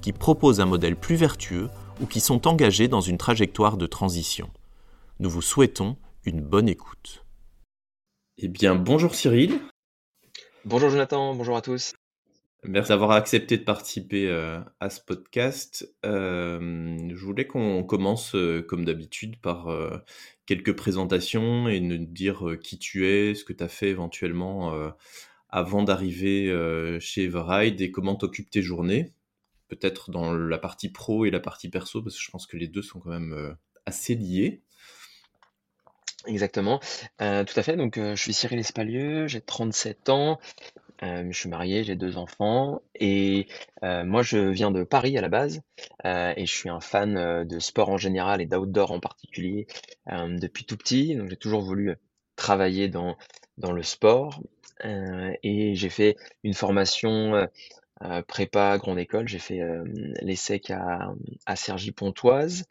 qui 0.00 0.12
proposent 0.12 0.60
un 0.60 0.66
modèle 0.66 0.96
plus 0.96 1.16
vertueux 1.16 1.68
ou 2.00 2.06
qui 2.06 2.20
sont 2.20 2.46
engagés 2.46 2.88
dans 2.88 3.00
une 3.00 3.18
trajectoire 3.18 3.76
de 3.76 3.86
transition. 3.86 4.50
Nous 5.18 5.30
vous 5.30 5.42
souhaitons 5.42 5.96
une 6.24 6.40
bonne 6.40 6.68
écoute. 6.68 7.24
Eh 8.38 8.48
bien, 8.48 8.74
bonjour 8.74 9.14
Cyril. 9.14 9.60
Bonjour 10.64 10.90
Jonathan, 10.90 11.34
bonjour 11.34 11.56
à 11.56 11.62
tous. 11.62 11.94
Merci 12.64 12.90
d'avoir 12.90 13.12
accepté 13.12 13.56
de 13.56 13.64
participer 13.64 14.28
euh, 14.28 14.60
à 14.80 14.90
ce 14.90 15.00
podcast. 15.00 15.90
Euh, 16.04 17.08
je 17.08 17.24
voulais 17.24 17.46
qu'on 17.46 17.82
commence, 17.84 18.34
euh, 18.34 18.60
comme 18.60 18.84
d'habitude, 18.84 19.40
par 19.40 19.68
quelques 20.44 20.76
présentations 20.76 21.68
et 21.68 21.80
nous 21.80 21.96
dire 21.96 22.56
qui 22.62 22.78
tu 22.78 23.06
es, 23.06 23.34
ce 23.34 23.44
que 23.44 23.54
tu 23.54 23.64
as 23.64 23.68
fait 23.68 23.88
éventuellement 23.88 24.74
avant 25.48 25.82
d'arriver 25.82 26.52
chez 27.00 27.24
Everide 27.24 27.80
et 27.80 27.90
comment 27.90 28.16
t'occupes 28.16 28.50
tes 28.50 28.62
journées. 28.62 29.12
Peut-être 29.70 30.10
dans 30.10 30.34
la 30.34 30.58
partie 30.58 30.90
pro 30.90 31.24
et 31.24 31.30
la 31.30 31.40
partie 31.40 31.70
perso, 31.70 32.02
parce 32.02 32.16
que 32.16 32.22
je 32.22 32.30
pense 32.30 32.46
que 32.46 32.58
les 32.58 32.68
deux 32.68 32.82
sont 32.82 33.00
quand 33.00 33.10
même 33.10 33.56
assez 33.86 34.14
liés. 34.14 34.62
Exactement, 36.26 36.80
tout 37.18 37.24
à 37.56 37.62
fait. 37.62 37.76
Donc, 37.76 37.94
je 37.96 38.14
suis 38.14 38.34
Cyril 38.34 38.58
Espalieux, 38.58 39.26
j'ai 39.26 39.40
37 39.40 40.10
ans, 40.10 40.38
je 41.02 41.32
suis 41.32 41.48
marié, 41.48 41.82
j'ai 41.82 41.96
deux 41.96 42.18
enfants 42.18 42.82
et 42.94 43.46
moi 43.82 44.22
je 44.22 44.36
viens 44.36 44.70
de 44.70 44.82
Paris 44.82 45.16
à 45.16 45.22
la 45.22 45.30
base, 45.30 45.62
et 46.04 46.44
je 46.44 46.52
suis 46.52 46.68
un 46.68 46.80
fan, 46.80 47.44
de 47.46 47.58
sport 47.58 47.88
en 47.88 47.96
général 47.96 48.42
et 48.42 48.46
d'outdoor 48.46 48.90
en 48.90 49.00
particulier, 49.00 49.66
depuis 50.06 50.66
tout 50.66 50.76
petit. 50.76 51.14
Donc 51.16 51.30
j'ai 51.30 51.38
toujours 51.38 51.62
voulu, 51.62 51.96
travailler 52.36 52.88
dans 52.88 53.16
dans 53.56 53.72
le 53.72 53.82
sport, 53.82 54.42
et 54.84 55.74
j'ai 55.74 55.88
fait 55.90 56.16
une 56.42 56.54
formation, 56.54 57.48
prépa 58.26 58.78
grande 58.78 58.98
école. 58.98 59.28
J'ai 59.28 59.38
fait, 59.38 59.60
l'ESSEC 60.22 60.70
à, 60.70 61.12
à 61.46 61.56
Cergy-Pontoise 61.56 62.64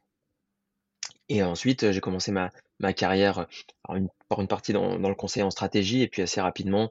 et 1.30 1.44
ensuite, 1.44 1.91
j'ai 1.91 2.02
commencé 2.02 2.31
ma 2.31 2.49
ma 2.80 2.94
carrière, 2.94 3.47
par 3.83 4.39
une 4.39 4.47
partie 4.47 4.73
dans 4.73 4.97
dans 4.97 5.09
le 5.09 5.16
conseil 5.16 5.44
en 5.44 5.52
stratégie 5.52 6.02
et 6.02 6.07
puis 6.07 6.22
assez 6.22 6.41
rapidement, 6.41 6.89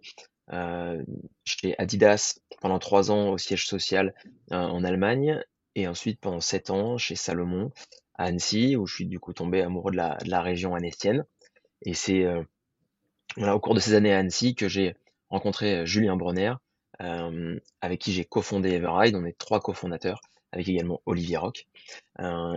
euh, 0.53 1.03
chez 1.45 1.75
Adidas 1.79 2.39
pendant 2.61 2.79
trois 2.79 3.11
ans 3.11 3.31
au 3.31 3.39
siège 3.39 3.67
social 3.67 4.15
euh, 4.53 4.57
en 4.57 4.83
Allemagne 4.83 5.43
et 5.75 5.87
ensuite 5.87 6.21
pendant 6.21 6.41
sept 6.41 6.71
ans 6.71 6.97
chez 6.97 7.17
Salomon 7.17 7.71
à 8.15 8.25
Annecy 8.25 8.75
où 8.77 8.87
je 8.87 8.95
suis 8.95 9.07
du 9.07 9.21
coup 9.21 9.35
tombé 9.35 9.61
amoureux 9.61 9.93
de 9.93 9.97
la, 9.97 10.17
de 10.17 10.31
la 10.31 10.41
région 10.41 10.75
annécienne. 10.75 11.25
Et 11.83 11.95
c'est 11.95 12.25
euh, 12.25 12.43
au 13.37 13.61
cours 13.61 13.75
de 13.75 13.81
ces 13.81 13.95
années 13.95 14.15
à 14.15 14.19
Annecy 14.19 14.55
que 14.55 14.69
j'ai 14.69 14.97
rencontré 15.29 15.85
Julien 15.85 16.17
Bronner 16.17 16.55
avec 16.99 18.01
qui 18.01 18.13
j'ai 18.13 18.25
cofondé 18.25 18.71
Everride. 18.71 19.15
On 19.17 19.25
est 19.25 19.39
trois 19.39 19.61
cofondateurs 19.61 20.21
avec 20.53 20.69
également 20.69 21.03
Olivier 21.07 21.37
Rock. 21.37 21.67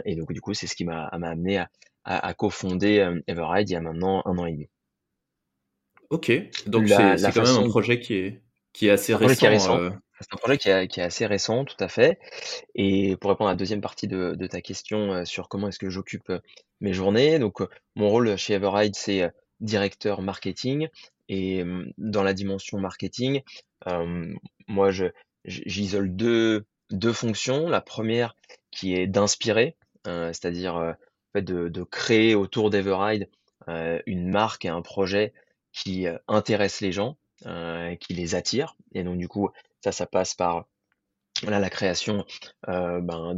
et 0.06 0.16
donc 0.16 0.32
du 0.32 0.42
coup 0.42 0.54
c'est 0.54 0.68
ce 0.68 0.76
qui 0.76 0.86
m'a 0.86 1.06
amené 1.06 1.58
à, 1.58 1.70
à, 2.04 2.28
à 2.28 2.34
cofonder 2.34 3.22
Everride 3.28 3.70
il 3.70 3.74
y 3.74 3.76
a 3.76 3.82
maintenant 3.82 4.22
un 4.26 4.38
an 4.38 4.46
et 4.46 4.54
demi. 4.54 4.70
Ok, 6.12 6.30
donc 6.68 6.90
c'est 6.90 7.32
quand 7.34 7.44
même 7.44 7.64
un 7.66 7.70
projet 7.70 8.02
qui 8.02 8.16
est, 8.16 8.42
qui 8.74 8.88
est 8.88 8.90
assez 8.90 9.16
récent. 9.16 9.80
Euh. 9.80 9.92
C'est 10.20 10.34
un 10.34 10.38
projet 10.38 10.58
qui 10.58 10.70
est, 10.70 10.88
qui 10.88 11.00
est, 11.00 11.04
assez 11.04 11.26
récent, 11.26 11.64
tout 11.64 11.78
à 11.80 11.88
fait. 11.88 12.20
Et 12.76 13.16
pour 13.16 13.32
répondre 13.32 13.50
à 13.50 13.54
la 13.54 13.58
deuxième 13.58 13.80
partie 13.80 14.08
de, 14.08 14.36
de 14.36 14.46
ta 14.46 14.62
question 14.62 15.14
euh, 15.14 15.26
sur 15.26 15.48
comment 15.48 15.70
est-ce 15.70 15.80
que 15.80 15.90
j'occupe 15.90 16.30
euh, 16.30 16.40
mes 16.82 16.92
journées, 16.92 17.40
donc 17.40 17.62
mon 17.96 18.10
rôle 18.10 18.38
chez 18.38 18.54
Everride, 18.54 18.96
c'est 18.96 19.32
directeur 19.62 20.22
marketing. 20.22 20.90
Et 21.30 21.64
dans 21.98 22.24
la 22.24 22.34
dimension 22.34 22.78
marketing, 22.78 23.42
euh, 23.88 24.34
moi, 24.68 24.90
j'isole 25.46 26.16
deux, 26.16 26.66
fonctions. 27.14 27.68
La 27.70 27.82
première 27.82 28.36
qui 28.72 28.96
est 28.96 29.08
d'inspirer, 29.08 29.76
euh, 30.08 30.28
c'est-à-dire 30.28 30.78
euh, 30.78 30.94
de, 31.42 31.84
créer 31.84 32.36
autour 32.36 32.70
d'Everride 32.70 33.30
une 34.06 34.30
marque 34.30 34.66
et 34.66 34.70
un 34.70 34.82
projet 34.82 35.34
qui 35.72 36.08
euh, 36.08 36.18
intéresse 36.28 36.82
les 36.82 36.92
gens, 36.92 37.18
euh, 37.46 37.96
qui 37.96 38.14
les 38.14 38.36
attire. 38.36 38.76
Et 38.94 39.04
donc 39.04 39.18
du 39.18 39.28
coup, 39.28 39.50
ça, 39.82 39.92
ça 39.92 40.06
passe 40.06 40.34
par 40.34 40.66
la 41.44 41.70
création 41.70 42.26
euh, 42.68 43.02
ben, 43.02 43.36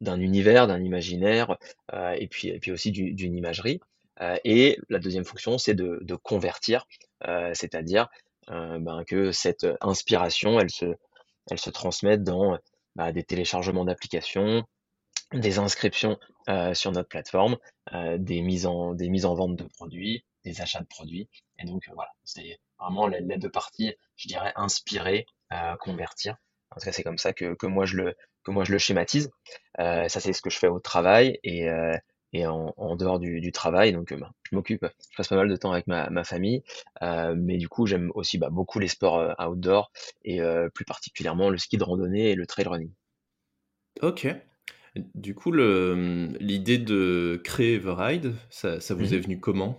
d'un 0.00 0.20
univers, 0.20 0.66
d'un 0.66 0.82
imaginaire, 0.82 1.58
euh, 1.92 2.12
et, 2.18 2.26
puis, 2.28 2.58
aussi 2.70 2.90
d'une 2.90 3.36
imagerie. 3.36 3.80
Euh, 4.20 4.36
et 4.44 4.78
la 4.88 4.98
deuxième 4.98 5.24
fonction, 5.24 5.58
c'est 5.58 5.74
de, 5.74 6.14
convertir, 6.22 6.86
euh, 7.26 7.50
c'est-à-dire 7.54 8.08
ben, 8.48 9.04
que 9.06 9.32
cette 9.32 9.66
inspiration, 9.80 10.60
elle 10.60 10.70
se, 10.70 10.86
elle 11.50 11.58
se 11.58 11.70
transmette 11.70 12.22
dans 12.22 12.58
bah, 12.96 13.12
des 13.12 13.24
téléchargements 13.24 13.84
d'applications, 13.84 14.64
des 15.32 15.58
inscriptions 15.58 16.18
sur 16.74 16.92
notre 16.92 17.08
plateforme, 17.08 17.56
des 17.92 18.42
mises 18.42 18.66
en 18.66 18.94
des 18.94 19.08
mises 19.08 19.24
en 19.24 19.34
vente 19.34 19.56
de 19.56 19.64
produits, 19.64 20.24
des 20.44 20.60
achats 20.60 20.80
de 20.80 20.86
produits. 20.86 21.28
Et 21.58 21.64
donc, 21.64 21.88
euh, 21.88 21.92
voilà, 21.94 22.10
c'est 22.24 22.60
vraiment 22.78 23.06
les, 23.06 23.20
deux 23.38 23.50
parties, 23.50 23.94
je 24.16 24.28
dirais, 24.28 24.52
inspirer, 24.56 25.26
euh, 25.52 25.76
convertir. 25.76 26.36
En 26.70 26.76
tout 26.80 26.86
cas, 26.86 26.92
c'est 26.92 27.02
comme 27.02 27.18
ça 27.18 27.32
que, 27.32 27.54
que, 27.54 27.66
moi 27.66 27.86
je 27.86 27.96
le, 27.96 28.16
que 28.42 28.50
moi 28.50 28.64
je 28.64 28.72
le 28.72 28.78
schématise. 28.78 29.30
Euh, 29.80 30.08
ça, 30.08 30.20
c'est 30.20 30.32
ce 30.32 30.42
que 30.42 30.50
je 30.50 30.58
fais 30.58 30.68
au 30.68 30.80
travail 30.80 31.38
et, 31.42 31.68
euh, 31.68 31.96
et 32.34 32.46
en, 32.46 32.74
en, 32.76 32.96
dehors 32.96 33.18
du, 33.18 33.40
du 33.40 33.52
travail. 33.52 33.92
Donc, 33.92 34.12
bah, 34.12 34.32
je 34.50 34.54
m'occupe, 34.54 34.84
je 35.10 35.16
passe 35.16 35.28
pas 35.28 35.36
mal 35.36 35.48
de 35.48 35.56
temps 35.56 35.72
avec 35.72 35.86
ma, 35.86 36.10
ma 36.10 36.24
famille, 36.24 36.62
euh, 37.00 37.34
mais 37.38 37.56
du 37.56 37.68
coup, 37.68 37.86
j'aime 37.86 38.10
aussi 38.14 38.36
bah, 38.36 38.50
beaucoup 38.50 38.78
les 38.78 38.88
sports 38.88 39.18
euh, 39.18 39.32
outdoor 39.48 39.90
et 40.24 40.40
plus 40.74 40.84
particulièrement 40.84 41.48
le 41.48 41.56
ski 41.56 41.78
de 41.78 41.84
randonnée 41.84 42.30
et 42.30 42.34
le 42.34 42.46
trail 42.46 42.66
running. 42.66 42.90
Ok. 44.02 44.26
Du 45.14 45.34
coup, 45.34 45.52
l'idée 45.52 46.78
de 46.78 47.40
créer 47.42 47.74
Everride, 47.74 48.34
ça, 48.50 48.80
ça 48.80 48.94
vous 48.94 49.06
mmh 49.06 49.14
est 49.14 49.18
venu 49.18 49.40
comment? 49.40 49.78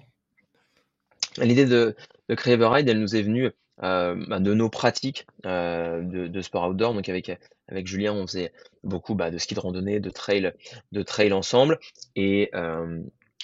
L'idée 1.38 1.66
de, 1.66 1.96
de 2.30 2.36
créer 2.36 2.54
Everride, 2.54 2.88
elle 2.90 3.00
nous 3.00 3.16
est 3.16 3.22
venue 3.22 3.52
euh, 3.84 4.16
bah, 4.28 4.40
de 4.40 4.54
nos 4.54 4.70
pratiques 4.70 5.28
euh, 5.46 6.02
de, 6.02 6.42
sport 6.42 6.70
outdoor. 6.70 6.94
Donc 6.94 7.10
avec 7.10 7.32
avec 7.68 7.88
Julien, 7.88 8.14
on 8.14 8.26
faisait 8.28 8.54
beaucoup 8.84 9.16
bah, 9.16 9.32
de 9.32 9.38
ski 9.38 9.56
de 9.56 9.60
randonnée, 9.60 10.00
de 10.00 10.10
trail, 10.10 10.54
de 10.92 11.02
trail 11.02 11.34
ensemble, 11.34 11.80
et 12.16 12.52
euh, 12.54 13.02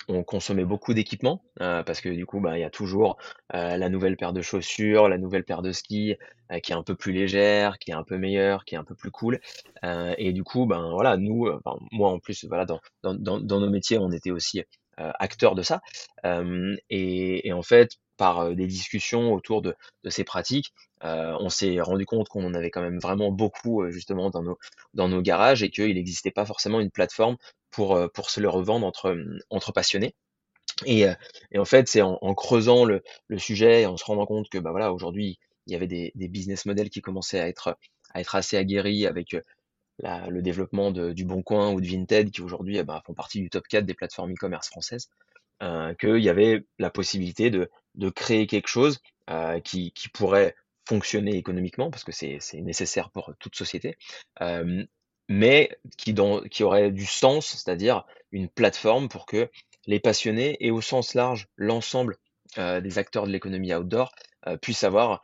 on 0.07 0.23
consommait 0.23 0.65
beaucoup 0.65 0.93
d'équipements 0.93 1.43
parce 1.57 2.01
que 2.01 2.09
du 2.09 2.25
coup, 2.25 2.39
bah, 2.39 2.57
il 2.57 2.61
y 2.61 2.65
a 2.65 2.69
toujours 2.69 3.17
la 3.51 3.89
nouvelle 3.89 4.17
paire 4.17 4.33
de 4.33 4.41
chaussures, 4.41 5.07
la 5.07 5.17
nouvelle 5.17 5.43
paire 5.43 5.61
de 5.61 5.71
skis 5.71 6.15
qui 6.63 6.71
est 6.71 6.75
un 6.75 6.83
peu 6.83 6.95
plus 6.95 7.13
légère, 7.13 7.77
qui 7.77 7.91
est 7.91 7.93
un 7.93 8.03
peu 8.03 8.17
meilleure, 8.17 8.65
qui 8.65 8.75
est 8.75 8.77
un 8.77 8.83
peu 8.83 8.95
plus 8.95 9.11
cool. 9.11 9.39
et 9.83 10.33
du 10.33 10.43
coup, 10.43 10.65
ben 10.65 10.89
voilà, 10.91 11.17
nous, 11.17 11.47
moi 11.91 12.09
en 12.09 12.19
plus, 12.19 12.45
voilà, 12.45 12.65
dans, 12.65 12.81
dans, 13.03 13.39
dans, 13.39 13.59
nos 13.59 13.69
métiers, 13.69 13.99
on 13.99 14.11
était 14.11 14.31
aussi 14.31 14.63
euh, 14.99 15.11
acteur 15.19 15.55
de 15.55 15.63
ça. 15.63 15.81
Et, 16.89 17.53
en 17.53 17.61
fait, 17.61 17.97
par 18.21 18.41
euh, 18.41 18.53
des 18.53 18.67
discussions 18.67 19.33
autour 19.33 19.63
de, 19.63 19.75
ces 20.07 20.23
pratiques, 20.23 20.73
on 21.01 21.49
s'est 21.49 21.81
rendu 21.81 22.05
compte 22.05 22.29
qu'on 22.29 22.45
en 22.45 22.53
avait 22.53 22.69
quand 22.69 22.83
même 22.83 22.99
vraiment 22.99 23.31
beaucoup 23.31 23.89
justement 23.89 24.29
dans 24.29 24.43
nos, 24.43 24.59
dans 24.93 25.09
nos 25.09 25.23
garages 25.23 25.63
et 25.63 25.71
qu'il 25.71 25.95
n'existait 25.95 26.29
pas 26.29 26.45
forcément 26.45 26.79
une 26.79 26.91
plateforme 26.91 27.37
pour, 27.71 27.99
pour 28.13 28.29
se 28.29 28.39
le 28.39 28.47
revendre 28.47 28.85
entre, 28.85 29.17
entre 29.49 29.71
passionnés. 29.71 30.13
Et, 30.85 31.05
et, 31.51 31.57
en 31.57 31.65
fait, 31.65 31.87
c'est 31.87 32.03
en, 32.03 32.35
creusant 32.35 32.85
le, 32.85 33.01
sujet 33.37 33.81
et 33.81 33.85
en 33.87 33.97
se 33.97 34.05
rendant 34.05 34.27
compte 34.27 34.49
que 34.49 34.59
bah 34.59 34.69
voilà, 34.69 34.93
aujourd'hui, 34.93 35.39
il 35.65 35.73
y 35.73 35.75
avait 35.75 35.87
des, 35.87 36.11
business 36.27 36.67
models 36.67 36.91
qui 36.91 37.01
commençaient 37.01 37.39
à 37.39 37.47
être, 37.47 37.75
à 38.13 38.21
être 38.21 38.35
assez 38.35 38.57
aguerris 38.57 39.07
avec 39.07 39.35
le 40.03 40.41
développement 40.41 40.91
du 40.91 41.25
Bon 41.25 41.41
Coin 41.41 41.71
ou 41.71 41.81
de 41.81 41.87
Vinted, 41.87 42.29
qui 42.29 42.41
aujourd'hui 42.41 42.77
eh 42.77 42.83
ben, 42.83 43.01
font 43.07 43.15
partie 43.15 43.41
du 43.41 43.49
top 43.49 43.67
4 43.67 43.85
des 43.85 43.95
plateformes 43.95 44.33
e-commerce 44.33 44.67
françaises, 44.67 45.09
euh, 45.61 45.93
qu'il 45.93 46.17
y 46.17 46.29
avait 46.29 46.65
la 46.79 46.89
possibilité 46.89 47.51
de, 47.51 47.69
de 47.95 48.09
créer 48.09 48.47
quelque 48.47 48.67
chose 48.67 48.99
euh, 49.29 49.59
qui, 49.59 49.93
pourrait 50.13 50.55
fonctionner 50.87 51.35
économiquement, 51.35 51.89
parce 51.91 52.03
que 52.03 52.11
c'est 52.11 52.39
nécessaire 52.55 53.11
pour 53.11 53.33
toute 53.39 53.55
société, 53.55 53.97
euh, 54.41 54.83
mais 55.29 55.77
qui, 55.97 56.13
aurait 56.63 56.91
du 56.91 57.05
sens, 57.05 57.47
c'est-à-dire 57.47 58.05
une 58.31 58.49
plateforme 58.49 59.07
pour 59.07 59.25
que 59.25 59.49
les 59.87 59.99
passionnés 59.99 60.57
et 60.59 60.71
au 60.71 60.81
sens 60.81 61.13
large 61.13 61.47
l'ensemble 61.55 62.17
euh, 62.57 62.81
des 62.81 62.97
acteurs 62.97 63.25
de 63.25 63.31
l'économie 63.31 63.73
outdoor 63.73 64.11
puissent 64.61 64.83
avoir 64.83 65.21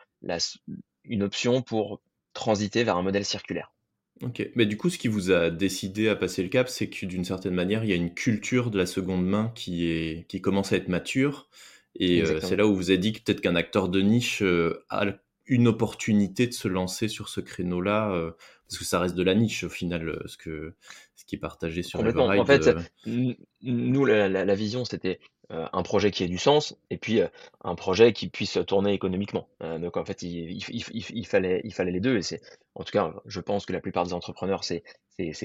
une 1.04 1.24
option 1.24 1.64
pour 1.64 2.00
transiter 2.34 2.84
vers 2.84 2.98
un 2.98 3.02
modèle 3.02 3.26
circulaire. 3.26 3.74
OK. 4.22 4.48
Mais 4.56 4.68
du 4.68 4.78
coup, 4.78 4.90
ce 4.90 5.00
qui 5.00 5.08
vous 5.08 5.32
a 5.32 5.50
décidé 5.50 6.08
à 6.08 6.16
passer 6.16 6.44
le 6.44 6.50
cap, 6.50 6.70
c'est 6.70 6.88
que 6.88 7.06
d'une 7.08 7.26
certaine 7.26 7.56
manière, 7.56 7.84
il 7.84 7.90
y 7.90 7.94
a 7.94 7.96
une 7.96 8.14
culture 8.14 8.70
de 8.70 8.78
la 8.78 8.86
seconde 8.86 9.26
main 9.26 9.52
qui 9.56 10.26
commence 10.42 10.72
à 10.72 10.78
être 10.78 10.88
mature 10.88 11.50
et 11.98 12.22
heu, 12.22 12.40
c'est 12.42 12.56
là 12.56 12.66
où 12.68 12.76
vous 12.76 12.90
avez 12.90 12.98
dit 12.98 13.14
que 13.14 13.22
peut-être 13.22 13.42
qu'un 13.42 13.56
acteur 13.56 13.90
de 13.90 14.02
niche, 14.02 14.42
heu, 14.42 14.84
a 14.90 15.06
une 15.46 15.68
opportunité 15.68 16.48
de 16.48 16.54
se 16.54 16.68
lancer 16.68 17.08
sur 17.08 17.30
ce 17.30 17.40
créneau-là, 17.42 18.12
heu, 18.14 18.36
parce 18.68 18.80
que 18.80 18.86
ça 18.86 19.00
reste 19.00 19.16
de 19.16 19.24
la 19.24 19.34
niche 19.34 19.64
au 19.64 19.70
final, 19.70 20.22
ce 20.26 20.38
que 20.38 20.74
ce 21.16 21.26
qui 21.26 21.36
est 21.36 21.40
partagé 21.40 21.84
sur 21.84 22.00
Complètement. 22.00 22.26
En 22.28 22.46
fait, 22.46 22.70
nous, 23.06 24.06
la 24.06 24.28
la 24.28 24.46
la 24.46 24.56
vision, 24.56 24.84
c'était, 24.86 25.20
un 25.50 25.82
projet 25.84 26.12
qui 26.12 26.24
ait 26.26 26.28
du 26.28 26.38
sens 26.38 26.76
et 26.90 26.98
puis, 26.98 27.22
un 27.64 27.76
projet 27.76 28.12
qui 28.12 28.28
puisse 28.28 28.60
tourner 28.68 28.94
économiquement. 28.94 29.48
Donc 29.62 29.96
en 29.96 30.04
fait, 30.04 30.22
il 30.22 30.52
il 30.52 30.64
il 30.70 30.84
il 30.92 31.06
il 31.10 31.26
fallait 31.26 31.62
il 31.64 31.74
fallait 31.74 31.92
les 31.92 32.02
2 32.02 32.18
et 32.18 32.22
c'est 32.22 32.42
en 32.76 32.84
tout 32.84 32.92
cas, 32.92 33.14
je 33.26 33.40
pense 33.40 33.66
que 33.66 33.72
la 33.72 33.80
plupart 33.80 34.04
des 34.06 34.14
entrepreneurs, 34.14 34.64
c'est 34.66 34.84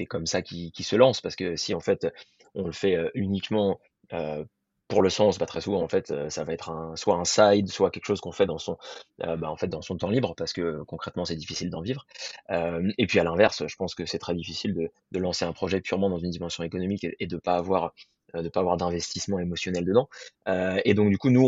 comme 0.07 0.25
ça 0.25 0.41
qu'ils 0.41 0.73
se 0.77 0.95
lancent 0.97 1.21
parce 1.21 1.37
que 1.37 1.55
si 1.55 1.73
en 1.73 1.79
fait, 1.79 2.05
on 2.55 2.65
le 2.65 2.73
fait, 2.73 2.97
uniquement, 3.15 3.79
pour 4.93 5.01
le 5.01 5.09
sens, 5.09 5.37
bah, 5.39 5.45
très 5.47 5.61
souvent 5.61 5.81
en 5.81 5.87
fait, 5.87 6.11
heu, 6.11 6.29
ça 6.29 6.43
va 6.43 6.53
être 6.53 6.93
soit 6.95 7.15
un 7.15 7.25
side, 7.25 7.67
soit 7.69 7.89
quelque 7.91 8.05
chose 8.05 8.21
qu'on 8.21 8.31
fait 8.31 8.45
dans 8.45 8.59
son, 8.59 8.77
heu, 9.23 9.35
bah, 9.37 9.49
en 9.49 9.57
fait, 9.57 9.67
dans 9.67 9.81
son 9.81 9.97
temps 9.97 10.09
libre 10.09 10.35
parce 10.37 10.53
que 10.53 10.83
concrètement, 10.83 11.25
c'est 11.25 11.35
difficile 11.35 11.69
d'en 11.69 11.81
vivre. 11.81 12.05
Hem 12.49 12.91
et 12.97 13.07
puis 13.07 13.19
à 13.19 13.23
l'inverse, 13.23 13.63
je 13.67 13.75
pense 13.75 13.95
que 13.95 14.05
c'est 14.05 14.19
très 14.19 14.35
difficile 14.35 14.73
de 15.11 15.19
lancer 15.19 15.45
un 15.45 15.53
projet 15.53 15.81
purement 15.81 16.09
dans 16.09 16.19
une 16.19 16.29
dimension 16.31 16.63
économique 16.63 17.07
et 17.19 17.27
de 17.27 17.37
pas 17.37 17.55
avoir, 17.57 17.93
de 18.35 18.49
pas 18.49 18.59
avoir 18.61 18.77
d'investissement 18.77 19.39
émotionnel 19.39 19.85
dedans. 19.85 20.09
Et 20.85 20.93
donc 20.93 21.09
du 21.09 21.17
coup, 21.17 21.29
nous, 21.29 21.43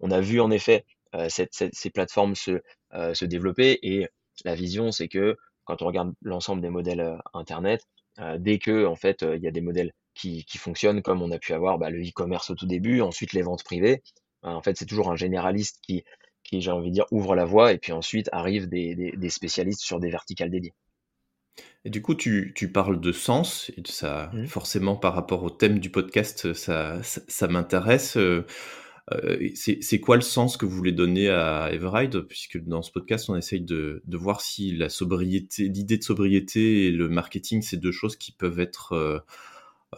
on 0.00 0.10
a 0.10 0.20
vu 0.20 0.40
en 0.40 0.50
effet, 0.50 0.84
cette 1.28 1.52
ces 1.72 1.90
plateformes 1.90 2.34
se, 2.34 2.62
se 3.14 3.24
développer 3.24 3.78
et 3.82 4.08
la 4.44 4.54
vision, 4.54 4.92
c'est 4.92 5.08
que 5.08 5.36
quand 5.64 5.82
on 5.82 5.86
regarde 5.86 6.12
l'ensemble 6.22 6.62
des 6.62 6.70
modèles, 6.70 7.18
internet, 7.34 7.82
dès 8.38 8.58
que 8.58 8.86
en 8.86 8.96
fait, 8.96 9.22
il 9.22 9.42
y 9.42 9.48
a 9.48 9.50
des 9.50 9.60
modèles 9.60 9.92
qui 10.16 10.44
qui 10.46 10.58
fonctionnent 10.58 11.02
comme 11.02 11.22
on 11.22 11.30
a 11.32 11.38
pu 11.38 11.52
avoir, 11.54 11.78
bah, 11.78 11.90
le 11.90 12.00
e-commerce 12.02 12.50
au 12.50 12.54
tout 12.56 12.66
début, 12.66 13.00
ensuite 13.02 13.32
les 13.34 13.42
ventes 13.42 13.64
privées. 13.64 14.02
Heu, 14.44 14.48
en 14.50 14.62
fait, 14.62 14.76
c'est 14.78 14.86
toujours 14.86 15.10
un 15.12 15.16
généraliste 15.16 15.78
qui 15.82 16.04
qui, 16.44 16.60
j'ai 16.62 16.70
envie 16.72 16.90
de 16.90 16.94
dire, 16.94 17.06
ouvre 17.12 17.34
la 17.36 17.44
voie 17.44 17.72
et 17.72 17.78
puis 17.78 17.92
ensuite 17.92 18.28
arrivent 18.32 18.68
des 18.68 18.94
des 18.96 19.12
des 19.16 19.30
spécialistes 19.30 19.82
sur 19.82 20.00
des 20.00 20.10
verticales 20.10 20.50
dédiées. 20.50 20.74
et 21.84 21.90
du 21.90 22.02
coup, 22.02 22.14
tu 22.14 22.52
tu 22.54 22.70
parles 22.72 23.00
de 23.00 23.12
sens 23.12 23.70
et 23.76 23.82
ça 23.86 24.32
Mmh. 24.32 24.46
forcément 24.46 24.96
par 24.96 25.14
rapport 25.14 25.42
au 25.44 25.50
thème 25.50 25.78
du 25.78 25.90
podcast, 25.90 26.52
ça 26.54 27.02
ça 27.02 27.20
ça 27.28 27.48
m'intéresse, 27.48 28.16
heu 28.16 28.44
heu, 29.12 29.40
c'est 29.54 30.00
quoi 30.00 30.16
le 30.16 30.22
sens 30.22 30.56
que 30.56 30.66
vous 30.66 30.76
voulez 30.76 30.92
donner 30.92 31.28
à 31.30 31.70
Everride? 31.72 32.22
Puisque 32.22 32.58
dans 32.64 32.82
ce 32.82 32.90
podcast, 32.92 33.30
on 33.30 33.36
essaye 33.36 33.60
de 33.62 34.02
de 34.04 34.16
voir 34.16 34.40
si 34.40 34.72
la 34.76 34.88
sobriété 34.88 35.64
l'idée 35.68 35.98
de 35.98 36.02
sobriété 36.04 36.86
et 36.86 36.90
le 36.90 37.08
marketing, 37.08 37.62
c'est 37.62 37.76
2 37.78 37.92
choses 37.92 38.16
qui 38.16 38.32
peuvent 38.32 38.60
être, 38.60 39.24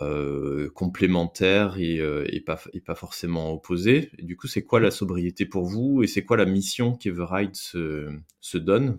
heu, 0.03 0.71
complémentaires 0.75 1.77
et 1.79 1.97
et 2.33 2.41
pas 2.41 2.61
et 2.73 2.81
pas 2.81 2.95
forcément 2.95 3.53
opposées. 3.53 4.11
Et 4.19 4.23
du 4.23 4.37
coup, 4.37 4.47
c'est 4.47 4.62
quoi 4.62 4.81
la 4.81 4.91
sobriété 4.91 5.47
pour 5.47 5.65
vous 5.65 6.03
et 6.03 6.06
c'est 6.06 6.25
quoi 6.25 6.37
la 6.37 6.47
mission 6.47 6.95
qu'Everride 6.95 7.55
se 7.56 8.09
se 8.41 8.59
donne? 8.59 8.99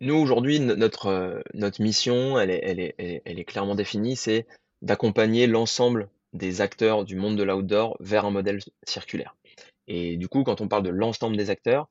Nous 0.00 0.14
aujourd'hui, 0.14 0.60
no 0.60 0.76
notre, 0.76 1.06
heu, 1.08 1.42
notre 1.54 1.80
mission, 1.82 2.38
elle 2.38 2.50
est 2.50 2.60
elle 2.62 2.80
est 2.80 3.22
elle 3.24 3.38
est 3.38 3.44
clairement 3.44 3.74
définie, 3.74 4.14
c'est 4.16 4.46
d'accompagner 4.82 5.46
l'ensemble 5.46 6.08
des 6.34 6.60
acteurs 6.60 7.04
du 7.04 7.16
monde 7.16 7.36
de 7.36 7.42
l'outdoor 7.42 7.96
vers 8.00 8.26
un 8.26 8.30
modèle 8.30 8.60
circulaire. 8.86 9.34
Et 9.86 10.16
du 10.18 10.28
coup, 10.28 10.44
quand 10.44 10.60
on 10.60 10.68
parle 10.68 10.82
de 10.82 10.90
l'ensemble 10.90 11.36
des 11.36 11.48
acteurs, 11.48 11.88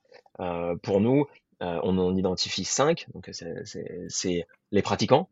pour 0.84 1.02
nous, 1.02 1.26
on 1.60 1.98
en 1.98 2.16
identifie 2.16 2.64
5, 2.64 3.08
donc 3.16 3.30
c'est 4.10 4.46
les 4.72 4.82
pratiquants. 4.84 5.30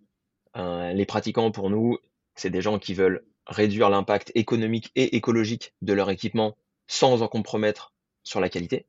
Heu, 0.58 0.94
les 0.94 1.06
pratiquants 1.06 1.52
pour 1.52 1.70
nous, 1.70 1.98
c'est 2.36 2.50
des 2.50 2.62
gens 2.62 2.80
qui 2.80 2.94
veulent 2.94 3.26
réduire 3.48 3.90
l'impact 3.90 4.32
économique 4.36 4.92
et 4.96 5.16
écologique 5.16 5.74
de 5.82 5.94
leur 5.94 6.10
équipement 6.10 6.58
sans 6.88 7.22
en 7.22 7.28
compromettre 7.28 7.94
sur 8.24 8.40
la 8.40 8.50
qualité. 8.50 8.88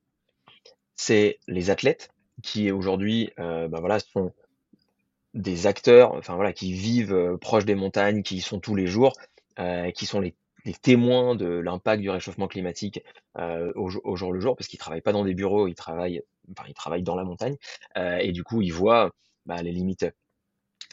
C'est 0.96 1.38
les 1.48 1.70
athlètes 1.70 2.10
qui 2.42 2.70
aujourd'hui, 2.70 3.30
heu, 3.38 3.68
bah, 3.68 3.80
voilà, 3.80 4.00
sont 4.00 4.32
des 5.34 5.66
acteurs, 5.66 6.12
enfin 6.14 6.34
voilà, 6.34 6.52
qui 6.52 6.72
vivent, 6.72 7.12
heu, 7.12 7.38
proches 7.38 7.64
des 7.64 7.74
montagnes, 7.74 8.22
qui 8.22 8.36
y 8.36 8.40
sont 8.40 8.60
tous 8.60 8.74
les 8.74 8.86
jours, 8.86 9.12
qui 9.94 10.04
sont 10.06 10.20
les 10.20 10.34
témoins 10.82 11.34
de 11.34 11.46
l'impact 11.46 12.02
du 12.02 12.10
réchauffement 12.10 12.46
climatique, 12.48 13.02
au 13.38 13.88
jour 14.16 14.32
le 14.32 14.40
jour, 14.40 14.56
parce 14.56 14.68
qu'ils 14.68 14.78
travaillent 14.78 15.00
pas 15.00 15.12
dans 15.12 15.24
des 15.24 15.34
bureaux, 15.34 15.66
ils 15.68 15.74
travaillent 15.74 16.22
enfin, 16.50 16.64
ils 16.68 16.74
travaillent 16.74 17.02
dans 17.02 17.16
la 17.16 17.24
montagne, 17.24 17.56
et 17.96 18.32
du 18.32 18.44
coup, 18.44 18.60
ils 18.62 18.72
voient, 18.72 19.12
bah, 19.46 19.62
les 19.62 19.72
limites 19.72 20.06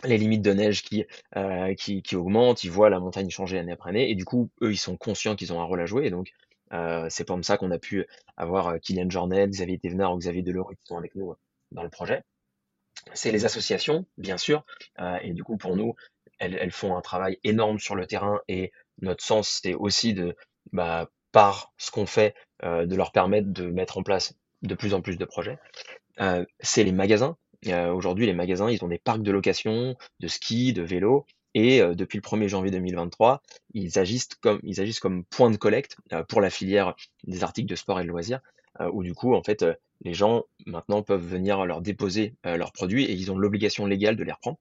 les 0.04 0.18
limites 0.18 0.42
de 0.42 0.54
neige 0.54 0.84
qui, 0.84 1.06
heu, 1.38 1.74
qui 1.76 2.02
qui 2.02 2.16
augmentent, 2.16 2.64
ils 2.64 2.72
voient 2.72 2.90
la 2.90 3.00
montagne 3.00 3.30
changer 3.30 3.58
année 3.60 3.72
après 3.74 3.90
année 3.92 4.10
et 4.10 4.16
du 4.16 4.26
coup, 4.26 4.50
eux, 4.62 4.72
ils 4.72 4.78
sont 4.78 4.98
conscients 4.98 5.36
qu'ils 5.36 5.54
ont 5.54 5.62
un 5.62 5.66
rôle 5.66 5.82
à 5.82 5.86
jouer 5.86 6.06
et 6.06 6.10
donc 6.12 6.32
heu, 6.74 7.08
c'est 7.10 7.28
comme 7.28 7.44
ça 7.44 7.58
qu'on 7.58 7.72
a 7.72 7.80
pu 7.80 8.06
avoir, 8.38 8.70
heu, 8.76 8.80
Kylian 8.80 9.10
Jornet, 9.10 9.48
Xavier 9.50 9.80
Thévenard 9.80 10.14
ou 10.14 10.18
Xavier 10.20 10.42
Delerue 10.44 10.76
qui 10.76 10.82
sont 10.88 10.98
avec 10.98 11.16
nous, 11.16 11.32
heu, 11.32 11.36
dans 11.72 11.84
le 11.84 11.90
projet. 11.90 12.24
C'est 13.14 13.32
les 13.32 13.46
associations, 13.46 14.06
bien 14.18 14.38
sûr, 14.38 14.66
heu 15.00 15.18
et 15.24 15.34
du 15.34 15.44
coup, 15.44 15.58
pour 15.58 15.76
nous, 15.78 15.96
elles 16.40 16.56
elles 16.56 16.72
font 16.72 16.96
un 16.98 17.02
travail 17.02 17.40
énorme 17.44 17.80
sur 17.80 17.96
le 17.96 18.08
terrain 18.08 18.40
et 18.48 18.72
notre 19.02 19.24
sens, 19.24 19.60
c'est 19.64 19.74
aussi 19.76 20.14
de, 20.14 20.36
bah, 20.74 21.10
par 21.32 21.74
ce 21.78 21.92
qu'on 21.92 22.06
fait, 22.06 22.36
heu, 22.64 22.86
de 22.88 22.96
leur 22.96 23.12
permettre 23.12 23.50
de 23.52 23.68
mettre 23.68 23.98
en 23.98 24.04
place 24.04 24.36
de 24.64 24.76
plus 24.76 24.94
en 24.94 25.02
plus 25.02 25.18
de 25.18 25.26
projets. 25.26 25.60
C'est 26.62 26.84
les 26.84 26.92
magasins. 26.92 27.38
Heu, 27.68 27.92
aujourd'hui, 27.92 28.26
les 28.26 28.34
magasins, 28.34 28.70
ils 28.70 28.84
ont 28.84 28.88
des 28.88 28.98
parcs 28.98 29.22
de 29.24 29.32
location, 29.32 29.96
de 30.20 30.28
ski, 30.28 30.74
de 30.74 30.82
vélo 30.82 31.26
et 31.56 31.82
heu, 31.82 31.96
depuis 31.96 32.18
le 32.18 32.22
1er 32.22 32.48
janvier 32.50 32.72
2023, 32.72 33.42
ils 33.74 34.00
agissent 34.00 34.30
comme 34.42 34.60
ils 34.64 34.82
agissent 34.82 35.00
comme 35.00 35.24
point 35.26 35.52
de 35.52 35.58
collecte, 35.58 35.98
heu, 36.12 36.24
pour 36.28 36.42
la 36.42 36.50
filière 36.50 36.96
des 37.26 37.44
articles 37.44 37.70
de 37.70 37.76
sport 37.76 38.00
et 38.00 38.04
de 38.04 38.10
loisirs, 38.10 38.40
où 38.92 39.04
du 39.04 39.14
coup, 39.14 39.36
en 39.36 39.44
fait, 39.44 39.64
les 40.04 40.14
gens 40.16 40.44
maintenant 40.66 41.04
peuvent 41.04 41.24
venir 41.26 41.66
leur 41.66 41.82
déposer, 41.82 42.34
leurs 42.44 42.72
produits 42.72 43.06
et 43.06 43.14
ils 43.14 43.32
ont 43.32 43.38
l'obligation 43.38 43.86
légale 43.86 44.16
de 44.16 44.24
les 44.24 44.32
reprendre. 44.32 44.58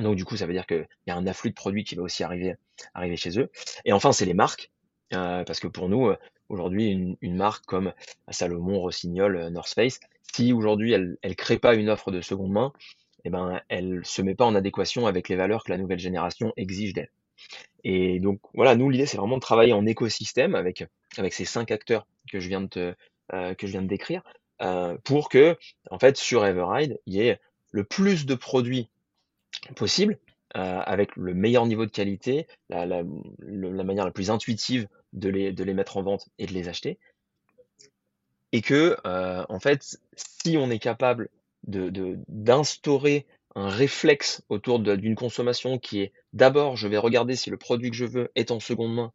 Donc 0.00 0.16
du 0.16 0.24
coup, 0.24 0.36
ça 0.36 0.46
veut 0.46 0.52
dire 0.52 0.66
qu'il 0.66 0.86
y 1.06 1.10
a 1.10 1.16
un 1.16 1.26
afflux 1.26 1.50
de 1.50 1.54
produits 1.54 1.84
qui 1.84 1.94
va 1.94 2.02
aussi 2.02 2.22
arriver 2.22 2.56
arriver 2.94 3.16
chez 3.16 3.38
eux 3.38 3.50
et 3.84 3.92
enfin, 3.92 4.12
c'est 4.12 4.26
les 4.26 4.34
marques, 4.34 4.70
parce 5.10 5.60
que 5.60 5.66
pour 5.66 5.88
nous, 5.88 6.12
aujourd'hui, 6.52 7.16
une 7.20 7.36
marque 7.36 7.64
comme 7.66 7.92
Salomon, 8.30 8.80
Rossignol, 8.80 9.36
heu, 9.36 9.50
North 9.50 9.74
Face, 9.74 10.00
si 10.34 10.52
aujourd'hui 10.52 10.92
elle 10.92 11.16
elle 11.22 11.36
crée 11.36 11.58
pas 11.58 11.74
une 11.74 11.90
offre 11.90 12.10
de 12.10 12.20
seconde 12.20 12.52
main 12.52 12.72
et 13.24 13.30
ben, 13.30 13.60
elle 13.68 14.00
se 14.04 14.22
met 14.22 14.34
pas 14.34 14.44
en 14.44 14.54
adéquation 14.54 15.06
avec 15.06 15.28
les 15.28 15.36
valeurs 15.36 15.64
que 15.64 15.70
la 15.70 15.78
nouvelle 15.78 15.98
génération 15.98 16.52
exige 16.56 16.92
d'elle. 16.92 17.10
Et 17.84 18.20
donc 18.20 18.40
voilà, 18.54 18.76
nous, 18.76 18.90
l'idée, 18.90 19.06
c'est 19.06 19.16
vraiment 19.16 19.36
de 19.36 19.42
travailler 19.42 19.72
en 19.72 19.86
écosystème 19.86 20.54
avec 20.54 20.84
avec 21.18 21.32
ces 21.34 21.44
5 21.44 21.70
acteurs 21.70 22.06
que 22.30 22.40
je 22.40 22.48
viens 22.48 22.62
de 22.62 22.94
heu, 23.34 23.54
que 23.54 23.66
je 23.66 23.72
viens 23.72 23.82
de 23.82 23.88
décrire, 23.88 24.22
heu, 24.62 24.98
pour 25.04 25.28
que, 25.28 25.56
en 25.90 25.98
fait, 25.98 26.16
sur 26.16 26.44
Everride, 26.46 27.00
il 27.06 27.14
y 27.14 27.20
ait 27.28 27.40
le 27.72 27.84
plus 27.84 28.26
de 28.26 28.34
produits 28.34 28.88
possible, 29.76 30.18
avec 30.54 31.16
le 31.16 31.34
meilleur 31.34 31.66
niveau 31.66 31.86
de 31.86 31.90
qualité, 31.90 32.46
la 32.68 32.84
manière 33.84 34.04
la 34.04 34.10
plus 34.10 34.30
intuitive 34.30 34.86
de 35.12 35.28
les 35.28 35.74
mettre 35.74 35.96
en 35.96 36.02
vente 36.02 36.28
et 36.38 36.46
de 36.46 36.52
les 36.52 36.68
acheter. 36.68 36.98
Et 38.52 38.60
que, 38.60 38.96
heu, 39.06 39.44
en 39.48 39.58
fait, 39.60 39.98
si 40.14 40.56
on 40.58 40.70
est 40.70 40.78
capable 40.78 41.28
d'instaurer 41.66 43.26
un 43.54 43.68
réflexe 43.68 44.42
autour 44.48 44.78
d'une 44.80 45.14
consommation 45.14 45.78
qui 45.78 46.02
est: 46.02 46.12
d'abord, 46.32 46.76
je 46.76 46.88
vais 46.88 46.98
regarder 46.98 47.34
si 47.36 47.50
le 47.50 47.56
produit 47.56 47.90
que 47.90 47.96
je 47.96 48.04
veux 48.04 48.30
est 48.34 48.50
en 48.50 48.60
seconde 48.60 48.94
main. 48.94 49.12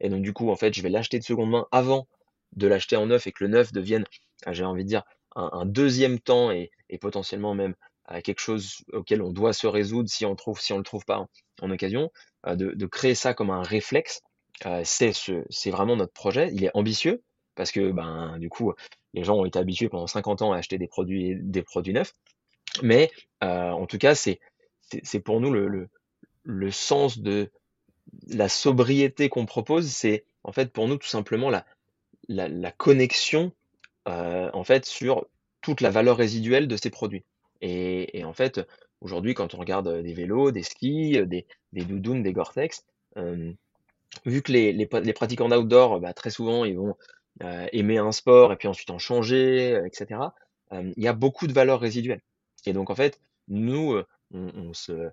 Et 0.00 0.08
donc 0.10 0.22
du 0.22 0.32
coup, 0.34 0.50
en 0.50 0.56
fait, 0.56 0.74
je 0.74 0.82
vais 0.82 0.90
l'acheter 0.90 1.18
de 1.20 1.24
seconde 1.24 1.50
main 1.50 1.66
avant 1.72 2.08
de 2.56 2.66
l'acheter 2.68 2.96
en 2.96 3.06
neuf 3.06 3.26
et 3.26 3.32
que 3.32 3.44
le 3.44 3.50
neuf 3.50 3.72
devienne, 3.72 4.04
ah, 4.46 4.52
j'ai 4.54 4.64
envie 4.64 4.84
de 4.84 4.88
dire, 4.88 5.04
un 5.36 5.66
2 5.66 6.18
temps 6.20 6.50
et 6.52 6.70
potentiellement 7.00 7.54
même, 7.54 7.74
heu, 8.12 8.20
quelque 8.22 8.40
chose 8.40 8.78
auquel 8.92 9.22
on 9.22 9.32
doit 9.32 9.52
se 9.54 9.66
résoudre 9.68 10.08
si 10.10 10.26
on 10.26 10.36
on 10.72 10.78
le 10.78 10.84
trouve 10.84 11.04
pas 11.06 11.26
en 11.62 11.70
occasion, 11.70 12.10
heu, 12.48 12.56
de 12.56 12.72
de 12.72 12.86
créer 12.86 13.14
ça 13.16 13.34
comme 13.34 13.50
un 13.50 13.62
réflexe, 13.62 14.22
heu, 14.66 14.82
c'est 14.84 15.12
ce 15.12 15.44
c'est 15.50 15.70
vraiment 15.70 15.96
notre 15.96 16.12
projet. 16.12 16.50
Il 16.52 16.64
est 16.64 16.70
ambitieux 16.74 17.22
parce 17.54 17.72
que, 17.72 17.90
ben, 17.92 18.38
du 18.38 18.48
coup, 18.50 18.72
les 19.14 19.24
gens 19.24 19.36
ont 19.36 19.44
été 19.46 19.58
habitués 19.58 19.88
pendant 19.88 20.06
50 20.06 20.42
ans 20.42 20.52
à 20.52 20.58
acheter 20.58 20.78
des 20.78 20.88
produits 20.88 21.36
des 21.40 21.62
produits 21.62 21.92
neufs, 21.94 22.12
mais 22.82 23.10
heu, 23.44 23.48
en 23.48 23.86
tout 23.86 23.98
cas, 23.98 24.14
c'est 24.14 24.40
pour 25.24 25.40
nous 25.40 25.52
le 25.52 25.68
le 25.68 25.88
le 26.44 26.70
sens 26.70 27.18
de 27.18 27.50
la 28.28 28.48
sobriété 28.48 29.28
qu'on 29.28 29.46
propose, 29.46 29.88
c'est 29.88 30.24
en 30.44 30.52
fait 30.52 30.72
pour 30.72 30.88
nous 30.88 30.96
tout 30.98 31.08
simplement 31.08 31.50
la 31.50 31.64
la 32.28 32.72
connexion, 32.72 33.52
heu, 34.08 34.50
en 34.52 34.64
fait 34.64 34.84
sur 34.86 35.26
toute 35.62 35.80
la 35.80 35.90
valeur 35.90 36.16
résiduelle 36.16 36.68
de 36.68 36.76
ces 36.76 36.90
produits. 36.90 37.24
Et 37.62 38.24
en 38.24 38.32
fait, 38.34 38.60
aujourd'hui 39.00 39.34
quand 39.34 39.54
on 39.54 39.58
regarde, 39.58 40.02
des 40.02 40.14
vélos, 40.14 40.50
des 40.52 40.62
skis, 40.62 41.26
des 41.26 41.46
des 41.72 41.84
doudounes, 41.84 42.22
des 42.22 42.32
Gore-Tex, 42.32 42.84
vu 44.24 44.42
que 44.42 44.52
les 44.52 45.12
pratiquants 45.14 45.48
d'outdoor, 45.48 46.00
bah, 46.00 46.12
très 46.12 46.30
souvent 46.30 46.64
ils 46.64 46.76
vont, 46.76 46.96
heu, 47.42 47.68
aimer 47.72 47.98
un 47.98 48.12
sport 48.12 48.52
et 48.52 48.56
puis 48.56 48.68
ensuite 48.68 48.90
en 48.90 48.98
changer, 48.98 49.74
heu, 49.74 49.86
et 49.86 49.90
cetera, 49.92 50.34
hem, 50.70 50.92
il 50.96 51.02
y 51.02 51.08
a 51.08 51.12
beaucoup 51.12 51.46
de 51.46 51.52
valeurs 51.52 51.80
résiduelles. 51.80 52.22
Et 52.66 52.72
donc 52.72 52.90
en 52.90 52.94
fait, 52.94 53.20
nous, 53.48 54.02
on, 54.32 54.72
se, 54.74 55.10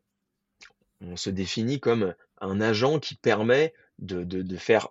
on 1.01 1.15
se 1.15 1.29
définit 1.29 1.79
comme 1.79 2.15
un 2.41 2.61
agent 2.61 2.99
qui 2.99 3.15
permet 3.15 3.73
de, 3.99 4.57
faire, 4.57 4.89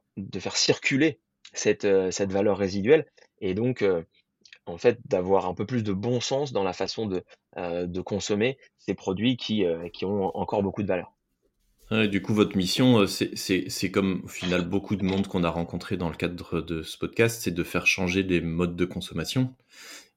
circuler 0.54 1.18
cette, 1.52 1.84
valeur 1.84 2.58
résiduelle 2.58 3.06
et 3.40 3.54
donc 3.54 3.84
en 4.66 4.78
fait 4.78 5.00
d'avoir 5.06 5.46
un 5.46 5.54
peu 5.54 5.66
plus 5.66 5.82
de 5.82 5.92
bon 5.92 6.20
sens 6.20 6.52
dans 6.52 6.62
la 6.62 6.72
façon 6.72 7.06
de, 7.06 8.00
consommer 8.02 8.58
ces 8.78 8.94
produits 8.94 9.36
qui 9.36 9.64
ont 10.04 10.36
encore 10.36 10.62
beaucoup 10.62 10.82
de 10.82 10.88
valeur 10.88 11.12
du 12.10 12.22
coup, 12.22 12.32
votre 12.32 12.56
mission, 12.56 13.00
euh, 13.00 13.06
c'est 13.06 13.90
comme 13.90 14.22
au 14.24 14.28
final 14.28 14.68
beaucoup 14.68 14.96
de 14.96 15.04
monde 15.04 15.26
qu'on 15.26 15.44
a 15.44 15.50
rencontré 15.50 15.96
dans 15.96 16.08
le 16.08 16.16
cadre 16.16 16.60
de 16.62 16.82
ce 16.82 16.96
podcast, 16.96 17.42
c'est 17.42 17.50
de 17.50 17.62
faire 17.62 17.86
changer 17.86 18.22
les 18.22 18.40
modes 18.40 18.76
de 18.76 18.84
consommation 18.84 19.54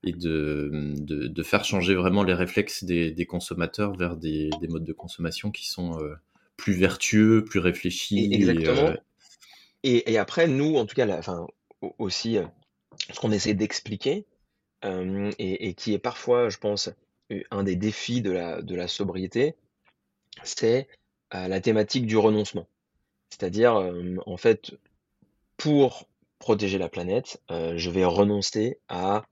et 0.04 0.14
de, 0.14 0.70
de, 0.72 1.44
faire 1.44 1.66
changer 1.66 1.96
vraiment 1.96 2.24
les 2.24 2.36
réflexes 2.36 2.84
des, 2.84 3.26
consommateurs 3.26 3.96
vers 3.96 4.16
des, 4.16 4.52
modes 4.70 4.86
de 4.86 4.94
consommation 4.94 5.50
qui 5.50 5.68
sont 5.68 6.00
euh, 6.00 6.14
plus 6.56 6.74
vertueux, 6.74 7.44
plus 7.44 7.60
réfléchis. 7.60 8.30
Exactement. 8.32 8.90
Euh, 8.90 8.96
et, 9.84 10.14
et, 10.14 10.18
après, 10.20 10.48
nous, 10.48 10.76
en 10.76 10.86
tout 10.86 10.96
cas, 10.96 11.08
enfin, 11.18 11.48
aussi, 11.98 12.38
ce 13.12 13.20
qu'on 13.20 13.32
essaie 13.32 13.54
d'expliquer, 13.56 14.26
et, 14.84 15.68
et, 15.68 15.74
qui 15.74 15.94
est 15.94 16.00
parfois, 16.00 16.50
je 16.50 16.58
pense, 16.58 16.92
un 17.50 17.64
des 17.64 17.76
défis 17.76 18.22
de 18.22 18.32
la, 18.32 18.62
de 18.62 18.76
la 18.76 18.88
sobriété, 18.88 19.56
c'est 20.44 20.88
la 21.32 21.62
thématique 21.62 22.06
du 22.06 22.18
renoncement. 22.18 22.68
C'est-à-dire, 23.30 23.94
en 24.26 24.38
fait, 24.38 24.74
pour 25.58 26.08
protéger 26.40 26.78
la 26.78 26.90
planète, 26.90 27.42
je 27.50 27.90
vais 27.90 28.06
renoncer 28.06 28.80
à 28.88 29.26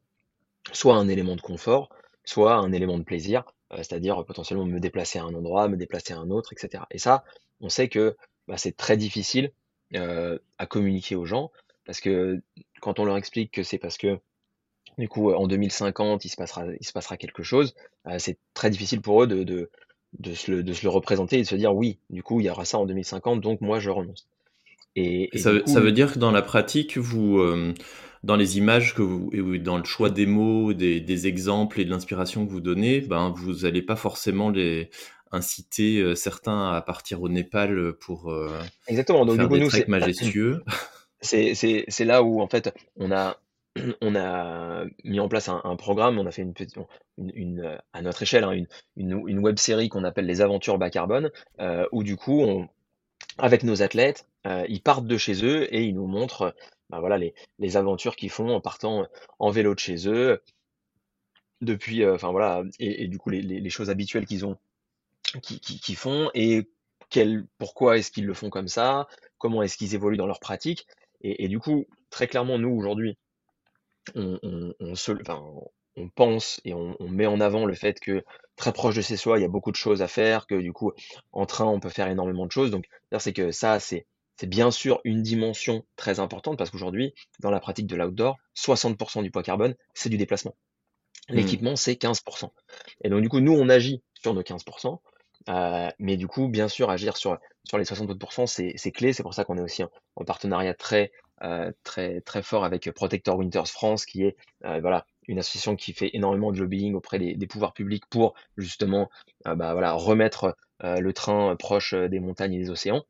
soit 0.72 0.96
un 0.96 1.08
élément 1.08 1.36
de 1.36 1.42
confort, 1.42 1.90
soit 2.26 2.56
un 2.56 2.72
élément 2.72 2.98
de 2.98 3.04
plaisir, 3.04 3.44
c'est-à-dire 3.76 4.24
potentiellement 4.26 4.66
me 4.66 4.80
déplacer 4.80 5.20
à 5.20 5.24
un 5.24 5.34
endroit, 5.34 5.68
me 5.68 5.78
déplacer 5.78 6.14
à 6.14 6.18
un 6.18 6.30
autre, 6.30 6.54
etc. 6.54 6.84
Et 6.92 7.00
ça, 7.00 7.24
on 7.60 7.70
sait 7.70 7.90
que 7.90 8.16
bah, 8.48 8.58
c'est 8.58 8.76
très 8.76 8.98
difficile 8.98 9.52
à 9.94 10.66
communiquer 10.66 11.16
aux 11.16 11.26
gens, 11.26 11.52
parce 11.86 12.00
que 12.00 12.42
quand 12.82 13.00
on 13.00 13.06
leur 13.06 13.18
explique 13.18 13.52
que 13.52 13.64
c'est 13.64 13.78
parce 13.78 13.98
que 13.98 14.20
du 14.98 15.08
coup 15.08 15.32
en 15.32 15.48
2050 15.48 16.26
il 16.26 16.30
se 16.30 16.36
passera, 16.36 17.18
quelque 17.18 17.44
chose, 17.44 17.76
c'est 18.18 18.38
très 18.54 18.70
difficile 18.70 19.02
pour 19.02 19.24
eux 19.24 19.28
de 19.28 19.70
se, 20.34 20.52
le, 20.52 20.64
de 20.64 20.74
se 20.74 20.84
le 20.84 20.90
représenter 20.90 21.38
et 21.38 21.42
de 21.42 21.48
se 21.48 21.56
dire 21.56 21.76
oui, 21.76 21.98
du 22.10 22.24
coup, 22.24 22.40
il 22.40 22.46
y 22.46 22.50
aura 22.50 22.66
ça 22.66 22.78
en 22.78 22.86
2050, 22.86 23.42
donc 23.42 23.62
moi 23.62 23.80
je 23.80 23.90
renonce. 23.90 24.28
Et, 24.96 25.30
ça, 25.36 25.52
ça, 25.66 25.80
veut 25.80 25.92
dire 25.92 26.14
que 26.14 26.20
dans 26.20 26.32
la 26.32 26.44
pratique, 26.44 26.98
vous, 26.98 27.40
euh, 27.40 27.74
dans 28.24 28.36
les 28.36 28.60
images 28.60 28.94
que 28.94 29.02
vous, 29.02 29.32
et 29.34 29.60
dans 29.60 29.78
le 29.78 29.84
choix 29.86 30.12
des 30.12 30.28
mots, 30.28 30.74
des, 30.74 31.02
des 31.02 31.28
exemples 31.28 31.80
et 31.80 31.86
de 31.86 31.90
l'inspiration 31.90 32.46
que 32.46 32.52
vous 32.52 32.62
donnez, 32.62 33.02
ben, 33.02 33.34
vous 33.36 33.54
n'allez 33.64 33.82
pas 33.82 33.96
forcément 33.96 34.52
les 34.52 34.92
inciter 35.32 36.00
euh, 36.00 36.14
certains 36.14 36.72
à 36.72 36.82
partir 36.82 37.24
au 37.24 37.30
Népal 37.30 37.94
pour 37.94 38.32
euh, 38.32 38.50
Exactement. 38.88 39.26
Donc, 39.26 39.38
faire 39.38 39.46
du 39.46 39.50
coup, 39.50 39.72
des 39.72 39.80
nous, 39.80 39.90
majestueux. 39.90 40.64
C'est 41.22 42.06
là 42.06 42.22
où 42.22 42.42
en 42.42 42.48
fait 42.48 42.72
on 42.98 43.12
a 43.12 43.38
on 44.02 44.16
a 44.16 44.86
mis 45.04 45.20
en 45.20 45.28
place 45.28 45.50
un, 45.50 45.76
programme, 45.76 46.20
on 46.20 46.26
a 46.26 46.32
fait 46.32 46.44
une, 46.44 46.54
une, 47.18 47.80
à 47.94 48.02
notre 48.02 48.22
échelle 48.22 48.44
hein, 48.44 48.52
une, 48.96 49.24
une, 49.28 49.40
web 49.40 49.58
série 49.58 49.90
qu'on 49.90 50.04
appelle 50.04 50.26
les 50.26 50.42
aventures 50.42 50.78
bas 50.78 50.90
carbone, 50.90 51.32
euh, 51.60 51.88
où 51.92 52.04
du 52.04 52.16
coup, 52.16 52.68
avec 53.38 53.64
nos 53.64 53.82
athlètes, 53.82 54.28
euh, 54.46 54.66
ils 54.70 54.82
partent 54.82 55.08
de 55.08 55.18
chez 55.18 55.44
eux 55.46 55.74
et 55.74 55.84
ils 55.84 55.96
nous 55.96 56.08
montrent 56.08 56.56
bah, 56.90 57.00
voilà, 57.00 57.18
les, 57.18 57.34
les 57.60 57.78
aventures 57.78 58.16
qu'ils 58.16 58.30
font 58.30 58.50
en 58.50 58.62
partant 58.62 59.08
en 59.40 59.50
vélo 59.50 59.74
de 59.74 59.80
chez 59.80 60.08
eux, 60.08 60.42
depuis, 61.62 62.04
euh, 62.04 62.16
enfin 62.16 62.32
voilà, 62.32 62.64
et, 62.80 63.08
du 63.08 63.18
coup 63.18 63.30
les, 63.30 63.42
les, 63.42 63.70
choses 63.70 63.90
habituelles 63.90 64.26
qu'ils 64.26 64.46
ont, 64.46 64.58
font 65.96 66.30
et 66.34 66.70
quel, 67.10 67.46
pourquoi 67.58 67.98
est-ce 67.98 68.12
qu'ils 68.12 68.26
le 68.26 68.34
font 68.34 68.50
comme 68.50 68.68
ça, 68.68 69.08
comment 69.38 69.64
est-ce 69.64 69.78
qu'ils 69.78 69.96
évoluent 69.96 70.18
dans 70.18 70.28
leur 70.28 70.40
pratique. 70.40 70.86
Et, 71.22 71.48
du 71.48 71.60
coup, 71.60 71.86
très 72.10 72.28
clairement, 72.28 72.60
nous 72.60 72.72
aujourd'hui, 72.72 73.18
on, 74.16 74.40
on, 75.96 76.10
pense 76.10 76.60
et 76.66 76.74
on, 76.74 76.96
met 77.02 77.26
en 77.26 77.40
avant 77.40 77.66
le 77.66 77.76
fait 77.76 78.00
que 78.00 78.24
très 78.56 78.74
proche 78.74 78.96
de 78.96 79.02
chez 79.02 79.18
soi, 79.18 79.40
il 79.40 79.42
y 79.42 79.46
a 79.46 79.50
beaucoup 79.50 79.72
de 79.72 79.76
choses 79.76 80.02
à 80.02 80.08
faire, 80.08 80.48
que 80.48 80.56
du 80.56 80.74
coup, 80.74 80.92
en 81.32 81.46
train, 81.46 81.66
on 81.66 81.80
peut 81.80 81.90
faire 81.90 82.08
énormément 82.08 82.46
de 82.46 82.52
choses. 82.52 82.72
Donc, 82.72 82.86
c'est 83.20 83.34
que 83.34 83.52
ça, 83.52 83.80
c'est 83.80 84.06
c'est 84.38 84.48
bien 84.48 84.72
sûr 84.72 85.00
une 85.04 85.22
dimension 85.22 85.86
très 85.96 86.20
importante 86.20 86.58
parce 86.58 86.72
qu'aujourd'hui, 86.72 87.14
dans 87.40 87.52
la 87.52 87.60
pratique 87.60 87.88
de 87.88 87.96
l'outdoor, 87.96 88.38
60% 88.56 89.22
du 89.22 89.32
poids 89.32 89.44
carbone, 89.44 89.76
c'est 89.94 90.10
du 90.10 90.18
déplacement. 90.18 90.56
Mmh. 91.30 91.36
L'équipement, 91.36 91.76
c'est 91.76 91.94
15%. 91.94 92.50
Et 93.04 93.10
donc, 93.10 93.22
du 93.22 93.30
coup, 93.30 93.40
nous, 93.40 93.54
on 93.54 93.70
agit 93.70 94.02
sur 94.16 94.34
nos 94.34 94.42
15%. 94.42 95.00
Euh, 95.50 95.90
mais 96.00 96.18
du 96.18 96.28
coup, 96.28 96.48
bien 96.48 96.68
sûr, 96.68 96.90
agir 96.90 97.18
sur, 97.18 97.38
sur 97.64 97.78
les 97.78 97.84
60%, 97.84 98.48
c'est 98.48 98.92
clé. 98.92 99.14
C'est 99.14 99.24
pour 99.24 99.34
ça 99.34 99.44
qu'on 99.44 99.58
est 99.58 99.62
aussi 99.62 99.84
en 99.84 100.26
partenariat 100.26 100.74
très 100.74 101.12
très 101.84 102.22
très 102.22 102.42
fort 102.42 102.64
avec 102.64 102.90
Protector 102.92 103.38
Winters 103.38 103.68
France, 103.68 104.06
qui 104.06 104.24
est 104.24 104.38
euh, 104.66 104.80
voilà 104.80 105.06
une 105.28 105.40
association 105.40 105.76
qui 105.76 105.94
fait 105.94 106.10
énormément 106.14 106.52
de 106.52 106.60
lobbying 106.60 106.96
auprès 106.96 107.20
des, 107.20 107.48
pouvoirs 107.48 107.74
publics 107.74 108.06
pour 108.10 108.34
justement 108.58 109.10
euh, 109.48 109.56
bah, 109.56 109.74
voilà 109.74 109.94
remettre 109.94 110.56
le 110.82 111.14
train 111.14 111.56
proche 111.56 111.94
des 111.94 112.20
montagnes 112.20 112.56
et 112.56 112.60
des 112.60 112.70
océans. 112.70 113.04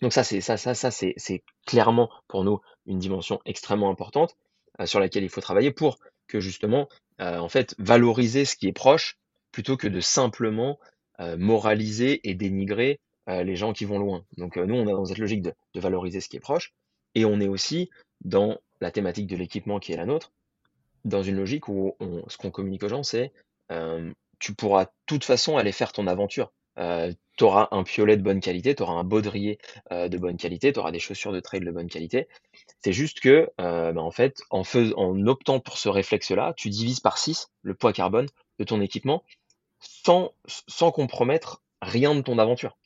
Donc 0.00 0.12
ça 0.12 0.22
c'est 0.22 0.40
ça 0.40 0.56
ça 0.56 0.74
ça 0.74 0.92
c'est 0.92 1.42
clairement 1.66 2.08
pour 2.28 2.44
nous 2.44 2.60
une 2.86 3.00
dimension 3.00 3.40
extrêmement 3.46 3.90
importante 3.90 4.36
sur 4.84 5.00
laquelle 5.00 5.24
il 5.24 5.28
faut 5.28 5.40
travailler 5.40 5.72
pour 5.72 5.98
que 6.28 6.38
justement 6.38 6.88
en 7.18 7.48
fait 7.48 7.74
valoriser 7.78 8.44
ce 8.44 8.54
qui 8.54 8.68
est 8.68 8.72
proche 8.72 9.18
plutôt 9.50 9.76
que 9.76 9.88
de 9.88 9.98
simplement 9.98 10.78
moraliser 11.18 12.20
et 12.22 12.34
dénigrer 12.34 13.00
les 13.26 13.56
gens 13.56 13.72
qui 13.72 13.84
vont 13.84 13.98
loin. 13.98 14.24
Donc 14.36 14.56
nous 14.56 14.76
on 14.76 14.86
est 14.86 14.92
dans 14.92 15.04
cette 15.04 15.18
logique 15.18 15.42
de 15.42 15.52
valoriser 15.74 16.20
ce 16.20 16.28
qui 16.28 16.36
est 16.36 16.40
proche 16.40 16.72
et 17.14 17.24
on 17.24 17.40
est 17.40 17.48
aussi 17.48 17.90
dans 18.22 18.58
la 18.80 18.90
thématique 18.90 19.26
de 19.26 19.36
l'équipement 19.36 19.78
qui 19.78 19.92
est 19.92 19.96
la 19.96 20.06
nôtre, 20.06 20.32
dans 21.04 21.22
une 21.22 21.36
logique 21.36 21.68
où 21.68 21.96
ce 22.28 22.36
qu'on 22.36 22.50
communique 22.50 22.82
aux 22.82 22.88
gens, 22.88 23.02
c'est 23.02 23.32
euh, 23.70 24.12
tu 24.38 24.54
pourras 24.54 24.84
de 24.84 24.90
toute 25.06 25.24
façon 25.24 25.56
aller 25.56 25.72
faire 25.72 25.92
ton 25.92 26.06
aventure. 26.06 26.52
Euh, 26.78 27.12
tu 27.36 27.44
auras 27.44 27.68
un 27.72 27.82
piolet 27.82 28.16
de 28.16 28.22
bonne 28.22 28.40
qualité, 28.40 28.74
tu 28.74 28.82
auras 28.82 28.94
un 28.94 29.04
baudrier 29.04 29.58
euh, 29.92 30.08
de 30.08 30.18
bonne 30.18 30.36
qualité, 30.36 30.72
tu 30.72 30.78
auras 30.78 30.92
des 30.92 30.98
chaussures 30.98 31.32
de 31.32 31.40
trail 31.40 31.60
de 31.60 31.70
bonne 31.70 31.88
qualité. 31.88 32.28
C'est 32.82 32.92
juste 32.92 33.20
que, 33.20 33.50
bah, 33.58 33.92
en 33.96 34.10
fait, 34.10 34.40
en, 34.50 34.62
optant 35.26 35.60
pour 35.60 35.78
ce 35.78 35.88
réflexe-là, 35.88 36.54
tu 36.56 36.70
divises 36.70 37.00
par 37.00 37.18
6 37.18 37.48
le 37.62 37.74
poids 37.74 37.92
carbone 37.92 38.28
de 38.58 38.64
ton 38.64 38.80
équipement 38.80 39.24
sans 39.78 40.32
compromettre 40.92 41.62
rien 41.82 42.14
de 42.14 42.20
ton 42.20 42.38
aventure. 42.38 42.76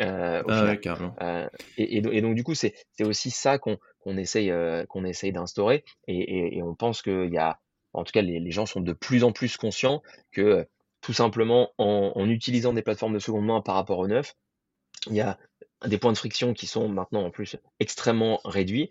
Euh, 0.00 0.42
ah 0.48 0.76
euh, 1.22 1.48
et, 1.76 2.00
donc 2.00 2.34
du 2.34 2.44
coup, 2.44 2.54
c'est 2.54 2.74
aussi 3.00 3.30
ça 3.30 3.58
qu'on 3.58 3.78
essaye, 4.16 4.50
euh, 4.50 4.84
qu'on 4.86 5.04
essaye 5.04 5.32
d'instaurer. 5.32 5.84
Et, 6.06 6.60
on 6.62 6.74
pense 6.74 7.02
qu'il 7.02 7.32
y 7.32 7.38
a, 7.38 7.58
en 7.92 8.04
tout 8.04 8.12
cas, 8.12 8.22
les, 8.22 8.50
gens 8.50 8.66
sont 8.66 8.80
de 8.80 8.92
plus 8.92 9.24
en 9.24 9.32
plus 9.32 9.56
conscients 9.56 10.02
que 10.32 10.66
tout 11.00 11.12
simplement 11.12 11.72
en, 11.78 12.28
utilisant 12.28 12.72
des 12.72 12.82
plateformes 12.82 13.14
de 13.14 13.18
seconde 13.18 13.46
main 13.46 13.60
par 13.60 13.74
rapport 13.74 13.98
au 13.98 14.06
neuf, 14.06 14.34
il 15.06 15.14
y 15.14 15.20
a 15.20 15.38
des 15.86 15.98
points 15.98 16.12
de 16.12 16.18
friction 16.18 16.54
qui 16.54 16.66
sont 16.66 16.88
maintenant 16.88 17.24
en 17.24 17.30
plus 17.30 17.56
extrêmement 17.78 18.40
réduits. 18.44 18.90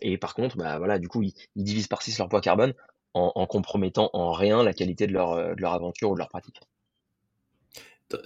et 0.00 0.18
par 0.18 0.34
contre, 0.34 0.56
bah 0.56 0.78
voilà, 0.78 0.98
du 0.98 1.08
coup, 1.08 1.22
ils, 1.22 1.34
divisent 1.56 1.88
par 1.88 2.02
6 2.02 2.18
leur 2.18 2.28
poids 2.28 2.40
carbone 2.40 2.74
en, 3.14 3.46
compromettant 3.46 4.08
en 4.14 4.32
rien 4.32 4.62
la 4.62 4.72
qualité 4.72 5.06
de 5.06 5.12
leur, 5.12 5.54
de 5.54 5.60
leur 5.60 5.74
aventure 5.74 6.10
ou 6.10 6.14
de 6.14 6.18
leur 6.18 6.28
pratique. 6.28 6.60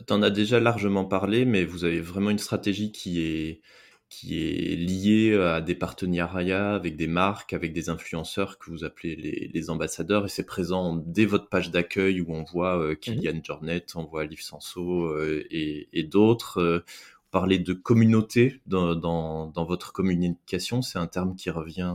T'en 0.07 0.23
as 0.23 0.31
déjà 0.31 0.61
largement 0.61 1.05
parlé, 1.05 1.45
mais 1.45 1.65
vous 1.65 1.85
avez 1.85 2.01
vraiment 2.01 2.31
une 2.31 2.39
stratégie 2.39 2.93
qui 2.93 3.21
est, 3.21 3.61
qui 4.09 4.39
est 4.39 4.77
liée 4.77 5.35
à 5.35 5.61
des 5.61 5.75
partenariats 5.75 6.75
avec 6.75 6.97
des 6.97 7.07
marques, 7.07 7.53
avec 7.53 7.73
des 7.73 7.89
influenceurs 7.89 8.59
que 8.59 8.71
vous 8.71 8.85
appelez 8.85 9.51
les, 9.53 9.71
ambassadeurs, 9.71 10.27
et 10.27 10.29
c'est 10.29 10.47
présent 10.47 10.95
dès 10.95 11.25
votre 11.25 11.49
page 11.49 11.71
d'accueil 11.71 12.21
où 12.21 12.33
on 12.33 12.45
voit 12.45 12.79
euh, 12.79 12.93
mmh 12.93 12.97
Kylian 12.97 13.41
Jornet, 13.43 13.87
on 13.95 14.05
voit 14.05 14.25
Liv 14.25 14.41
Sanso 14.41 15.07
euh, 15.07 15.45
et, 15.51 16.03
d'autres. 16.05 16.61
Euh, 16.61 16.85
parler 17.33 17.59
de 17.59 17.75
communauté 17.75 18.63
dans, 18.67 18.95
dans, 18.95 19.49
dans, 19.49 19.65
votre 19.65 19.93
communication, 19.93 20.81
c'est 20.81 20.99
un 20.99 21.09
terme 21.09 21.35
qui 21.37 21.51
revient 21.51 21.93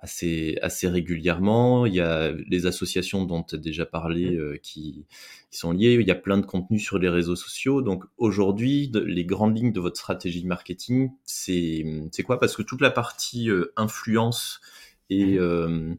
assez, 0.00 0.58
assez 0.62 0.88
régulièrement. 0.88 1.86
Il 1.86 1.94
y 1.94 2.00
a 2.00 2.32
les 2.48 2.66
associations 2.66 3.24
dont 3.24 3.42
tu 3.42 3.54
as 3.54 3.58
déjà 3.58 3.86
parlé 3.86 4.30
mmh. 4.30 4.40
euh, 4.40 4.56
qui, 4.62 5.06
qui, 5.50 5.58
sont 5.58 5.72
liées. 5.72 5.96
Il 6.00 6.06
y 6.06 6.10
a 6.10 6.16
plein 6.16 6.38
de 6.38 6.46
contenus 6.46 6.82
sur 6.82 6.98
les 6.98 7.08
réseaux 7.08 7.36
sociaux. 7.36 7.82
Donc 7.82 8.04
aujourd'hui, 8.16 8.90
les 8.94 9.24
grandes 9.24 9.56
lignes 9.56 9.72
de 9.72 9.80
votre 9.80 9.96
stratégie 9.96 10.42
de 10.42 10.48
marketing, 10.48 11.10
c'est 11.24 11.84
quoi? 12.24 12.38
Parce 12.38 12.56
que 12.56 12.62
toute 12.62 12.80
la 12.80 12.90
partie 12.90 13.50
euh, 13.50 13.72
influence 13.76 14.60
et 15.08 15.34
mmh. 15.34 15.38
euh, 15.38 15.94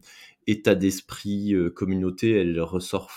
état 0.46 0.74
d'esprit, 0.74 1.54
communauté, 1.74 2.32
elle 2.32 2.60
ressort 2.60 3.10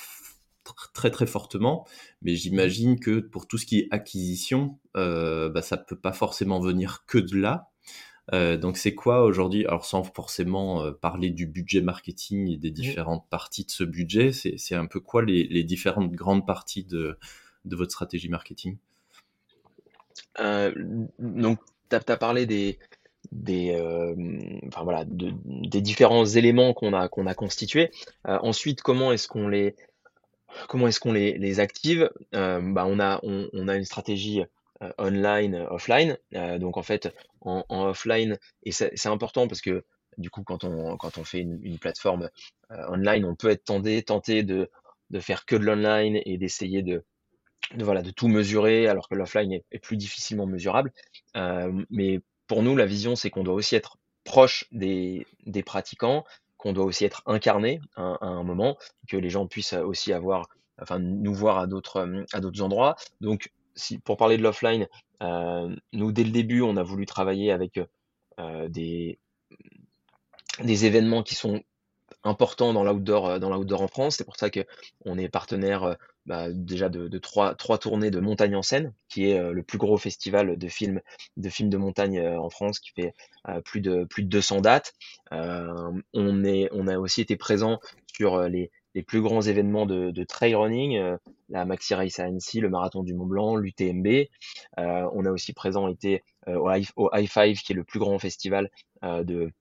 très 0.93 1.11
très 1.11 1.27
fortement, 1.27 1.85
mais 2.21 2.35
j'imagine 2.35 2.99
que 2.99 3.19
pour 3.19 3.47
tout 3.47 3.57
ce 3.57 3.65
qui 3.65 3.79
est 3.79 3.87
acquisition, 3.91 4.79
euh, 4.95 5.49
bah, 5.49 5.61
ça 5.61 5.77
peut 5.77 5.95
pas 5.95 6.13
forcément 6.13 6.59
venir 6.59 7.05
que 7.05 7.17
de 7.17 7.37
là. 7.37 7.69
Donc 8.31 8.77
c'est 8.77 8.95
quoi 8.95 9.23
aujourd'hui 9.23 9.65
Alors 9.65 9.85
sans 9.85 10.03
forcément 10.03 10.91
parler 10.93 11.29
du 11.29 11.45
budget 11.45 11.81
marketing 11.81 12.49
et 12.49 12.57
des 12.57 12.71
mmh. 12.71 12.73
différentes 12.73 13.25
parties 13.29 13.65
de 13.65 13.71
ce 13.71 13.83
budget, 13.83 14.31
c'est 14.31 14.75
un 14.75 14.87
peu 14.87 14.99
quoi 14.99 15.23
les, 15.23 15.63
différentes 15.63 16.11
grandes 16.11 16.45
parties 16.45 16.83
de, 16.83 17.17
de 17.65 17.75
votre 17.75 17.91
stratégie 17.91 18.29
marketing? 18.29 18.77
Donc 20.39 21.59
tu 21.89 21.95
as, 21.95 22.17
parlé 22.17 22.45
des, 22.45 22.79
des, 23.31 23.75
enfin, 24.67 24.83
voilà, 24.83 25.05
des 25.05 25.81
différents 25.81 26.25
éléments 26.25 26.73
qu'on 26.73 26.93
a, 26.93 27.07
qu'on 27.07 27.27
a 27.27 27.35
constitués. 27.35 27.91
ensuite, 28.25 28.81
comment 28.81 29.11
est-ce 29.11 29.27
qu'on 29.27 29.47
les, 29.47 29.75
comment 30.67 30.87
est-ce 30.87 30.99
qu'on 30.99 31.13
les, 31.13 31.37
les 31.37 31.59
active? 31.59 32.09
Bah, 32.31 32.85
on, 32.87 32.99
a, 32.99 33.19
on, 33.23 33.49
on 33.53 33.67
a 33.67 33.75
une 33.75 33.85
stratégie 33.85 34.41
euh, 34.41 34.45
online, 34.97 35.55
euh, 35.55 35.67
offline. 35.69 36.17
Euh, 36.35 36.57
donc 36.57 36.77
en 36.77 36.83
fait, 36.83 37.13
en, 37.41 37.63
offline, 37.69 38.37
et 38.63 38.71
c'est 38.71 39.07
important 39.07 39.47
parce 39.47 39.61
que 39.61 39.83
du 40.17 40.29
coup, 40.29 40.43
quand 40.43 40.63
on, 40.63 40.95
quand 40.97 41.17
on 41.17 41.23
fait 41.23 41.39
une, 41.39 41.77
plateforme 41.77 42.29
online, 42.69 43.25
on 43.25 43.35
peut 43.35 43.49
être 43.49 43.65
tenté, 43.65 44.01
tenté 44.01 44.43
de, 44.43 44.69
de 45.09 45.19
faire 45.19 45.45
que 45.45 45.55
de 45.55 45.65
l'online 45.65 46.21
et 46.25 46.37
d'essayer 46.37 46.83
de, 46.83 47.03
de, 47.75 47.83
voilà, 47.83 48.01
de 48.01 48.11
tout 48.11 48.29
mesurer, 48.29 48.87
alors 48.87 49.09
que 49.09 49.15
l'offline 49.15 49.51
est, 49.71 49.79
plus 49.79 49.97
difficilement 49.97 50.45
mesurable. 50.45 50.91
mais 51.89 52.21
pour 52.47 52.63
nous, 52.63 52.77
la 52.77 52.85
vision, 52.85 53.15
c'est 53.15 53.29
qu'on 53.29 53.43
doit 53.43 53.55
aussi 53.55 53.75
être 53.75 53.97
proche 54.23 54.65
des, 54.71 55.27
des 55.45 55.63
pratiquants, 55.63 56.23
qu'on 56.55 56.71
doit 56.71 56.85
aussi 56.85 57.03
être 57.03 57.21
incarné 57.25 57.81
à, 57.95 58.15
à, 58.21 58.27
un 58.27 58.43
moment, 58.43 58.77
que 59.09 59.17
les 59.17 59.29
gens 59.29 59.47
puissent 59.47 59.73
aussi 59.73 60.13
avoir, 60.13 60.47
enfin, 60.81 60.97
nous 60.99 61.33
voir 61.33 61.57
à 61.59 61.67
d'autres, 61.67 62.07
à 62.31 62.39
d'autres 62.39 62.61
endroits. 62.61 62.95
Donc, 63.19 63.51
pour 64.03 64.17
parler 64.17 64.37
de 64.37 64.43
l'offline, 64.43 64.87
euh, 65.21 65.75
nous, 65.93 66.11
dès 66.11 66.23
le 66.23 66.31
début, 66.31 66.61
on 66.61 66.77
a 66.77 66.83
voulu 66.83 67.05
travailler 67.05 67.51
avec 67.51 67.79
euh, 68.39 68.67
des, 68.67 69.19
événements 70.59 71.23
qui 71.23 71.35
sont 71.35 71.61
importants 72.23 72.73
dans 72.73 72.83
l'outdoor 72.83 73.29
euh, 73.29 73.39
dans 73.39 73.49
l'outdoor 73.53 73.81
en 73.81 73.87
France. 73.87 74.17
C'est 74.17 74.23
pour 74.23 74.37
ça 74.37 74.49
que 74.49 74.65
on 75.05 75.17
est 75.17 75.29
partenaire 75.29 75.95
bah, 76.25 76.47
déjà 76.51 76.89
de, 76.89 77.17
trois, 77.17 77.55
tournées 77.55 78.11
de 78.11 78.19
Montagne 78.19 78.55
en 78.55 78.61
scène, 78.61 78.93
qui 79.09 79.29
est 79.29 79.51
le 79.51 79.63
plus 79.63 79.77
gros 79.77 79.97
festival 79.97 80.57
de 80.57 80.67
films 80.67 81.01
de 81.37 81.49
films 81.49 81.69
de 81.69 81.77
montagne 81.77 82.19
en 82.19 82.49
France, 82.49 82.79
qui 82.79 82.91
fait 82.91 83.13
plus 83.63 83.81
de 83.81 84.05
plus 84.05 84.23
de 84.23 84.29
200 84.29 84.61
dates. 84.61 84.93
on 85.31 86.43
est 86.43 86.69
on 86.71 86.87
a 86.87 86.97
aussi 86.97 87.21
été 87.21 87.35
présent 87.37 87.79
sur 88.07 88.41
les 88.49 88.71
les 88.95 89.03
plus 89.03 89.21
grands 89.21 89.41
événements 89.41 89.85
de, 89.85 90.23
trail 90.23 90.55
running, 90.55 90.97
euh, 90.97 91.17
la 91.49 91.65
Maxi 91.65 91.93
Race 91.93 92.19
à 92.19 92.23
Annecy, 92.23 92.61
le 92.61 92.69
Marathon 92.69 93.03
du 93.03 93.13
Mont 93.13 93.25
Blanc, 93.25 93.57
l'UTMB. 93.57 94.07
Euh, 94.79 95.09
on 95.13 95.25
a 95.25 95.31
aussi 95.31 95.53
présent 95.53 95.87
été 95.89 96.23
euh, 96.47 96.55
au, 96.55 96.69
au 96.95 97.09
i5, 97.09 97.61
qui 97.61 97.73
est 97.73 97.75
le 97.75 97.83
plus 97.83 97.99
grand 97.99 98.17
festival 98.17 98.71
de, 99.03 99.51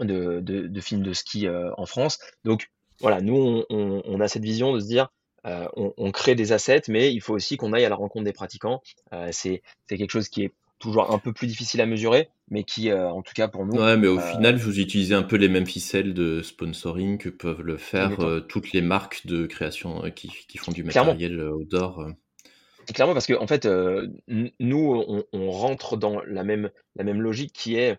de, 0.00 0.40
de, 0.40 0.80
films 0.80 1.02
de 1.02 1.12
ski 1.14 1.48
en 1.48 1.86
France. 1.86 2.18
Donc 2.44 2.68
voilà, 3.00 3.20
nous, 3.22 3.64
on, 3.70 4.20
a 4.20 4.28
cette 4.28 4.42
vision 4.42 4.74
de 4.74 4.80
se 4.80 4.86
dire, 4.86 5.08
on, 5.44 5.94
on, 5.96 6.10
crée 6.10 6.34
des 6.34 6.52
assets, 6.52 6.82
mais 6.88 7.14
il 7.14 7.20
faut 7.20 7.32
aussi 7.32 7.56
qu'on 7.56 7.72
aille 7.72 7.84
à 7.84 7.88
la 7.88 7.96
rencontre 7.96 8.24
des 8.24 8.32
pratiquants. 8.32 8.82
c'est 9.30 9.62
quelque 9.88 10.10
chose 10.10 10.28
qui 10.28 10.42
est 10.42 10.52
toujours 10.78 11.12
un 11.12 11.18
peu 11.18 11.32
plus 11.32 11.46
difficile 11.46 11.80
à 11.80 11.86
mesurer, 11.86 12.28
mais 12.50 12.64
qui, 12.64 12.90
euh, 12.90 13.08
en 13.08 13.22
tout 13.22 13.32
cas 13.34 13.48
pour 13.48 13.64
nous. 13.64 13.78
Ouais, 13.78 13.96
mais 13.96 14.08
au 14.08 14.18
euh, 14.18 14.32
final, 14.32 14.56
vous 14.56 14.78
utilisez 14.78 15.14
un 15.14 15.22
peu 15.22 15.36
les 15.36 15.48
mêmes 15.48 15.66
ficelles 15.66 16.14
de 16.14 16.42
sponsoring 16.42 17.18
que 17.18 17.28
peuvent 17.28 17.62
le 17.62 17.76
faire 17.76 18.20
euh, 18.20 18.40
toutes 18.40 18.72
les 18.72 18.82
marques 18.82 19.26
de 19.26 19.46
création 19.46 20.02
qui, 20.10 20.30
qui, 20.48 20.58
font 20.58 20.72
du 20.72 20.84
matériel 20.84 21.40
outdoor. 21.40 22.06
Clairement, 22.94 23.14
parce 23.14 23.26
que 23.26 23.34
en 23.34 23.46
fait, 23.46 23.66
nous, 24.28 25.04
on, 25.08 25.24
on, 25.32 25.50
rentre 25.50 25.96
dans 25.96 26.22
la 26.24 26.44
même, 26.44 26.70
la 26.94 27.04
même 27.04 27.20
logique 27.20 27.52
qui 27.52 27.76
est 27.76 27.98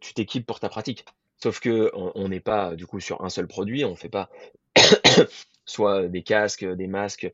tu 0.00 0.14
t'équipes 0.14 0.46
pour 0.46 0.60
ta 0.60 0.68
pratique. 0.68 1.04
Sauf 1.40 1.60
que 1.60 1.90
on 1.94 2.28
n'est 2.28 2.40
pas 2.40 2.74
du 2.74 2.84
coup 2.86 3.00
sur 3.00 3.24
un 3.24 3.30
seul 3.30 3.46
produit, 3.46 3.84
on 3.84 3.94
fait 3.94 4.08
pas 4.08 4.28
soit 5.64 6.08
des 6.08 6.22
casques, 6.22 6.64
des 6.64 6.88
masques 6.88 7.30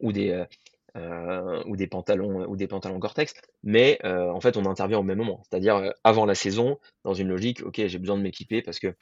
ou 0.00 0.12
des, 0.12 0.44
euh, 0.94 1.62
ou 1.64 1.74
des 1.74 1.86
pantalons 1.86 2.44
ou 2.46 2.54
des 2.54 2.66
pantalons 2.66 2.98
Gore-Tex, 2.98 3.32
mais 3.62 3.98
euh, 4.04 4.28
en 4.30 4.42
fait 4.42 4.58
on 4.58 4.66
intervient 4.66 4.98
au 4.98 5.02
même 5.02 5.16
moment, 5.16 5.42
c'est-à-dire 5.48 5.76
euh, 5.76 5.90
avant 6.04 6.26
la 6.26 6.34
saison, 6.34 6.78
dans 7.04 7.14
une 7.14 7.28
logique, 7.28 7.62
ok 7.62 7.86
j'ai 7.86 7.98
besoin 7.98 8.18
de 8.18 8.22
m'équiper 8.22 8.60
parce 8.60 8.78
que 8.78 8.94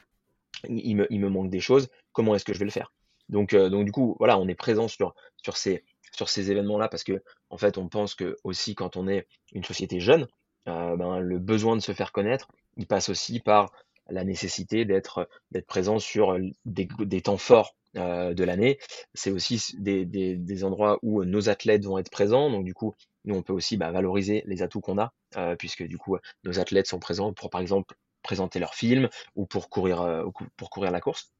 il 0.69 0.95
me, 0.95 1.09
il 1.11 1.19
me, 1.19 1.29
manque 1.29 1.51
des 1.51 1.59
choses, 1.59 1.89
comment 2.13 2.37
est-ce 2.37 2.45
que 2.45 2.53
je 2.53 2.61
vais 2.61 2.65
le 2.65 2.71
faire? 2.71 2.93
Donc, 3.29 3.57
donc 3.57 3.87
du 3.87 3.91
coup 3.91 4.15
voilà 4.21 4.39
on 4.39 4.47
est 4.47 4.55
présent 4.55 4.87
sur, 4.87 5.17
sur 5.43 5.57
ces, 5.57 5.83
sur 6.13 6.29
ces 6.29 6.53
événements-là 6.53 6.87
parce 6.87 7.03
que 7.03 7.25
en 7.49 7.59
fait 7.59 7.77
on 7.77 7.89
pense 7.89 8.15
que 8.15 8.37
aussi 8.45 8.77
quand 8.77 8.97
on 8.97 9.09
est 9.09 9.27
une 9.53 9.65
société 9.65 9.99
jeune, 9.99 10.29
ben, 10.67 11.19
le 11.19 11.39
besoin 11.41 11.75
de 11.75 11.83
se 11.83 11.91
faire 11.91 12.13
connaître, 12.13 12.47
il 12.77 12.87
passe 12.87 13.09
aussi 13.09 13.41
par 13.41 13.73
la 14.09 14.23
nécessité 14.23 14.85
d'être 14.85 15.29
d'être 15.51 15.67
présent 15.67 15.99
sur 15.99 16.39
des, 16.65 16.89
des 17.01 17.21
temps 17.21 17.37
forts 17.37 17.75
euh, 17.97 18.35
de 18.35 18.45
l'année. 18.45 18.79
C'est 19.15 19.33
aussi 19.33 19.75
des, 19.79 20.05
des, 20.05 20.37
des, 20.37 20.65
endroits 20.65 20.99
où 21.03 21.25
nos 21.25 21.49
athlètes 21.49 21.85
vont 21.85 21.99
être 21.99 22.11
présents. 22.11 22.49
Donc 22.49 22.65
du 22.65 22.73
coup, 22.73 22.95
nous, 23.25 23.35
on 23.35 23.43
peut 23.43 23.53
aussi 23.53 23.77
bah, 23.77 23.91
valoriser 23.91 24.45
les 24.47 24.63
atouts 24.63 24.81
qu'on 24.81 24.99
a, 24.99 25.13
euh, 25.37 25.57
puisque 25.57 25.83
du 25.83 25.99
coup, 25.99 26.17
nos 26.45 26.61
athlètes 26.61 26.87
sont 26.87 27.01
présents 27.01 27.33
pour, 27.33 27.51
par 27.51 27.61
exemple, 27.61 27.97
présenter 28.23 28.61
leurs 28.61 28.75
films 28.75 29.09
ou 29.35 29.45
pour 29.45 29.69
courir, 29.71 30.03
euh, 30.03 30.25
pour 30.57 30.71
courir 30.71 30.93
la 30.93 31.01
course. 31.01 31.33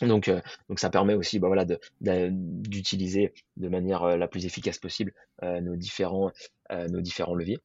Donc, 0.00 0.30
donc 0.68 0.80
ça 0.80 0.90
permet 0.90 1.14
aussi 1.14 1.38
bah, 1.38 1.48
voilà, 1.48 1.66
d'utiliser 2.00 3.34
de, 3.56 3.68
manière 3.68 4.16
la 4.16 4.26
plus 4.26 4.46
efficace 4.46 4.78
possible 4.78 5.12
nos, 5.42 5.76
différents, 5.76 6.32
nos 6.70 7.02
différents 7.02 7.34
leviers. 7.34 7.58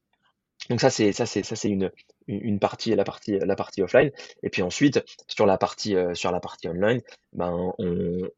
Donc 0.70 0.82
ça 0.82 0.90
c'est 0.90 1.12
ça 1.12 1.26
c'est 1.26 1.44
ça 1.44 1.56
c'est 1.56 1.70
une 1.70 1.92
une 2.28 2.60
partie 2.60 2.94
la 2.96 3.04
partie 3.04 3.40
la 3.40 3.56
partie 3.56 3.82
offline. 3.82 4.12
Et 4.44 4.50
puis 4.50 4.62
ensuite 4.62 5.04
sur 5.28 5.46
la 5.46 5.58
partie 5.58 5.96
euh, 5.96 6.14
sur 6.14 6.32
la 6.32 6.40
partie 6.40 6.68
online 6.68 7.02
ben 7.34 7.74
on 7.78 8.30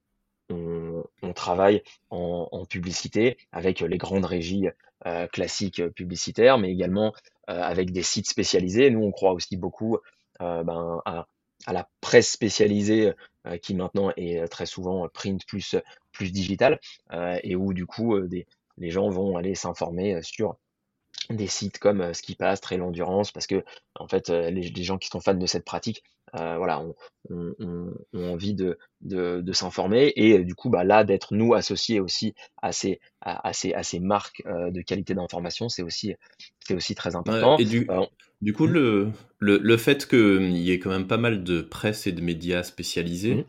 on, 0.52 1.34
travaille 1.34 1.84
en, 2.10 2.66
publicité 2.66 3.38
avec 3.52 3.82
les 3.82 3.98
grandes 4.00 4.26
régies 4.26 4.68
euh, 5.06 5.28
classiques 5.28 5.88
publicitaires 5.90 6.58
mais 6.58 6.72
également 6.72 7.14
euh, 7.50 7.62
avec 7.62 7.92
des 7.92 8.02
sites 8.02 8.28
spécialisés. 8.28 8.90
Nous 8.90 9.02
on 9.02 9.12
croit 9.12 9.34
aussi 9.34 9.58
beaucoup 9.58 9.98
ben, 10.40 11.02
à, 11.06 11.28
à, 11.68 11.74
la 11.74 11.88
presse 12.02 12.32
spécialisée 12.32 13.14
qui 13.62 13.76
maintenant 13.76 14.12
est 14.18 14.48
très 14.48 14.66
souvent 14.66 15.08
print 15.10 15.46
plus 15.46 15.76
plus 16.12 16.32
digital 16.32 16.80
et 17.44 17.56
où 17.56 17.74
du 17.74 17.86
coup 17.86 18.20
des 18.22 18.48
les 18.80 18.90
gens 18.90 19.10
vont 19.10 19.38
aller 19.38 19.56
s'informer 19.56 20.22
sur 20.24 20.56
des 21.30 21.48
sites 21.48 21.80
comme 21.80 22.02
euh, 22.02 22.14
Ski 22.14 22.36
Pass, 22.36 22.62
Trail 22.62 22.82
Endurance, 22.82 23.32
parce 23.32 23.48
que 23.48 23.64
en 23.96 24.08
fait, 24.08 24.30
euh, 24.30 24.50
les, 24.50 24.70
les, 24.70 24.84
gens 24.84 24.98
qui 24.98 25.10
sont 25.10 25.20
fans 25.20 25.34
de 25.34 25.46
cette 25.46 25.66
pratique, 25.66 26.04
euh, 26.40 26.58
voilà, 26.58 26.80
ont, 26.80 26.96
on, 27.30 27.54
on, 28.14 28.32
envie 28.32 28.54
de, 28.54 28.78
de, 29.02 29.42
de 29.42 29.54
s'informer 29.54 30.14
et 30.16 30.40
du 30.40 30.56
coup, 30.56 30.70
bah, 30.70 30.84
là, 30.84 31.04
d'être 31.04 31.34
nous 31.34 31.54
associés 31.54 32.00
aussi 32.00 32.34
à 32.62 32.72
ces, 32.72 33.00
à, 33.22 33.52
ces, 33.54 33.74
à 33.74 33.84
ces 33.84 34.00
marques 34.00 34.44
de 34.46 34.82
qualité 34.82 35.16
d'information, 35.16 35.70
c'est 35.70 35.82
aussi, 35.82 36.14
c'est 36.60 36.76
aussi 36.76 36.94
très 36.94 37.16
important. 37.16 37.58
et 37.58 37.66
du, 37.66 37.88
du 38.42 38.54
coup, 38.54 38.68
le, 38.68 39.12
le, 39.40 39.58
le 39.58 39.78
fait 39.78 40.08
qu'il 40.08 40.56
y 40.58 40.72
ait 40.72 40.78
quand 40.78 40.92
même 40.92 41.08
pas 41.08 41.18
mal 41.18 41.44
de 41.44 41.62
presse 41.62 42.06
et 42.06 42.12
de 42.12 42.22
médias 42.22 42.62
spécialisés. 42.62 43.36
Mmh. 43.36 43.46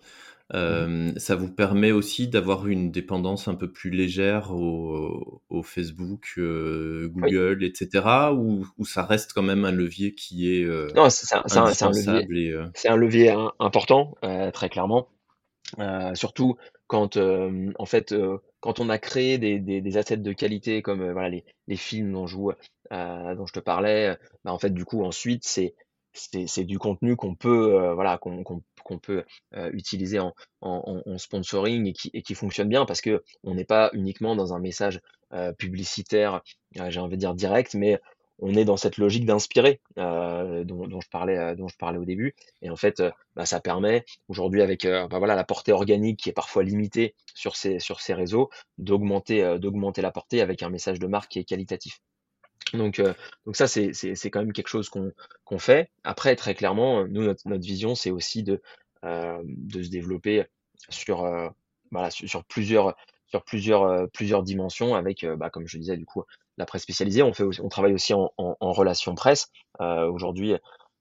Euh, 0.52 1.12
ça 1.16 1.36
vous 1.36 1.48
permet 1.48 1.92
aussi 1.92 2.26
d'avoir 2.26 2.66
une 2.66 2.90
dépendance 2.90 3.46
un 3.46 3.54
peu 3.54 3.70
plus 3.70 3.90
légère 3.90 4.52
au, 4.52 5.42
au 5.48 5.62
Facebook, 5.62 6.34
euh, 6.38 7.08
Google, 7.08 7.62
etc. 7.62 8.32
Ou, 8.34 8.66
ou, 8.76 8.84
ça 8.84 9.04
reste 9.04 9.32
quand 9.32 9.42
même 9.42 9.64
un 9.64 9.70
levier 9.70 10.14
qui 10.14 10.52
est 10.52 10.64
euh, 10.64 10.90
non, 10.96 11.08
c'est 11.08 11.32
un, 11.34 11.42
un, 11.44 11.90
levier, 11.90 12.52
euh, 12.52 12.66
un 12.84 12.96
levier 12.96 13.34
important, 13.60 14.14
très 14.52 14.68
clairement. 14.68 15.08
surtout 16.14 16.56
quand, 16.88 17.16
en 17.16 17.86
fait, 17.86 18.14
quand 18.58 18.80
on 18.80 18.88
a 18.88 18.98
créé 18.98 19.38
des, 19.38 19.60
des, 19.60 19.80
des, 19.80 19.96
assets 19.96 20.16
de 20.16 20.32
qualité 20.32 20.82
comme 20.82 21.12
voilà 21.12 21.28
les, 21.28 21.44
les 21.68 21.76
films 21.76 22.12
dont 22.12 22.26
je, 22.26 22.36
dont 22.36 23.46
je 23.46 23.52
te 23.52 23.60
parlais, 23.60 24.16
bah, 24.44 24.52
en 24.52 24.58
fait, 24.58 24.70
du 24.70 24.84
coup, 24.84 25.04
ensuite, 25.04 25.44
c'est 25.44 25.74
c'est 26.12 26.64
du 26.64 26.80
contenu 26.80 27.14
qu'on 27.14 27.36
peut 27.36 27.92
voilà 27.94 28.18
qu'on 28.18 28.42
qu'on 28.82 28.98
peut 28.98 29.24
euh, 29.54 29.70
utiliser 29.72 30.18
en, 30.18 30.32
sponsoring 31.16 31.92
et 32.12 32.22
qui, 32.22 32.34
fonctionne 32.34 32.68
bien 32.68 32.84
parce 32.84 33.00
que 33.00 33.22
on 33.44 33.54
n'est 33.54 33.64
pas 33.64 33.90
uniquement 33.92 34.36
dans 34.36 34.54
un 34.54 34.58
message 34.58 35.00
euh, 35.32 35.52
publicitaire, 35.52 36.42
euh, 36.78 36.90
j'ai 36.90 37.00
envie 37.00 37.16
de 37.16 37.20
dire 37.20 37.34
direct, 37.34 37.74
mais 37.74 38.00
on 38.38 38.54
est 38.54 38.64
dans 38.64 38.78
cette 38.78 38.96
logique 38.96 39.26
d'inspirer 39.26 39.80
dont, 39.96 41.00
je 41.00 41.08
parlais 41.10 41.98
au 41.98 42.04
début. 42.06 42.34
Et 42.62 42.70
en 42.70 42.76
fait 42.76 43.02
bah, 43.36 43.44
ça 43.44 43.60
permet 43.60 44.04
aujourd'hui 44.28 44.62
avec 44.62 44.86
bah, 44.86 45.18
la 45.20 45.44
portée 45.44 45.72
organique 45.72 46.20
qui 46.20 46.30
est 46.30 46.34
parfois 46.34 46.62
limitée 46.62 47.14
sur 47.34 47.54
ces 47.54 47.78
sur 47.80 48.00
ces 48.00 48.14
réseaux 48.14 48.48
d'augmenter 48.78 49.58
d'augmenter 49.58 50.00
la 50.00 50.10
portée 50.10 50.40
avec 50.40 50.62
un 50.62 50.70
message 50.70 50.98
de 50.98 51.06
marque 51.06 51.32
qui 51.32 51.38
est 51.38 51.44
qualitatif 51.44 52.00
donc, 52.74 53.02
donc 53.46 53.56
ça, 53.56 53.66
c'est 53.66 54.30
quand 54.30 54.40
même 54.40 54.52
quelque 54.52 54.68
chose 54.68 54.88
qu'on 54.88 55.12
qu'on 55.44 55.59
fait. 55.59 55.90
Après, 56.04 56.37
très 56.37 56.54
clairement, 56.54 57.06
nous, 57.06 57.24
notre, 57.24 57.48
notre 57.48 57.64
vision, 57.64 57.94
c'est 57.94 58.11
aussi 58.11 58.42
de, 58.42 58.62
euh, 59.04 59.42
de 59.44 59.83
se 59.83 59.88
développer 59.88 60.44
sur, 60.90 61.24
euh, 61.24 61.48
voilà, 61.90 62.11
sur, 62.11 62.28
sur, 62.28 62.44
plusieurs, 62.44 62.94
sur 63.26 63.42
plusieurs, 63.42 63.85
euh, 63.85 64.06
plusieurs 64.06 64.42
dimensions 64.42 64.94
avec, 64.94 65.24
bah, 65.24 65.48
comme 65.48 65.66
je 65.66 65.78
disais, 65.78 65.96
du 65.96 66.04
coup, 66.04 66.22
la 66.59 66.66
presse 66.66 66.83
spécialisée. 66.83 67.22
On, 67.22 67.33
fait 67.33 67.44
on 67.61 67.68
travaille 67.70 67.94
aussi 67.94 68.12
en, 68.12 68.30
en, 68.37 68.56
en 68.61 68.72
relation 68.72 69.14
presse. 69.14 69.48
Aujourd'hui, 69.78 70.54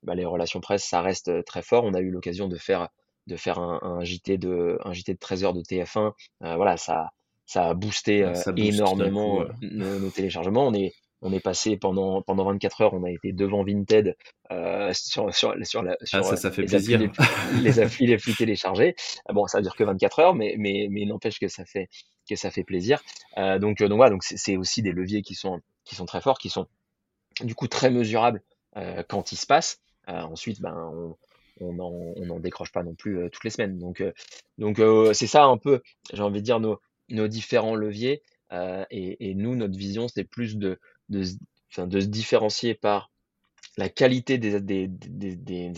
bah, 0.04 0.16
les 0.16 0.24
relations 0.24 0.62
presse, 0.62 0.86
ça 0.86 1.02
reste 1.02 1.44
très 1.44 1.62
fort. 1.62 1.84
On 1.84 1.94
a 1.94 2.00
eu 2.00 2.10
l'occasion 2.10 2.48
de 2.48 2.56
faire 2.56 2.88
de 3.28 3.36
faire 3.36 3.60
un, 3.60 3.80
un, 3.84 4.04
JT 4.04 4.40
de 4.40 4.80
un 4.84 4.94
JT 4.94 5.14
de 5.14 5.20
13 5.20 5.44
heures 5.44 5.54
de 5.54 5.62
TF1. 5.62 6.14
voilà, 6.40 6.78
ça 6.78 7.12
ça 7.46 7.70
a 7.70 7.74
boosté 7.74 8.32
énormément 8.56 9.44
nos, 9.62 10.10
téléchargements. 10.10 10.68
On 10.68 10.74
est 10.74 10.94
on 11.22 11.34
est 11.34 11.40
passé 11.40 11.78
pendant 11.78 12.22
pendant 12.22 12.46
24 12.46 12.82
heures, 12.82 12.94
on 12.94 13.04
a 13.04 13.12
été 13.12 13.32
devant 13.34 13.64
Vinted 13.64 14.16
euh, 14.52 14.92
sur 14.94 15.34
sur 15.34 15.54
sur 15.66 15.84
la 15.84 15.98
sur 16.04 16.20
ah, 16.20 16.24
ça, 16.24 16.36
ça 16.36 16.52
fait 16.52 16.62
les 16.62 16.68
plaisir. 16.68 17.02
Applis 17.02 17.62
les, 17.64 17.80
applis 17.80 18.08
les 18.08 18.18
plus 18.18 18.36
téléchargés. 18.36 18.96
Bon, 19.34 19.48
ça 19.48 19.58
veut 19.58 19.64
dire 19.64 19.76
que 19.76 19.84
24 19.84 20.20
heures, 20.20 20.36
mais 20.36 20.56
mais 20.58 20.88
mais 20.90 21.06
n'empêche 21.06 21.40
que 21.40 21.48
ça 21.48 21.66
fait 21.66 21.90
que 22.28 22.36
ça 22.36 22.52
fait 22.52 22.64
plaisir. 22.64 23.02
Euh, 23.38 23.60
donc 23.60 23.80
donc 23.80 23.98
voilà, 23.98 24.12
donc 24.12 24.24
c'est 24.24 24.58
aussi 24.58 24.82
des 24.82 24.92
leviers 24.92 25.22
qui 25.22 25.36
sont 25.36 25.62
qui 25.84 25.96
sont 25.96 26.06
très 26.06 26.22
forts, 26.22 26.38
qui 26.38 26.50
sont 26.50 26.68
du 27.42 27.56
coup 27.56 27.68
très 27.68 27.90
mesurables 27.90 28.42
euh, 28.78 29.04
quand 29.08 29.32
il 29.32 29.38
se 29.38 29.46
passe. 29.46 29.80
Euh, 30.08 30.22
ensuite, 30.22 30.62
ben 30.62 30.76
on 30.94 31.18
on 31.62 31.74
n'en 31.74 31.92
on 32.16 32.30
en 32.30 32.40
décroche 32.40 32.72
pas 32.72 32.84
non 32.84 32.96
plus 32.96 33.20
euh, 33.20 33.30
toutes 33.30 33.44
les 33.44 33.50
semaines. 33.50 33.78
Donc 33.78 34.04
donc 34.58 34.82
c'est 35.14 35.28
ça 35.28 35.44
un 35.44 35.58
peu, 35.58 35.82
j'ai 36.14 36.22
envie 36.22 36.40
de 36.40 36.46
dire 36.46 36.60
nos 36.60 36.80
nos 37.10 37.28
différents 37.28 37.76
leviers. 37.76 38.22
Et, 38.90 39.30
et, 39.30 39.36
nous, 39.36 39.56
notre 39.56 39.78
vision, 39.78 40.08
c'est 40.08 40.24
plus 40.24 40.58
de, 40.58 40.80
de, 41.10 41.24
de 41.78 42.00
se 42.00 42.06
différencier 42.06 42.74
par 42.74 43.12
la 43.78 43.90
qualité 43.90 44.38
des, 44.38 44.60
des, 44.60 44.88
des, 44.88 45.36
des, 45.36 45.74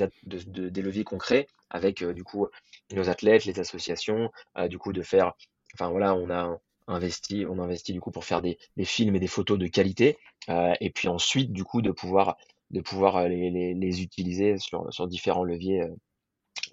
des 0.45 0.81
leviers 0.81 1.03
concrets 1.03 1.47
avec 1.69 2.03
du 2.03 2.23
coup 2.23 2.47
nos 2.93 3.09
athlètes, 3.09 3.45
les 3.45 3.59
associations, 3.59 4.31
du 4.69 4.77
coup 4.77 4.91
de 4.91 5.01
faire, 5.01 5.33
enfin 5.73 5.89
voilà, 5.89 6.15
on 6.15 6.29
a 6.29 6.59
investi, 6.87 7.45
on 7.47 7.59
investit 7.59 7.93
du 7.93 8.01
coup 8.01 8.11
pour 8.11 8.25
faire 8.25 8.41
des, 8.41 8.57
films 8.83 9.15
et 9.15 9.19
des 9.19 9.27
photos 9.27 9.57
de 9.57 9.67
qualité, 9.67 10.17
et 10.49 10.89
puis 10.89 11.07
ensuite 11.07 11.53
du 11.53 11.63
coup 11.63 11.81
de 11.81 11.91
pouvoir 11.91 12.37
de 12.71 12.81
pouvoir 12.81 13.27
les, 13.27 14.01
utiliser 14.01 14.57
sur, 14.57 14.91
sur 14.93 15.07
différents 15.07 15.43
leviers 15.43 15.83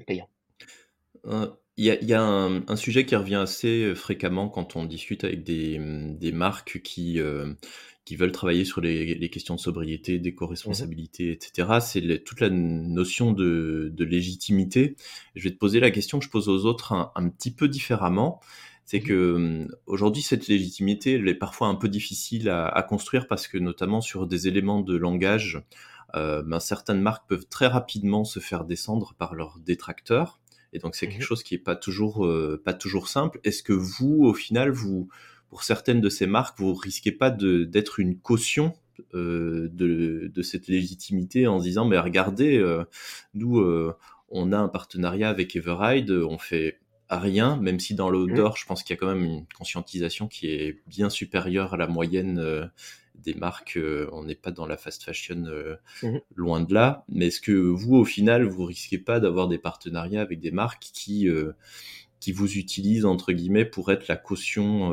payants. 0.06 0.28
Il 1.76 1.84
y 1.84 2.12
a, 2.14 2.20
a 2.20 2.22
un, 2.22 2.76
sujet 2.76 3.06
qui 3.06 3.14
revient 3.14 3.36
assez 3.36 3.94
fréquemment 3.94 4.48
quand 4.48 4.74
on 4.74 4.84
discute 4.84 5.22
avec 5.22 5.44
des, 5.44 5.78
des 6.18 6.32
marques 6.32 6.80
qui, 6.82 7.20
qui 8.08 8.16
veulent 8.16 8.32
travailler 8.32 8.64
sur 8.64 8.80
les, 8.80 9.14
les 9.14 9.28
questions 9.28 9.54
de 9.54 9.60
sobriété, 9.60 10.18
d'éco-responsabilité, 10.18 11.28
mmh 11.28 11.32
etc. 11.32 11.68
C'est 11.82 12.24
toute 12.24 12.40
la 12.40 12.48
notion 12.48 13.32
de, 13.32 13.92
de, 13.94 14.04
légitimité. 14.06 14.96
Je 15.34 15.44
vais 15.44 15.50
te 15.50 15.58
poser 15.58 15.78
la 15.78 15.90
question 15.90 16.18
que 16.18 16.24
je 16.24 16.30
pose 16.30 16.48
aux 16.48 16.64
autres 16.64 16.94
un, 16.94 17.12
un 17.14 17.28
petit 17.28 17.50
peu 17.50 17.68
différemment. 17.68 18.40
C'est 18.86 19.00
mmh 19.00 19.02
que 19.02 19.68
aujourd'hui, 19.84 20.22
cette 20.22 20.48
légitimité, 20.48 21.16
elle 21.16 21.28
est 21.28 21.34
parfois 21.34 21.68
un 21.68 21.74
peu 21.74 21.90
difficile 21.90 22.48
à, 22.48 22.66
à, 22.66 22.82
construire 22.82 23.26
parce 23.26 23.46
que 23.46 23.58
notamment 23.58 24.00
sur 24.00 24.26
des 24.26 24.48
éléments 24.48 24.80
de 24.80 24.96
langage, 24.96 25.62
euh, 26.16 26.42
ben, 26.42 26.60
certaines 26.60 27.02
marques 27.02 27.28
peuvent 27.28 27.46
très 27.46 27.66
rapidement 27.66 28.24
se 28.24 28.40
faire 28.40 28.64
descendre 28.64 29.12
par 29.18 29.34
leurs 29.34 29.58
détracteurs. 29.58 30.40
Et 30.72 30.78
donc 30.78 30.94
c'est 30.94 31.08
quelque 31.08 31.20
mmh 31.20 31.26
chose 31.26 31.42
qui 31.42 31.56
est 31.56 31.58
pas 31.58 31.76
toujours 31.76 32.24
euh, 32.24 32.58
pas 32.64 32.72
toujours 32.72 33.08
simple. 33.08 33.38
Est-ce 33.44 33.62
que 33.62 33.74
vous, 33.74 34.24
au 34.24 34.32
final, 34.32 34.70
vous 34.70 35.10
pour 35.48 35.62
certaines 35.62 36.00
de 36.00 36.08
ces 36.08 36.26
marques, 36.26 36.58
vous 36.58 36.74
risquez 36.74 37.12
pas 37.12 37.30
d'être 37.30 38.00
une 38.00 38.18
caution 38.18 38.74
euh, 39.14 39.68
de, 39.72 40.30
de, 40.34 40.42
cette 40.42 40.66
légitimité 40.68 41.46
en 41.46 41.58
se 41.58 41.64
disant 41.64 41.84
mais 41.84 41.98
regardez, 41.98 42.58
euh, 42.58 42.84
nous 43.34 43.58
euh, 43.60 43.96
on 44.28 44.52
a 44.52 44.58
un 44.58 44.68
partenariat 44.68 45.28
avec 45.28 45.54
Everride, 45.56 46.10
on 46.10 46.36
fait 46.36 46.80
rien, 47.10 47.56
même 47.56 47.80
si 47.80 47.94
dans 47.94 48.10
l'odeur, 48.10 48.52
mmh. 48.52 48.56
je 48.58 48.66
pense 48.66 48.82
qu'il 48.82 48.94
y 48.94 48.98
a 48.98 49.00
quand 49.00 49.14
même 49.14 49.24
une 49.24 49.46
conscientisation 49.56 50.28
qui 50.28 50.48
est 50.48 50.82
bien 50.86 51.08
supérieure 51.10 51.74
à 51.74 51.76
la 51.76 51.86
moyenne 51.86 52.38
euh, 52.38 52.66
des 53.14 53.34
marques. 53.34 53.76
Euh, 53.76 54.08
on 54.12 54.24
n'est 54.24 54.34
pas 54.34 54.50
dans 54.50 54.66
la 54.66 54.76
fast 54.76 55.02
fashion 55.02 55.44
euh, 55.46 55.76
mmh. 56.02 56.18
loin 56.34 56.60
de 56.60 56.74
là. 56.74 57.04
Mais 57.08 57.28
est-ce 57.28 57.40
que 57.40 57.52
vous, 57.52 57.96
au 57.96 58.04
final, 58.04 58.44
vous 58.44 58.64
risquez 58.64 58.98
pas 58.98 59.20
d'avoir 59.20 59.48
des 59.48 59.58
partenariats 59.58 60.20
avec 60.20 60.40
des 60.40 60.50
marques 60.50 60.88
qui 60.92 61.28
qui 62.20 62.32
vous 62.32 62.56
utilisent 62.56 63.06
entre 63.06 63.32
guillemets 63.32 63.64
pour 63.64 63.90
être 63.92 64.08
la 64.08 64.16
caution 64.16 64.92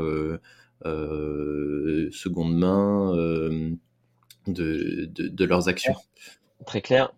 seconde 0.84 2.58
main 2.58 3.14
de, 4.48 5.06
de, 5.06 5.28
de, 5.28 5.46
leurs 5.46 5.68
actions 5.68 5.96
Très 6.66 6.82
clair 6.82 7.12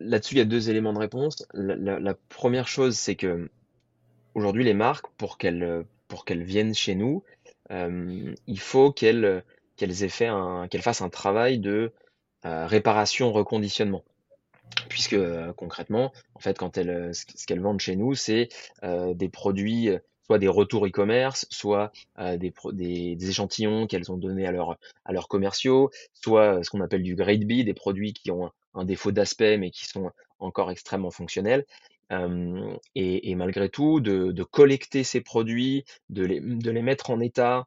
là-dessus, 0.00 0.34
il 0.34 0.38
y 0.38 0.42
a 0.42 0.44
deux 0.44 0.70
éléments 0.70 0.92
de 0.92 0.98
réponse. 0.98 1.46
La, 1.54 2.14
première 2.28 2.68
chose, 2.68 2.96
c'est 2.96 3.16
que 3.16 3.50
aujourd'hui, 4.34 4.64
les 4.64 4.74
marques, 4.74 5.06
pour 5.16 5.38
qu'elles 5.38 5.84
pour 6.08 6.24
qu'elles 6.24 6.42
viennent 6.42 6.74
chez 6.74 6.94
nous, 6.94 7.22
euh, 7.70 8.34
il 8.46 8.60
faut 8.60 8.92
qu'elles 8.92 9.44
qu'elles 9.76 9.94
qu'elles 9.94 10.82
fassent 10.82 11.02
un 11.02 11.10
travail 11.10 11.58
de 11.58 11.92
euh, 12.44 12.66
réparation 12.66 13.32
reconditionnement. 13.32 14.04
Puisque 14.88 15.14
euh, 15.14 15.52
concrètement, 15.52 16.12
en 16.34 16.40
fait, 16.40 16.58
quand 16.58 16.76
elles 16.78 17.14
ce 17.14 17.46
qu'elles 17.46 17.60
vendent 17.60 17.80
chez 17.80 17.96
nous, 17.96 18.14
c'est 18.14 18.48
des 18.82 19.28
produits 19.28 19.90
soit 20.28 20.38
des 20.38 20.48
retours 20.48 20.86
e-commerce, 20.86 21.46
soit 21.50 21.90
des, 22.18 23.16
échantillons 23.28 23.86
qu'elles 23.86 24.12
ont 24.12 24.18
donnés 24.18 24.46
à, 24.46 24.52
leur, 24.52 24.76
à 25.06 25.12
leurs 25.12 25.26
commerciaux, 25.26 25.90
soit 26.12 26.62
ce 26.62 26.68
qu'on 26.68 26.82
appelle 26.82 27.02
du 27.02 27.14
grade 27.14 27.44
B, 27.44 27.64
des 27.64 27.72
produits 27.72 28.12
qui 28.12 28.30
ont 28.30 28.50
un 28.74 28.84
défaut 28.84 29.10
d'aspect, 29.10 29.56
mais 29.56 29.70
qui 29.70 29.86
sont 29.86 30.10
encore 30.38 30.70
extrêmement 30.70 31.10
fonctionnels. 31.10 31.64
et, 32.94 33.34
malgré 33.34 33.70
tout, 33.70 34.00
de, 34.00 34.42
collecter 34.42 35.02
ces 35.02 35.22
produits, 35.22 35.84
de 36.10 36.24
les, 36.24 36.40
de 36.40 36.70
les, 36.70 36.82
mettre 36.82 37.08
en 37.08 37.20
état, 37.20 37.66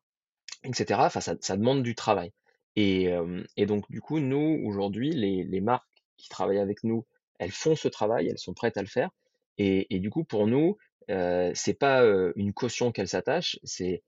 etc., 0.63 1.09
ça, 1.09 1.35
ça 1.39 1.57
demande 1.57 1.81
du 1.81 1.95
travail. 1.95 2.31
Et, 2.75 3.09
et, 3.57 3.65
donc, 3.65 3.89
du 3.91 4.01
coup, 4.01 4.19
nous, 4.19 4.61
aujourd'hui, 4.65 5.11
les, 5.11 5.43
les, 5.43 5.61
marques 5.61 5.85
qui 6.21 6.29
travaillent 6.29 6.59
avec 6.59 6.83
nous, 6.83 7.05
elles 7.39 7.51
font 7.51 7.75
ce 7.75 7.87
travail, 7.87 8.27
elles 8.29 8.37
sont 8.37 8.53
prêtes 8.53 8.77
à 8.77 8.81
le 8.81 8.87
faire. 8.87 9.09
Et, 9.57 9.99
du 9.99 10.09
coup, 10.09 10.23
pour 10.23 10.47
nous, 10.47 10.77
euh, 11.09 11.51
c'est 11.53 11.73
pas 11.73 12.03
une 12.35 12.53
caution 12.53 12.91
qu'elles 12.91 13.07
s'attachent, 13.07 13.59
c'est 13.63 14.01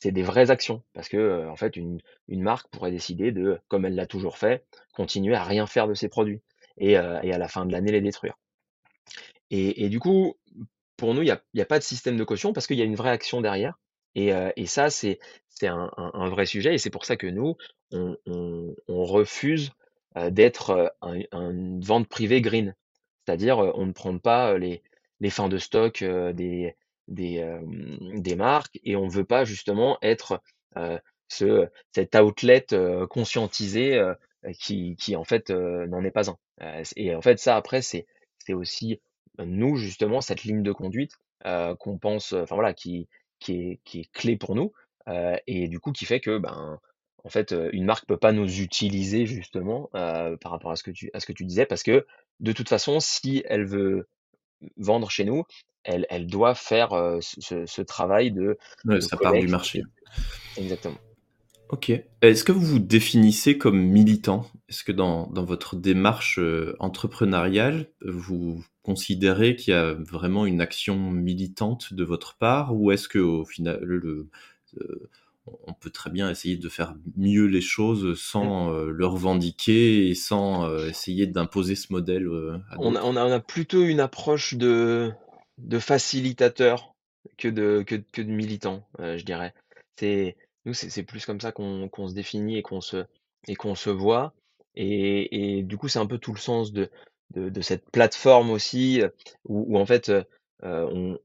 c'est 0.00 0.12
des 0.12 0.22
vraies 0.22 0.50
actions. 0.50 0.82
Parce 0.92 1.08
que, 1.08 1.48
en 1.48 1.56
fait, 1.56 1.76
une, 1.76 1.98
une 2.28 2.42
marque 2.42 2.68
pourrait 2.68 2.90
décider 2.90 3.32
de, 3.32 3.58
comme 3.68 3.86
elle 3.86 3.94
l'a 3.94 4.06
toujours 4.06 4.36
fait, 4.36 4.64
continuer 4.92 5.34
à 5.34 5.44
rien 5.44 5.66
faire 5.66 5.88
de 5.88 5.94
ses 5.94 6.08
produits 6.08 6.42
et, 6.76 6.92
et 6.92 6.96
à 6.98 7.38
la 7.38 7.48
fin 7.48 7.64
de 7.64 7.72
l'année 7.72 7.92
les 7.92 8.02
détruire. 8.02 8.36
Et, 9.50 9.88
du 9.88 10.00
coup, 10.00 10.34
pour 10.96 11.14
nous, 11.14 11.22
il 11.22 11.26
n'y 11.26 11.30
a, 11.30 11.62
a, 11.62 11.64
pas 11.64 11.78
de 11.78 11.84
système 11.84 12.16
de 12.16 12.24
caution 12.24 12.52
parce 12.52 12.66
qu'il 12.66 12.78
y 12.78 12.82
a 12.82 12.84
une 12.84 12.96
vraie 12.96 13.10
action 13.10 13.40
derrière. 13.40 13.78
Et, 14.14 14.32
et 14.56 14.66
ça, 14.66 14.90
c'est 14.90 15.18
un, 15.62 15.90
un, 15.96 16.28
vrai 16.28 16.44
sujet. 16.44 16.74
Et 16.74 16.78
c'est 16.78 16.90
pour 16.90 17.04
ça 17.04 17.16
que 17.16 17.26
nous, 17.26 17.56
on, 17.92 18.16
on 18.26 19.04
refuse 19.04 19.70
d'être 20.30 20.94
un, 21.02 21.14
une 21.32 21.80
vente 21.80 22.08
privée 22.08 22.40
green. 22.40 22.74
C'est-à-dire, 23.26 23.58
on 23.58 23.86
ne 23.86 23.92
prend 23.92 24.18
pas 24.18 24.58
les, 24.58 24.82
les 25.20 25.30
fins 25.30 25.48
de 25.48 25.58
stock 25.58 26.02
des, 26.04 26.76
des, 27.08 27.58
des 28.14 28.36
marques 28.36 28.78
et 28.84 28.96
on 28.96 29.06
ne 29.06 29.10
veut 29.10 29.24
pas 29.24 29.44
justement 29.44 29.98
être 30.02 30.40
ce, 31.28 31.68
cet 31.94 32.14
outlet 32.16 32.66
conscientisé 33.10 34.00
qui, 34.60 34.96
qui 34.96 35.16
en 35.16 35.24
fait 35.24 35.50
n'en 35.50 36.04
est 36.04 36.10
pas 36.10 36.30
un. 36.30 36.36
et 36.96 37.14
en 37.14 37.22
fait 37.22 37.38
ça 37.38 37.56
après 37.56 37.82
c'est 37.82 38.06
c'est 38.38 38.52
aussi 38.52 39.00
nous 39.38 39.76
justement 39.76 40.20
cette 40.20 40.44
ligne 40.44 40.62
de 40.62 40.72
conduite 40.72 41.12
qu'on 41.78 41.98
pense 41.98 42.32
enfin 42.32 42.54
voilà 42.54 42.74
qui 42.74 43.08
qui 43.40 43.52
est 43.54 43.80
qui 43.84 44.00
est 44.00 44.12
clé 44.12 44.36
pour 44.36 44.54
nous 44.54 44.72
et 45.46 45.68
du 45.68 45.80
coup 45.80 45.92
qui 45.92 46.04
fait 46.04 46.20
que 46.20 46.38
ben 46.38 46.78
en 47.24 47.30
fait 47.30 47.54
une 47.72 47.84
marque 47.84 48.06
peut 48.06 48.16
pas 48.16 48.32
nous 48.32 48.60
utiliser 48.60 49.26
justement 49.26 49.90
par 49.92 50.50
rapport 50.50 50.70
à 50.70 50.76
ce 50.76 50.82
que 50.82 50.90
tu 50.90 51.10
à 51.14 51.20
ce 51.20 51.26
que 51.26 51.32
tu 51.32 51.44
disais 51.44 51.66
parce 51.66 51.82
que 51.82 52.06
de 52.40 52.52
toute 52.52 52.68
façon 52.68 53.00
si 53.00 53.42
elle 53.48 53.64
veut 53.64 54.06
vendre 54.76 55.10
chez 55.10 55.24
nous, 55.24 55.44
elle, 55.84 56.06
elle 56.10 56.26
doit 56.26 56.54
faire 56.54 56.90
ce, 57.20 57.66
ce, 57.66 57.82
travail 57.82 58.32
de. 58.32 58.56
ça 59.00 59.16
part 59.16 59.32
du 59.32 59.48
marché. 59.48 59.82
Exactement. 60.56 60.98
Ok. 61.68 61.90
Est-ce 62.22 62.44
que 62.44 62.52
vous 62.52 62.64
vous 62.64 62.78
définissez 62.78 63.58
comme 63.58 63.80
militant? 63.80 64.46
Est-ce 64.68 64.84
que 64.84 64.92
dans, 64.92 65.26
dans, 65.28 65.44
votre 65.44 65.76
démarche 65.76 66.38
entrepreneuriale, 66.78 67.88
vous 68.02 68.64
considérez 68.82 69.56
qu'il 69.56 69.72
y 69.72 69.76
a 69.76 69.94
vraiment 69.94 70.46
une 70.46 70.60
action 70.60 71.10
militante 71.10 71.92
de 71.94 72.04
votre 72.04 72.36
part 72.36 72.74
Ou 72.74 72.92
est-ce 72.92 73.08
que 73.08 73.18
au 73.18 73.44
final, 73.44 73.80
le, 73.82 74.28
on 75.46 75.74
peut 75.74 75.90
très 75.90 76.10
bien 76.10 76.30
essayer 76.30 76.56
de 76.56 76.68
faire 76.68 76.94
mieux 77.16 77.46
les 77.46 77.60
choses 77.60 78.18
sans 78.18 78.68
mmh. 78.68 78.74
euh, 78.74 78.90
le 78.90 79.06
revendiquer 79.06 80.08
et 80.08 80.14
sans 80.14 80.64
euh, 80.64 80.88
essayer 80.88 81.26
d'imposer 81.26 81.74
ce 81.74 81.92
modèle. 81.92 82.26
Euh, 82.26 82.58
on, 82.78 82.94
a, 82.94 83.02
on, 83.02 83.16
a, 83.16 83.40
plutôt 83.40 83.82
une 83.82 84.00
approche 84.00 84.54
de, 84.54 85.12
de 85.58 85.78
facilitateur 85.78 86.94
que 87.36 87.48
de, 87.48 87.84
que, 87.86 87.96
que 87.96 88.22
de 88.22 88.30
militant, 88.30 88.86
je 88.98 89.22
dirais. 89.24 89.54
C'est, 89.96 90.36
nous, 90.64 90.74
c'est 90.74 91.02
plus 91.02 91.24
comme 91.26 91.40
ça 91.40 91.52
qu'on 91.52 92.08
se 92.08 92.14
définit 92.14 92.58
et 92.58 92.62
qu'on 92.62 92.80
se, 92.80 93.04
et 93.46 93.54
qu'on 93.54 93.74
se 93.74 93.90
voit. 93.90 94.34
Et, 94.76 95.58
et, 95.58 95.62
du 95.62 95.76
coup, 95.76 95.88
c'est 95.88 96.00
un 96.00 96.06
peu 96.06 96.18
tout 96.18 96.32
le 96.32 96.38
sens 96.38 96.72
de, 96.72 96.90
de, 97.34 97.48
de 97.48 97.60
cette 97.60 97.88
plateforme 97.90 98.50
aussi, 98.50 99.02
où, 99.44 99.64
où 99.68 99.78
en 99.78 99.86
fait, 99.86 100.10
on, 100.62 101.18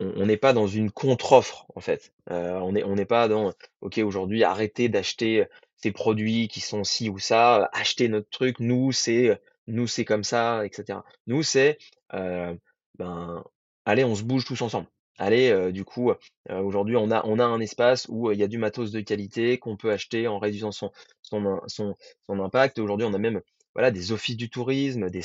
on 0.00 0.26
n'est 0.26 0.36
pas 0.36 0.52
dans 0.52 0.66
une 0.66 0.90
contre-offre 0.90 1.66
en 1.74 1.80
fait. 1.80 2.12
Euh, 2.30 2.58
on 2.60 2.72
n'est 2.72 2.84
on 2.84 2.96
pas 3.06 3.28
dans 3.28 3.52
OK 3.80 3.98
aujourd'hui 3.98 4.44
arrêtez 4.44 4.88
d'acheter 4.88 5.46
ces 5.76 5.92
produits 5.92 6.48
qui 6.48 6.60
sont 6.60 6.84
ci 6.84 7.10
ou 7.10 7.18
ça, 7.18 7.70
acheter 7.72 8.08
notre 8.08 8.28
truc. 8.30 8.60
Nous 8.60 8.92
c'est 8.92 9.40
nous 9.66 9.86
c'est 9.86 10.04
comme 10.04 10.24
ça, 10.24 10.64
et 10.66 10.70
cetera. 10.72 11.04
Nous 11.26 11.42
c'est, 11.42 11.78
ben, 12.10 13.44
allez 13.84 14.04
on 14.04 14.14
se 14.14 14.22
bouge 14.22 14.44
tous 14.44 14.60
ensemble. 14.62 14.88
Allez, 15.16 15.70
du 15.72 15.84
coup, 15.84 16.10
aujourd'hui 16.50 16.96
on 16.96 17.10
a 17.12 17.24
on 17.24 17.38
a 17.38 17.44
un 17.44 17.60
espace 17.60 18.06
où, 18.08 18.32
il 18.32 18.38
y 18.38 18.42
a 18.42 18.48
du 18.48 18.58
matos 18.58 18.90
de 18.90 19.00
qualité 19.00 19.58
qu'on 19.58 19.76
peut 19.76 19.92
acheter 19.92 20.26
en 20.26 20.40
réduisant 20.40 20.72
son 20.72 20.90
son 21.22 21.60
son 21.68 22.40
impact. 22.40 22.80
Aujourd'hui, 22.80 23.06
on 23.08 23.14
a 23.14 23.18
même, 23.18 23.40
voilà, 23.74 23.92
des 23.92 24.10
offices 24.10 24.36
du 24.36 24.50
tourisme, 24.50 25.10
des 25.10 25.22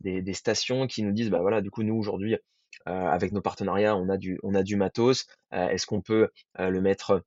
des 0.00 0.22
des 0.22 0.34
stations 0.34 0.88
qui 0.88 1.04
nous 1.04 1.12
disent: 1.12 1.30
«Bah, 1.30 1.40
voilà, 1.40 1.60
du 1.60 1.70
coup, 1.70 1.84
nous 1.84 1.94
aujourd'hui, 1.94 2.36
avec 2.86 3.32
nos 3.32 3.40
partenariats, 3.42 3.96
on 3.96 4.08
a 4.08 4.16
du 4.16 4.38
on 4.42 4.54
a 4.54 4.62
du 4.62 4.76
matos, 4.76 5.26
heu, 5.52 5.58
est-ce 5.70 5.86
qu'on 5.86 6.00
peut, 6.00 6.28
heu, 6.60 6.70
le 6.70 6.80
mettre, 6.80 7.22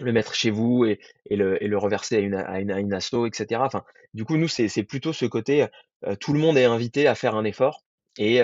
le 0.00 0.12
mettre 0.12 0.34
chez 0.34 0.50
vous 0.50 0.84
et 0.84 0.98
le 1.30 1.62
et 1.62 1.68
le 1.68 1.78
reverser 1.78 2.16
à 2.16 2.20
une 2.20 2.34
à 2.34 2.60
une 2.60 2.70
à 2.70 2.80
une 2.80 2.92
asso?» 2.94 3.26
et 3.26 3.30
cetera? 3.32 3.64
Enfin, 3.66 3.84
du 4.14 4.24
coup, 4.24 4.36
nous, 4.36 4.48
c'est 4.48 4.82
plutôt 4.84 5.12
ce 5.12 5.26
côté, 5.26 5.66
tout 6.20 6.32
le 6.32 6.38
monde 6.38 6.56
est 6.58 6.64
invité 6.64 7.06
à 7.06 7.14
faire 7.14 7.34
un 7.36 7.44
effort 7.44 7.82
et 8.18 8.40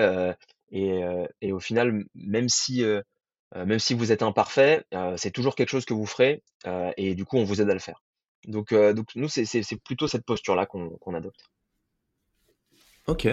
et 0.71 1.51
au 1.51 1.59
final, 1.59 2.05
même 2.15 2.49
si, 2.49 2.85
même 3.55 3.79
si 3.79 3.93
vous 3.93 4.11
êtes 4.11 4.23
imparfait, 4.23 4.83
c'est 5.17 5.31
toujours 5.31 5.55
quelque 5.55 5.69
chose 5.69 5.85
que 5.85 5.93
vous 5.93 6.05
ferez, 6.05 6.41
et 6.97 7.15
du 7.15 7.25
coup, 7.25 7.37
on 7.37 7.43
vous 7.43 7.61
aide 7.61 7.69
à 7.69 7.73
le 7.73 7.79
faire. 7.79 8.01
Donc 8.47 8.73
donc 8.73 9.07
nous, 9.15 9.27
c'est 9.29 9.83
plutôt 9.83 10.07
cette 10.07 10.25
posture-là 10.25 10.65
qu'on 10.65 10.89
qu'on 10.97 11.13
adopte. 11.13 11.49
OK. 13.07 13.27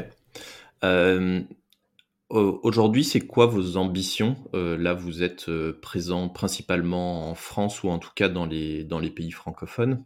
Aujourd'hui, 2.31 3.05
c'est 3.05 3.21
quoi 3.27 3.47
vos 3.47 3.79
ambitions? 3.79 4.37
Heu, 4.55 4.77
là, 4.77 4.93
vous 4.93 5.23
êtes, 5.23 5.49
heu, 5.49 5.79
présent 5.81 6.29
principalement 6.29 7.31
en 7.31 7.35
France 7.35 7.83
ou 7.83 7.88
en 7.88 7.99
tout 7.99 8.11
cas 8.14 8.29
dans 8.29 8.45
les 8.45 8.85
dans 8.85 8.99
les 8.99 9.09
pays 9.11 9.31
francophones. 9.31 10.05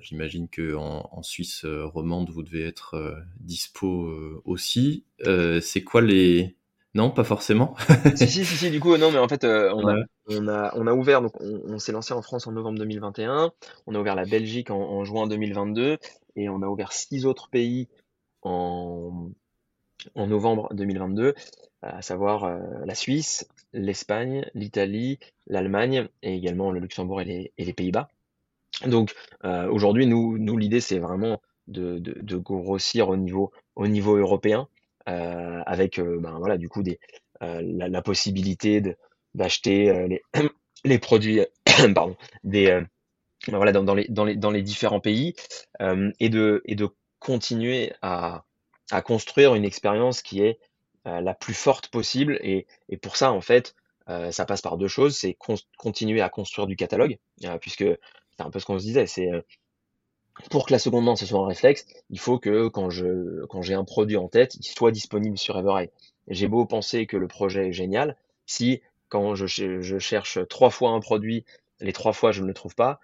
J'imagine 0.00 0.48
qu'en 0.48 1.08
en 1.12 1.22
Suisse, 1.22 1.64
heu, 1.66 1.84
romande, 1.84 2.30
vous 2.30 2.42
devez 2.42 2.64
être, 2.66 2.96
heu, 2.96 3.16
dispo, 3.40 4.06
heu, 4.08 4.40
aussi. 4.46 5.04
Heu, 5.26 5.60
c'est 5.60 5.84
quoi 5.84 6.00
les 6.02 6.56
non, 6.94 7.10
pas 7.10 7.24
forcément? 7.24 7.76
Si, 8.14 8.28
si, 8.30 8.44
si, 8.44 8.56
si, 8.56 8.70
du 8.70 8.80
coup, 8.80 8.96
non, 8.96 9.12
mais 9.12 9.18
en 9.18 9.28
fait, 9.28 9.44
heu, 9.44 9.70
on 9.74 9.86
a 9.86 9.94
Ouais. 9.94 10.02
on 10.26 10.48
a 10.48 10.72
on 10.76 10.86
a 10.86 10.92
ouvert 10.92 11.22
donc 11.22 11.32
on 11.40 11.60
on 11.74 11.78
s'est 11.78 11.92
lancé 11.92 12.12
en 12.14 12.20
France 12.22 12.46
en 12.46 12.52
novembre 12.52 12.78
2021. 12.78 13.52
On 13.86 13.94
a 13.94 14.00
ouvert 14.00 14.14
la 14.16 14.24
Belgique 14.24 14.70
en 14.70 14.78
en 14.80 15.04
juin 15.04 15.26
2022 15.26 15.98
et 16.36 16.48
on 16.48 16.62
a 16.62 16.66
ouvert 16.68 16.92
6 16.92 17.26
autres 17.26 17.48
pays 17.50 17.88
en 18.42 19.30
en 20.14 20.26
novembre 20.26 20.68
2022, 20.74 21.34
à 21.82 22.02
savoir, 22.02 22.44
heu, 22.46 22.60
la 22.84 22.94
Suisse, 22.94 23.48
l'Espagne, 23.72 24.46
l'Italie, 24.54 25.18
l'Allemagne 25.46 26.08
et 26.22 26.34
également 26.34 26.70
le 26.72 26.80
Luxembourg 26.80 27.20
et 27.20 27.24
les 27.24 27.52
les 27.58 27.72
Pays-Bas. 27.72 28.08
Donc, 28.86 29.14
heu, 29.44 29.68
aujourd'hui, 29.70 30.06
nous 30.06 30.38
nous, 30.38 30.56
l'idée, 30.56 30.80
c'est 30.80 30.98
vraiment 30.98 31.40
de 31.68 31.98
de 31.98 32.14
de 32.20 32.36
grossir 32.36 33.08
au 33.08 33.16
niveau 33.16 33.52
au 33.76 33.88
niveau 33.88 34.16
européen, 34.16 34.68
heu, 35.08 35.62
avec, 35.66 35.98
heu, 35.98 36.18
ben, 36.20 36.38
voilà, 36.38 36.58
du 36.58 36.68
coup, 36.68 36.82
des, 36.82 37.00
heu, 37.42 37.60
la 37.62 37.88
la 37.88 38.02
possibilité 38.02 38.82
d'acheter, 39.34 40.06
les 40.08 40.22
les 40.84 40.98
produits, 40.98 41.40
pardon, 41.94 42.16
des, 42.44 42.66
ben, 43.48 43.56
voilà, 43.56 43.72
dans 43.72 43.94
les 43.94 44.06
dans 44.08 44.24
les 44.24 44.36
dans 44.36 44.50
les 44.50 44.62
différents 44.62 45.00
pays, 45.00 45.34
et 46.20 46.28
de 46.28 46.62
et 46.66 46.74
de 46.74 46.88
continuer 47.20 47.92
à 48.02 48.44
à 48.90 49.02
construire 49.02 49.54
une 49.54 49.64
expérience 49.64 50.22
qui 50.22 50.42
est, 50.42 50.58
heu, 51.06 51.20
la 51.20 51.34
plus 51.34 51.54
forte 51.54 51.88
possible 51.90 52.38
et 52.42 52.66
pour 53.02 53.16
ça, 53.16 53.32
en 53.32 53.40
fait, 53.40 53.74
heu, 54.10 54.30
ça 54.32 54.46
passe 54.46 54.62
par 54.62 54.76
2 54.78 54.88
choses. 54.88 55.16
C'est 55.16 55.36
continuer 55.78 56.20
à 56.22 56.28
construire 56.30 56.66
du 56.66 56.76
catalogue, 56.76 57.18
heu, 57.44 57.58
puisque 57.60 57.84
c'est 58.36 58.44
un 58.44 58.50
peu 58.50 58.60
ce 58.60 58.66
qu'on 58.66 58.78
se 58.78 58.84
disait, 58.84 59.06
c'est, 59.06 59.28
pour 60.50 60.66
que 60.66 60.72
la 60.72 60.78
seconde 60.78 61.04
main, 61.04 61.16
ce 61.16 61.26
soit 61.26 61.40
un 61.40 61.46
réflexe, 61.46 61.86
il 62.10 62.18
faut 62.20 62.38
que 62.38 62.68
quand 62.68 62.90
je 62.90 63.44
quand 63.46 63.62
j'ai 63.62 63.74
un 63.74 63.84
produit 63.84 64.16
en 64.16 64.28
tête, 64.28 64.54
il 64.56 64.64
soit 64.64 64.92
disponible 64.92 65.38
sur 65.38 65.58
Evereye. 65.58 65.90
J'ai 66.28 66.48
beau 66.48 66.64
penser 66.66 67.06
que 67.06 67.16
le 67.16 67.28
projet 67.28 67.68
est 67.68 67.72
génial, 67.72 68.16
si 68.46 68.80
quand 69.08 69.34
je 69.34 69.46
je 69.46 69.98
cherche 69.98 70.38
3 70.48 70.70
fois 70.70 70.90
un 70.90 71.00
produit, 71.00 71.44
les 71.80 71.92
3 71.92 72.12
fois 72.12 72.32
je 72.32 72.42
ne 72.42 72.46
le 72.46 72.54
trouve 72.54 72.74
pas 72.74 73.00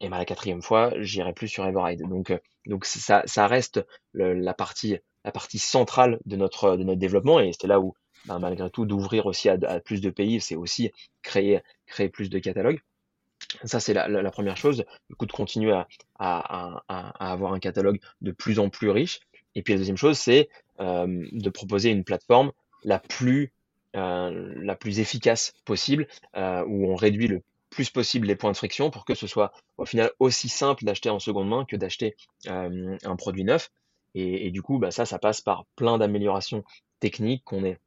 et 0.00 0.08
ben, 0.10 0.18
la 0.18 0.24
4e 0.26 0.62
fois, 0.62 0.92
j'irai 1.00 1.32
plus 1.34 1.48
sur 1.48 1.66
Evereye. 1.66 1.96
Donc 1.98 2.32
donc 2.66 2.84
ça 2.86 3.22
ça 3.26 3.46
reste 3.48 3.80
la 4.14 4.54
partie 4.54 4.98
la 5.24 5.32
partie 5.32 5.58
centrale 5.58 6.18
de 6.26 6.36
notre, 6.36 6.76
de 6.76 6.84
notre 6.84 6.98
développement. 7.00 7.40
Et 7.40 7.52
c'est 7.58 7.66
là 7.66 7.80
où, 7.80 7.94
ben, 8.26 8.38
malgré 8.38 8.70
tout, 8.70 8.86
d'ouvrir 8.86 9.26
aussi 9.26 9.48
à 9.48 9.56
plus 9.80 10.00
de 10.00 10.10
pays, 10.10 10.40
c'est 10.40 10.56
aussi 10.56 10.90
créer 11.22 11.60
créer 11.86 12.08
plus 12.08 12.30
de 12.30 12.38
catalogues. 12.38 12.80
Ça, 13.64 13.80
c'est 13.80 13.94
la 13.94 14.30
1re 14.30 14.56
chose, 14.56 14.84
du 15.10 15.16
coup, 15.16 15.26
de 15.26 15.32
continuer 15.32 15.72
à 15.72 15.86
à 16.18 17.32
avoir 17.32 17.52
un 17.54 17.60
catalogue 17.60 18.00
de 18.22 18.32
plus 18.32 18.58
en 18.58 18.70
plus 18.70 18.90
riche. 18.90 19.20
Et 19.56 19.62
puis 19.62 19.74
la 19.74 19.80
2e 19.80 19.96
chose, 19.96 20.18
c'est, 20.18 20.48
hem, 20.80 21.28
de 21.32 21.50
proposer 21.50 21.90
une 21.90 22.04
plateforme 22.04 22.52
la 22.84 22.98
plus, 22.98 23.52
heu, 23.96 24.54
la 24.62 24.76
plus 24.76 25.00
efficace 25.00 25.52
possible, 25.64 26.06
heu, 26.36 26.64
où 26.66 26.90
on 26.90 26.96
réduit 26.96 27.28
le 27.28 27.42
plus 27.70 27.90
possible 27.90 28.26
les 28.28 28.36
points 28.36 28.52
de 28.52 28.56
friction 28.56 28.90
pour 28.90 29.04
que 29.04 29.14
ce 29.14 29.26
soit, 29.26 29.52
au 29.78 29.86
final, 29.86 30.10
aussi 30.20 30.48
simple 30.48 30.84
d'acheter 30.84 31.10
en 31.10 31.18
seconde 31.20 31.48
main 31.48 31.64
que 31.66 31.76
d'acheter, 31.76 32.16
un 32.46 33.16
produit 33.16 33.44
neuf 33.44 33.70
et 34.14 34.50
du 34.50 34.62
coup, 34.62 34.78
bah, 34.78 34.90
ça, 34.90 35.06
ça 35.06 35.18
passe 35.18 35.40
par 35.40 35.66
plein 35.76 35.98
d'améliorations 35.98 36.64
techniques 37.00 37.44
qu'on 37.44 37.64
est 37.64 37.78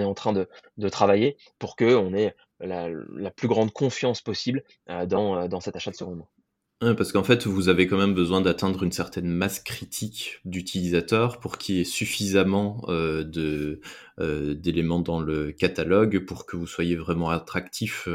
est 0.00 0.04
en 0.04 0.14
train 0.14 0.32
de 0.32 0.88
travailler 0.88 1.36
pour 1.58 1.76
qu'on 1.76 2.14
ait 2.14 2.34
la 2.60 3.30
plus 3.30 3.48
grande 3.48 3.72
confiance 3.72 4.20
possible, 4.22 4.62
heu, 4.90 5.06
dans, 5.06 5.44
heu, 5.44 5.48
dans 5.48 5.60
cet 5.60 5.76
achat 5.76 5.90
de 5.90 5.96
seconde 5.96 6.18
main. 6.18 6.28
Parce 6.96 7.12
qu'en 7.12 7.24
fait, 7.24 7.46
vous 7.46 7.68
avez 7.70 7.86
quand 7.86 7.96
même 7.96 8.14
besoin 8.14 8.42
d'atteindre 8.42 8.82
une 8.82 8.92
certaine 8.92 9.28
masse 9.28 9.58
critique 9.60 10.40
d'utilisateurs 10.44 11.38
pour 11.40 11.56
qu'il 11.56 11.76
y 11.76 11.80
ait 11.80 11.84
suffisamment, 11.84 12.84
heu, 12.88 13.24
d'éléments 14.54 15.00
dans 15.00 15.20
le 15.20 15.52
catalogue 15.52 16.26
pour 16.26 16.44
que 16.46 16.56
vous 16.56 16.66
soyez 16.66 16.96
vraiment 16.96 17.30
attractif, 17.30 18.06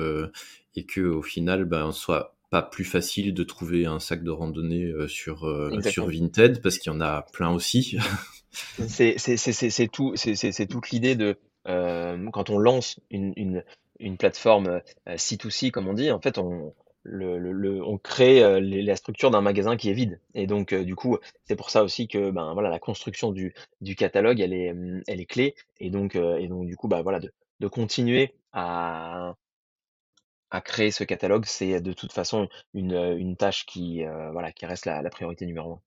et 0.75 0.85
qu'au 0.85 1.21
final, 1.23 1.65
ben, 1.65 1.91
soit 1.91 2.37
pas 2.49 2.61
plus 2.61 2.83
facile 2.83 3.33
de 3.33 3.43
trouver 3.43 3.85
un 3.85 3.99
sac 3.99 4.23
de 4.23 4.31
randonnée, 4.31 4.85
heu, 4.85 5.07
sur, 5.07 5.47
heu, 5.47 5.71
sur. 5.83 6.07
Vinted 6.07 6.61
parce 6.61 6.77
qu'il 6.77 6.91
y 6.91 6.95
en 6.95 7.01
a 7.01 7.23
plein 7.33 7.51
aussi. 7.51 7.97
C'est 8.87 9.87
tout 9.91 10.15
toute 10.69 10.89
l'idée 10.89 11.15
de, 11.15 11.37
hem, 11.65 12.31
quand 12.31 12.49
on 12.49 12.57
lance 12.57 12.99
une 13.11 13.33
une 13.35 13.63
une 13.99 14.17
plateforme, 14.17 14.67
heu 14.67 14.81
heu, 15.07 15.15
C2C 15.17 15.71
comme 15.71 15.87
on 15.87 15.93
dit, 15.93 16.11
en 16.11 16.19
fait, 16.19 16.37
on 16.37 16.73
le 17.03 17.37
le 17.37 17.51
le 17.51 17.83
on 17.83 17.97
crée, 17.97 18.59
les 18.61 18.81
la 18.81 18.95
structure 18.95 19.31
d'un 19.31 19.41
magasin 19.41 19.77
qui 19.77 19.89
est 19.89 19.93
vide 19.93 20.19
et 20.33 20.47
donc 20.47 20.73
du 20.73 20.95
coup, 20.95 21.17
c'est 21.45 21.55
pour 21.55 21.69
ça 21.69 21.83
aussi 21.83 22.07
que, 22.07 22.31
ben, 22.31 22.53
voilà, 22.53 22.69
la 22.69 22.79
construction 22.79 23.31
du 23.31 23.53
du 23.81 23.95
catalogue, 23.95 24.39
elle 24.39 24.53
est, 24.53 24.73
elle 25.07 25.19
est 25.21 25.25
clé 25.25 25.55
et 25.79 25.89
donc 25.91 26.15
et 26.15 26.47
donc 26.47 26.65
du 26.65 26.75
coup, 26.75 26.87
bah, 26.87 27.01
voilà, 27.01 27.19
de 27.19 27.31
de 27.59 27.67
continuer 27.67 28.33
à 28.53 29.35
à 30.51 30.61
créer 30.61 30.91
ce 30.91 31.03
catalogue, 31.03 31.45
c'est 31.45 31.81
de 31.81 31.93
toute 31.93 32.11
façon 32.11 32.49
une, 32.73 32.93
une 33.17 33.35
tâche 33.35 33.65
qui, 33.65 34.03
voilà, 34.31 34.51
qui 34.51 34.65
reste 34.65 34.85
la 34.85 35.01
la 35.01 35.09
priorité 35.09 35.45
numéro 35.45 35.73
1. 35.73 35.79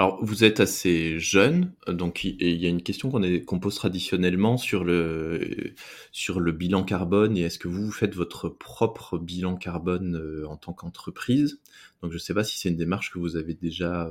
Alors, 0.00 0.24
vous 0.24 0.44
êtes 0.44 0.60
assez 0.60 1.18
jeune, 1.18 1.72
donc 1.88 2.22
il 2.22 2.40
y 2.40 2.66
a 2.66 2.68
une 2.68 2.84
question 2.84 3.10
qu'on 3.10 3.20
qu'on 3.44 3.58
pose 3.58 3.74
traditionnellement 3.74 4.56
sur 4.56 4.84
le 4.84 5.74
sur 6.12 6.38
le 6.38 6.52
bilan 6.52 6.84
carbone 6.84 7.36
et 7.36 7.40
est-ce 7.40 7.58
que 7.58 7.66
vous, 7.66 7.86
vous 7.86 7.90
faites 7.90 8.14
votre 8.14 8.48
propre 8.48 9.18
bilan 9.18 9.56
carbone, 9.56 10.44
en 10.48 10.56
tant 10.56 10.72
qu'entreprise? 10.72 11.60
Donc 12.00 12.12
je 12.12 12.18
sais 12.18 12.32
pas 12.32 12.44
si 12.44 12.58
c'est 12.58 12.68
une 12.68 12.76
démarche 12.76 13.10
que 13.12 13.18
vous 13.18 13.36
avez 13.36 13.54
déjà, 13.54 14.08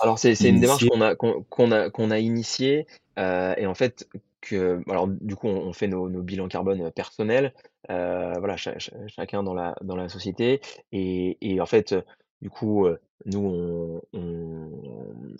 Alors 0.00 0.18
c'est 0.18 0.34
une 0.40 0.58
démarche 0.58 0.84
qu'on 0.88 1.00
a 1.00 1.14
qu'on 1.14 1.70
a 1.70 1.90
qu'on 1.90 2.10
a 2.10 2.18
initiée, 2.18 2.88
et 3.16 3.66
en 3.66 3.74
fait 3.74 4.08
que 4.40 4.80
alors 4.90 5.06
du 5.06 5.36
coup 5.36 5.46
on 5.46 5.72
fait 5.72 5.86
nos 5.86 6.08
nos 6.08 6.22
bilans 6.22 6.48
carbone, 6.48 6.90
personnels, 6.90 7.54
heu, 7.90 8.38
voilà 8.38 8.56
cha 8.56 8.78
cha 8.78 8.92
chacun 9.08 9.42
dans 9.42 9.54
la 9.54 9.74
dans 9.82 9.96
la 9.96 10.08
société 10.08 10.60
et 10.92 11.38
et 11.40 11.60
en 11.60 11.66
fait, 11.66 11.94
du 12.42 12.50
coup, 12.50 12.86
nous 13.26 14.00
on 14.12 14.72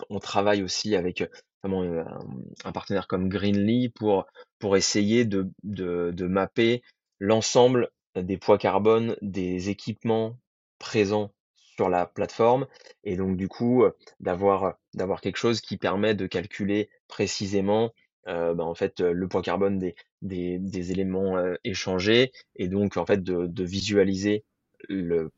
on 0.09 0.19
travaille 0.19 0.63
aussi 0.63 0.95
avec, 0.95 1.23
un 1.63 2.71
partenaire 2.73 3.07
comme 3.07 3.29
Greenly 3.29 3.89
pour 3.89 4.25
pour 4.59 4.77
essayer 4.77 5.25
de 5.25 5.49
de 5.63 6.11
de 6.11 6.27
mapper 6.27 6.81
l'ensemble 7.19 7.89
des 8.15 8.37
poids 8.37 8.57
carbone 8.57 9.15
des 9.21 9.69
équipements 9.69 10.37
présents 10.79 11.31
sur 11.55 11.89
la 11.89 12.05
plateforme 12.05 12.67
et 13.03 13.15
donc 13.15 13.37
du 13.37 13.47
coup, 13.47 13.83
d'avoir, 14.19 14.75
d'avoir 14.93 15.21
quelque 15.21 15.37
chose 15.37 15.61
qui 15.61 15.77
permet 15.77 16.15
de 16.15 16.27
calculer 16.27 16.89
précisément, 17.07 17.91
heu, 18.27 18.53
bah, 18.53 18.63
en 18.63 18.75
fait, 18.75 19.01
heu, 19.01 19.11
le 19.13 19.27
poids 19.27 19.41
carbone 19.41 19.79
des 19.79 19.95
des 20.21 20.59
des 20.59 20.91
éléments, 20.91 21.37
heu, 21.37 21.57
échangés 21.63 22.31
et 22.55 22.67
donc 22.67 22.97
en 22.97 23.05
fait 23.05 23.23
de 23.23 23.47
de 23.47 23.63
visualiser 23.63 24.43
le, 24.89 25.31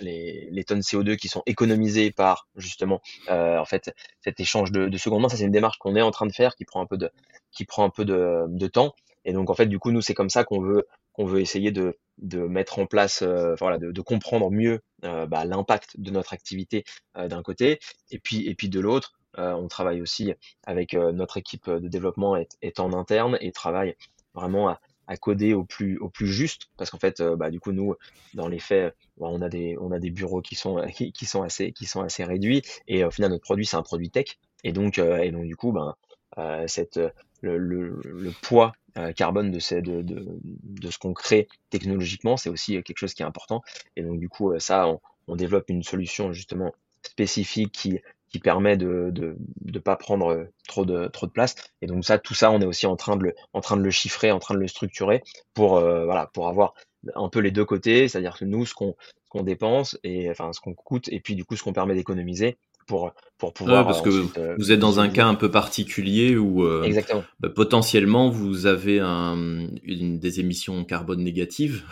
les 0.00 0.48
les 0.50 0.64
tonnes 0.64 0.82
CO2 0.82 1.16
qui 1.16 1.28
sont 1.28 1.42
économisées 1.46 2.10
par 2.10 2.48
justement, 2.56 3.00
en 3.28 3.64
fait 3.64 3.92
cet 4.22 4.40
échange 4.40 4.72
de 4.72 4.88
de 4.88 4.98
seconde 4.98 5.22
main. 5.22 5.28
Ça, 5.28 5.36
c'est 5.36 5.44
une 5.44 5.50
démarche 5.52 5.78
qu'on 5.78 5.96
est 5.96 6.02
en 6.02 6.10
train 6.10 6.26
de 6.26 6.32
faire 6.32 6.54
qui 6.56 6.64
prend 6.64 6.80
un 6.82 6.86
peu 6.86 6.96
de 6.96 7.10
qui 7.52 7.64
prend 7.64 7.84
un 7.84 7.90
peu 7.90 8.04
de 8.04 8.44
de 8.48 8.66
temps 8.66 8.94
et 9.26 9.32
donc 9.34 9.50
en 9.50 9.54
fait, 9.54 9.66
du 9.66 9.78
coup, 9.78 9.90
nous, 9.92 10.00
c'est 10.00 10.14
comme 10.14 10.30
ça 10.30 10.44
qu'on 10.44 10.60
veut 10.60 10.86
qu'on 11.12 11.24
veut 11.26 11.40
essayer 11.40 11.72
de 11.72 11.96
de 12.18 12.40
mettre 12.40 12.78
en 12.78 12.86
place, 12.86 13.22
voilà, 13.58 13.78
de 13.78 14.00
comprendre 14.02 14.50
mieux, 14.50 14.80
bah, 15.02 15.44
l'impact 15.44 15.98
de 15.98 16.10
notre 16.10 16.32
activité, 16.32 16.84
d'un 17.16 17.42
côté 17.42 17.78
et 18.10 18.18
puis 18.18 18.46
et 18.48 18.54
puis 18.54 18.68
de 18.68 18.80
l'autre, 18.80 19.12
on 19.36 19.68
travaille 19.68 20.02
aussi 20.02 20.34
avec 20.64 20.94
notre 20.94 21.36
équipe 21.36 21.68
de 21.70 21.88
développement 21.88 22.36
est, 22.36 22.80
en 22.80 22.92
interne 22.92 23.38
et 23.40 23.52
travaille 23.52 23.96
vraiment 24.34 24.68
à, 24.68 24.80
coder 25.20 25.54
au 25.54 25.64
plus 25.64 25.98
au 25.98 26.08
plus 26.08 26.28
juste 26.28 26.68
parce 26.76 26.88
qu'en 26.88 26.98
fait 27.00 27.20
bah, 27.20 27.50
du 27.50 27.58
coup 27.58 27.72
nous 27.72 27.96
dans 28.34 28.46
les 28.46 28.60
faits 28.60 28.94
bah, 29.18 29.26
on 29.28 29.42
a 29.42 29.48
des 29.48 29.76
on 29.80 29.90
a 29.90 29.98
des 29.98 30.10
bureaux 30.10 30.40
qui 30.40 30.54
sont 30.54 30.86
qui, 30.92 31.26
sont 31.26 31.42
assez 31.42 31.72
qui 31.72 31.86
sont 31.86 32.00
assez 32.00 32.22
réduits 32.22 32.62
et 32.86 33.04
au 33.04 33.10
final 33.10 33.32
notre 33.32 33.42
produit 33.42 33.66
c'est 33.66 33.76
un 33.76 33.82
produit 33.82 34.10
tech 34.10 34.38
et 34.62 34.72
donc 34.72 34.98
et 34.98 35.32
donc 35.32 35.46
du 35.46 35.56
coup 35.56 35.72
ben 35.72 35.96
cette 36.68 37.00
le, 37.40 37.58
le, 37.58 38.30
poids 38.42 38.72
carbone 39.16 39.50
de, 39.50 39.58
ces, 39.58 39.82
de, 39.82 40.02
de, 40.02 40.38
de 40.44 40.90
ce 40.90 40.98
qu'on 40.98 41.12
crée 41.12 41.48
technologiquement, 41.70 42.36
c'est 42.36 42.50
aussi 42.50 42.82
quelque 42.82 42.98
chose 42.98 43.14
qui 43.14 43.22
est 43.22 43.26
important. 43.26 43.62
Et 43.96 44.02
donc, 44.02 44.18
du 44.20 44.28
coup, 44.28 44.58
ça, 44.58 44.86
on 45.26 45.36
développe 45.36 45.70
une 45.70 45.82
solution 45.82 46.32
justement 46.32 46.72
spécifique 47.02 47.72
qui, 47.72 48.00
qui 48.30 48.38
permet 48.38 48.76
de 48.76 49.12
ne 49.64 49.78
pas 49.78 49.96
prendre 49.96 50.46
trop 50.68 50.84
de, 50.84 51.08
trop 51.08 51.26
de 51.26 51.32
place. 51.32 51.54
Et 51.82 51.86
donc 51.86 52.04
ça, 52.04 52.18
tout 52.18 52.34
ça, 52.34 52.50
on 52.50 52.60
est 52.60 52.66
aussi 52.66 52.86
en 52.86 52.96
train 52.96 53.16
de 53.16 53.32
le, 53.74 53.90
chiffrer, 53.90 54.30
en 54.30 54.38
train 54.38 54.54
de 54.54 54.60
le 54.60 54.68
structurer 54.68 55.22
pour, 55.52 55.76
euh, 55.76 56.06
pour 56.32 56.48
avoir 56.48 56.74
un 57.14 57.28
peu 57.28 57.40
les 57.40 57.50
deux 57.50 57.64
côtés, 57.64 58.08
c'est-à-dire 58.08 58.38
que 58.38 58.44
nous, 58.44 58.66
ce 58.66 58.74
qu'on 58.74 58.94
qu'on 59.30 59.42
dépense 59.44 59.96
et 60.02 60.28
enfin 60.28 60.52
ce 60.52 60.60
qu'on 60.60 60.74
coûte, 60.74 61.08
et 61.08 61.20
puis 61.20 61.36
du 61.36 61.44
coup 61.44 61.56
ce 61.56 61.62
qu'on 61.62 61.72
permet 61.72 61.94
d'économiser 61.94 62.58
pour, 62.90 63.14
pour 63.38 63.52
pouvoir. 63.52 63.86
parce 63.86 64.02
que 64.02 64.08
euh, 64.08 64.56
vous 64.58 64.72
êtes 64.72 64.80
dans 64.80 64.98
un 64.98 65.08
cas 65.08 65.24
un 65.24 65.36
peu 65.36 65.48
particulier 65.48 66.36
où 66.36 66.64
euh, 66.64 66.92
bah, 67.38 67.48
potentiellement 67.48 68.30
vous 68.30 68.66
avez 68.66 68.98
un, 68.98 69.68
une, 69.84 70.18
des 70.18 70.40
émissions 70.40 70.84
carbone 70.84 71.22
négatives. 71.22 71.84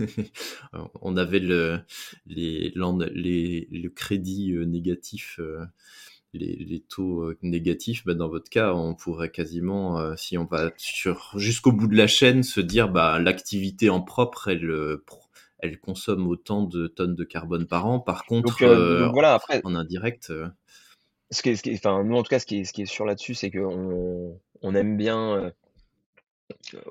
On 1.00 1.16
avait 1.16 1.38
le, 1.38 1.80
les, 2.26 2.74
les, 3.14 3.68
le 3.70 3.88
crédit 3.88 4.52
euh, 4.52 4.66
négatif. 4.66 5.40
Les, 6.34 6.56
les, 6.68 6.80
taux 6.80 7.32
négatifs, 7.42 8.04
bah 8.04 8.14
dans 8.14 8.28
votre 8.28 8.50
cas, 8.50 8.74
on 8.74 8.96
pourrait 8.96 9.30
quasiment, 9.30 10.16
si 10.16 10.36
on 10.36 10.46
va 10.46 10.72
sur 10.76 11.30
jusqu'au 11.36 11.70
bout 11.70 11.86
de 11.86 11.96
la 11.96 12.08
chaîne, 12.08 12.42
se 12.42 12.60
dire 12.60 12.88
bah 12.88 13.20
l'activité 13.20 13.88
en 13.88 14.00
propre, 14.00 14.48
elle 14.48 14.96
elle 15.64 15.80
consomme 15.80 16.28
autant 16.28 16.62
de 16.62 16.86
tonnes 16.86 17.14
de 17.14 17.24
carbone 17.24 17.66
par 17.66 17.86
an. 17.86 17.98
Par 17.98 18.26
contre, 18.26 18.62
euh, 18.62 19.08
voilà, 19.08 19.32
après, 19.32 19.62
en 19.64 19.74
indirect. 19.74 20.28
Euh, 20.30 20.46
ce 21.30 21.42
qui 21.42 21.48
est, 21.48 21.74
enfin, 21.74 22.04
nous, 22.04 22.16
en 22.16 22.22
tout 22.22 22.28
cas, 22.28 22.38
ce 22.38 22.44
qui 22.46 22.60
est, 22.60 22.64
ce 22.64 22.72
qui 22.72 22.82
est 22.82 22.86
sûr 22.86 23.06
là-dessus, 23.06 23.34
c'est 23.34 23.50
qu'on 23.50 24.38
on 24.60 24.74
aime 24.74 24.96
bien. 24.96 25.36
Euh, 25.36 25.50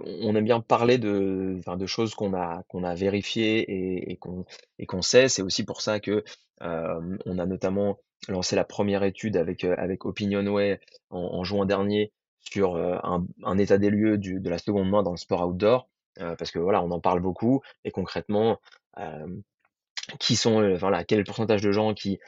on 0.05 0.36
aime 0.36 0.43
bien 0.43 0.59
parler 0.59 0.97
de, 0.97 1.62
de 1.63 1.86
choses 1.86 2.15
qu'on 2.15 2.33
a, 2.33 2.63
qu'on 2.67 2.83
a 2.83 2.95
vérifiées 2.95 3.59
et, 3.59 4.17
et 4.79 4.86
qu'on 4.88 5.01
sait. 5.03 5.29
C'est 5.29 5.43
aussi 5.43 5.63
pour 5.63 5.81
ça 5.81 5.99
que 5.99 6.23
on 6.59 7.38
a 7.38 7.45
notamment 7.45 7.99
lancé 8.27 8.55
la 8.55 8.63
première 8.63 9.03
étude 9.03 9.38
avec, 9.38 9.63
avec 9.63 10.05
Opinionway 10.05 10.79
en, 11.12 11.19
en 11.19 11.43
juin 11.43 11.67
dernier 11.67 12.12
sur 12.39 12.77
un, 12.77 13.27
un, 13.43 13.57
état 13.59 13.77
des 13.77 13.91
lieux 13.91 14.17
du, 14.17 14.39
de 14.39 14.49
la 14.49 14.57
seconde 14.57 14.89
main 14.89 15.03
dans 15.03 15.12
le 15.12 15.17
sport 15.17 15.47
outdoor 15.47 15.88
parce 16.17 16.52
que 16.52 16.60
voilà, 16.60 16.84
on 16.84 16.91
en 16.91 16.99
parle 16.99 17.19
beaucoup 17.19 17.62
et 17.84 17.91
concrètement, 17.91 18.60
qui 20.19 20.36
sont, 20.36 20.76
voilà, 20.76 21.04
quel 21.04 21.23
pourcentage 21.23 21.62
de 21.62 21.71
gens 21.71 21.93
qui, 21.93 22.19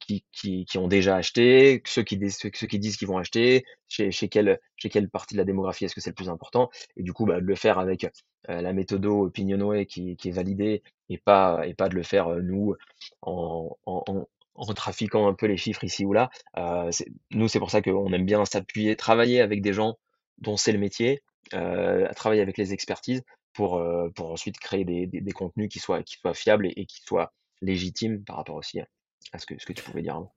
qui, 0.00 0.24
qui, 0.66 0.78
ont 0.78 0.88
déjà 0.88 1.16
acheté, 1.16 1.82
ceux 1.86 2.02
qui, 2.02 2.18
ceux, 2.30 2.50
qui 2.50 2.78
disent 2.78 2.96
qu'ils 2.96 3.08
vont 3.08 3.18
acheter, 3.18 3.64
chez, 3.88 4.10
quelle, 4.28 4.60
chez 4.76 4.90
quelle 4.90 5.08
partie 5.08 5.34
de 5.34 5.38
la 5.38 5.44
démographie 5.44 5.84
est-ce 5.84 5.94
que 5.94 6.00
c'est 6.00 6.10
le 6.10 6.14
plus 6.14 6.28
important, 6.28 6.70
et 6.96 7.02
du 7.02 7.12
coup, 7.12 7.24
bah, 7.24 7.40
de 7.40 7.46
le 7.46 7.54
faire 7.54 7.78
avec 7.78 8.06
la 8.48 8.72
méthode 8.72 9.06
Opinionway 9.06 9.86
qui, 9.86 10.16
est 10.22 10.30
validée 10.30 10.82
et 11.08 11.18
pas, 11.18 11.66
et 11.66 11.74
pas 11.74 11.88
de 11.88 11.94
le 11.94 12.02
faire 12.02 12.28
nous 12.42 12.74
en, 13.22 13.76
en, 13.86 14.26
trafiquant 14.74 15.28
un 15.28 15.34
peu 15.34 15.46
les 15.46 15.56
chiffres 15.56 15.84
ici 15.84 16.04
ou 16.04 16.12
là. 16.12 16.30
Euh, 16.56 16.90
nous, 17.30 17.48
c'est 17.48 17.58
pour 17.58 17.70
ça 17.70 17.82
qu'on 17.82 18.12
aime 18.12 18.26
bien 18.26 18.44
s'appuyer, 18.44 18.96
travailler 18.96 19.40
avec 19.40 19.62
des 19.62 19.72
gens 19.72 19.96
dont 20.38 20.56
c'est 20.56 20.72
le 20.72 20.78
métier, 20.78 21.22
euh, 21.22 21.31
à 21.52 22.14
travailler 22.14 22.42
avec 22.42 22.56
les 22.56 22.72
expertises 22.72 23.22
pour, 23.52 23.76
euh, 23.76 24.08
pour 24.10 24.30
ensuite 24.30 24.58
créer 24.58 24.84
des, 24.84 25.06
des, 25.06 25.32
contenus 25.32 25.68
qui 25.68 25.78
soient, 25.78 26.02
qui 26.02 26.16
soient 26.16 26.34
fiables 26.34 26.68
et, 26.76 26.86
qui 26.86 27.02
soient 27.02 27.32
légitimes 27.60 28.24
par 28.24 28.36
rapport 28.36 28.56
aussi 28.56 28.80
à, 28.80 29.38
ce, 29.38 29.46
que, 29.46 29.54
ce 29.58 29.66
que 29.66 29.72
tu 29.72 29.82
pouvais 29.82 30.02
dire 30.02 30.16
avant. 30.16 30.34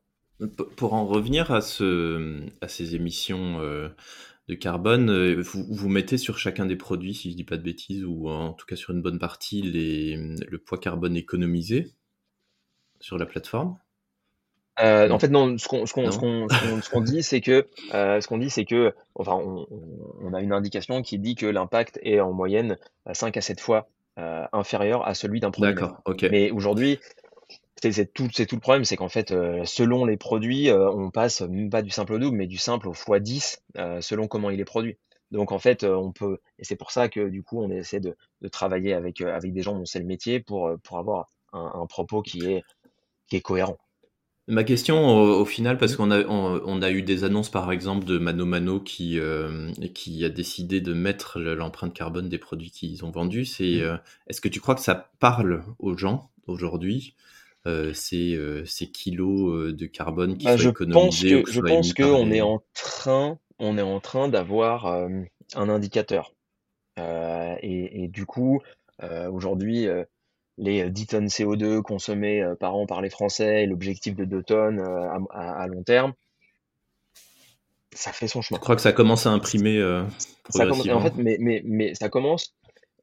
Pour 0.75 0.93
en 0.93 1.05
revenir 1.05 1.51
à, 1.51 1.61
ce, 1.61 2.45
à 2.59 2.67
ces 2.67 2.95
émissions 2.95 3.61
euh, 3.61 3.89
de 4.49 4.55
carbone, 4.55 5.39
vous, 5.39 5.65
vous 5.69 5.89
mettez 5.89 6.17
sur 6.17 6.37
chacun 6.37 6.65
des 6.65 6.75
produits, 6.75 7.13
si 7.13 7.31
je 7.31 7.37
dis 7.37 7.45
pas 7.45 7.57
de 7.57 7.63
bêtises, 7.63 8.03
ou 8.03 8.29
en 8.29 8.53
tout 8.53 8.65
cas 8.65 8.75
sur 8.75 8.93
une 8.93 9.01
bonne 9.01 9.19
partie, 9.19 9.61
les, 9.61 10.17
le 10.17 10.57
poids 10.57 10.77
carbone 10.77 11.15
économisé 11.15 11.93
sur 12.99 13.17
la 13.17 13.25
plateforme? 13.25 13.77
Euh, 14.81 15.09
en 15.09 15.19
fait, 15.19 15.29
non. 15.29 15.57
Ce 15.57 15.67
qu'on 15.67 15.85
ce 15.85 15.93
qu'on 15.93 16.11
ce 16.11 16.19
qu'on 16.19 16.47
ce 16.49 16.89
qu'on 16.89 17.01
dit, 17.01 17.23
c'est 17.23 17.41
que 17.41 17.67
euh, 17.93 18.19
ce 18.19 18.27
qu'on 18.27 18.37
dit, 18.37 18.49
c'est 18.49 18.65
que 18.65 18.93
enfin, 19.15 19.33
on, 19.35 19.67
on, 20.21 20.33
a 20.33 20.41
une 20.41 20.51
indication 20.51 21.01
qui 21.01 21.17
dit 21.17 21.35
que 21.35 21.45
l'impact 21.45 21.99
est 22.03 22.19
en 22.19 22.33
moyenne 22.33 22.77
5 23.13 23.37
à 23.37 23.41
7 23.41 23.61
fois 23.61 23.87
euh, 24.17 24.45
inférieur 24.53 25.05
à 25.05 25.13
celui 25.13 25.41
d'un 25.41 25.51
produit. 25.51 25.73
D'accord. 25.73 26.01
Ok. 26.05 26.25
Mais 26.31 26.49
aujourd'hui, 26.49 26.99
c'est 27.81 28.13
tout, 28.13 28.29
c'est 28.33 28.45
tout 28.45 28.55
le 28.55 28.61
problème, 28.61 28.85
c'est 28.85 28.95
qu'en 28.95 29.09
fait, 29.09 29.31
euh, 29.31 29.65
selon 29.65 30.05
les 30.05 30.15
produits, 30.15 30.69
euh, 30.69 30.89
on 30.89 31.11
passe 31.11 31.41
même 31.41 31.69
pas 31.69 31.81
du 31.81 31.89
simple 31.89 32.13
au 32.13 32.19
double, 32.19 32.37
mais 32.37 32.47
du 32.47 32.57
simple 32.57 32.87
au 32.87 32.93
x 32.93 33.21
10 33.21 33.63
selon 33.99 34.27
comment 34.27 34.49
il 34.49 34.59
est 34.61 34.65
produit. 34.65 34.97
Donc 35.31 35.51
en 35.51 35.59
fait, 35.59 35.83
on 35.83 36.13
peut, 36.13 36.39
et 36.59 36.63
c'est 36.63 36.77
pour 36.77 36.91
ça 36.91 37.09
que 37.09 37.27
du 37.27 37.43
coup, 37.43 37.61
on 37.61 37.69
essaie 37.69 37.99
de, 37.99 38.15
de 38.41 38.47
travailler 38.47 38.93
avec 38.93 39.19
avec 39.19 39.51
des 39.51 39.61
gens 39.61 39.77
dont 39.77 39.85
c'est 39.85 39.99
le 39.99 40.05
métier 40.05 40.39
pour 40.39 40.71
pour 40.83 40.97
avoir 40.97 41.27
un, 41.51 41.71
un 41.75 41.85
propos 41.85 42.21
qui 42.21 42.49
est 42.49 42.63
qui 43.27 43.35
est 43.35 43.41
cohérent. 43.41 43.77
Ma 44.47 44.63
question 44.63 45.07
au, 45.07 45.45
final, 45.45 45.79
parce 45.79 45.95
qu'on 45.95 46.11
a, 46.11 46.23
on, 46.23 46.81
a 46.83 46.91
eu 46.91 47.01
des 47.01 47.23
annonces 47.23 47.49
par 47.49 47.71
exemple 47.71 48.05
de 48.05 48.19
Mano 48.19 48.45
Mano 48.45 48.79
qui, 48.79 49.19
euh, 49.19 49.71
qui 49.95 50.23
a 50.23 50.29
décidé 50.29 50.81
de 50.81 50.93
mettre 50.93 51.39
l'empreinte 51.39 51.95
carbone 51.95 52.29
des 52.29 52.37
produits 52.37 52.69
qu'ils 52.69 53.03
ont 53.03 53.09
vendus, 53.09 53.45
c'est 53.45 53.77
mmh. 53.77 53.81
euh, 53.81 53.97
est-ce 54.27 54.41
que 54.41 54.47
tu 54.47 54.59
crois 54.59 54.75
que 54.75 54.81
ça 54.81 55.09
parle 55.19 55.63
aux 55.79 55.97
gens 55.97 56.29
aujourd'hui 56.45 57.15
euh, 57.65 57.91
ces, 57.95 58.39
ces, 58.67 58.91
kilos 58.91 59.73
de 59.73 59.85
carbone 59.87 60.37
qui 60.37 60.45
bah, 60.45 60.59
sont 60.59 60.69
économisés 60.69 61.43
Je 61.47 61.61
pense 61.61 61.95
qu'on 61.95 62.29
est 62.29 62.41
en 62.41 62.61
train, 62.75 63.39
on 63.57 63.79
est 63.79 63.81
en 63.81 63.99
train 63.99 64.27
d'avoir 64.29 64.85
un 64.85 65.69
indicateur. 65.69 66.35
Et, 66.97 68.03
et, 68.03 68.07
du 68.09 68.27
coup, 68.27 68.61
aujourd'hui, 69.01 69.87
les 70.57 70.89
10 70.89 71.07
tonnes 71.07 71.27
CO2 71.27 71.81
consommées 71.81 72.41
euh, 72.41 72.55
par 72.55 72.75
an 72.75 72.85
par 72.85 73.01
les 73.01 73.09
Français 73.09 73.63
et 73.63 73.65
l'objectif 73.65 74.15
de 74.15 74.25
2 74.25 74.43
tonnes 74.43 74.79
euh, 74.79 75.09
à, 75.31 75.67
long 75.67 75.83
terme, 75.83 76.13
ça 77.93 78.11
fait 78.11 78.27
son 78.27 78.41
chemin. 78.41 78.57
Je 78.57 78.61
crois 78.61 78.75
que 78.75 78.81
ça 78.81 78.93
commence 78.93 79.25
à 79.25 79.31
imprimer 79.31 79.77
euh, 79.77 80.03
ça 80.49 80.65
commence, 80.65 80.87
en 80.87 81.01
fait, 81.01 81.15
mais, 81.17 81.37
mais, 81.39 81.61
mais 81.65 81.95
ça 81.95 82.09
commence. 82.09 82.53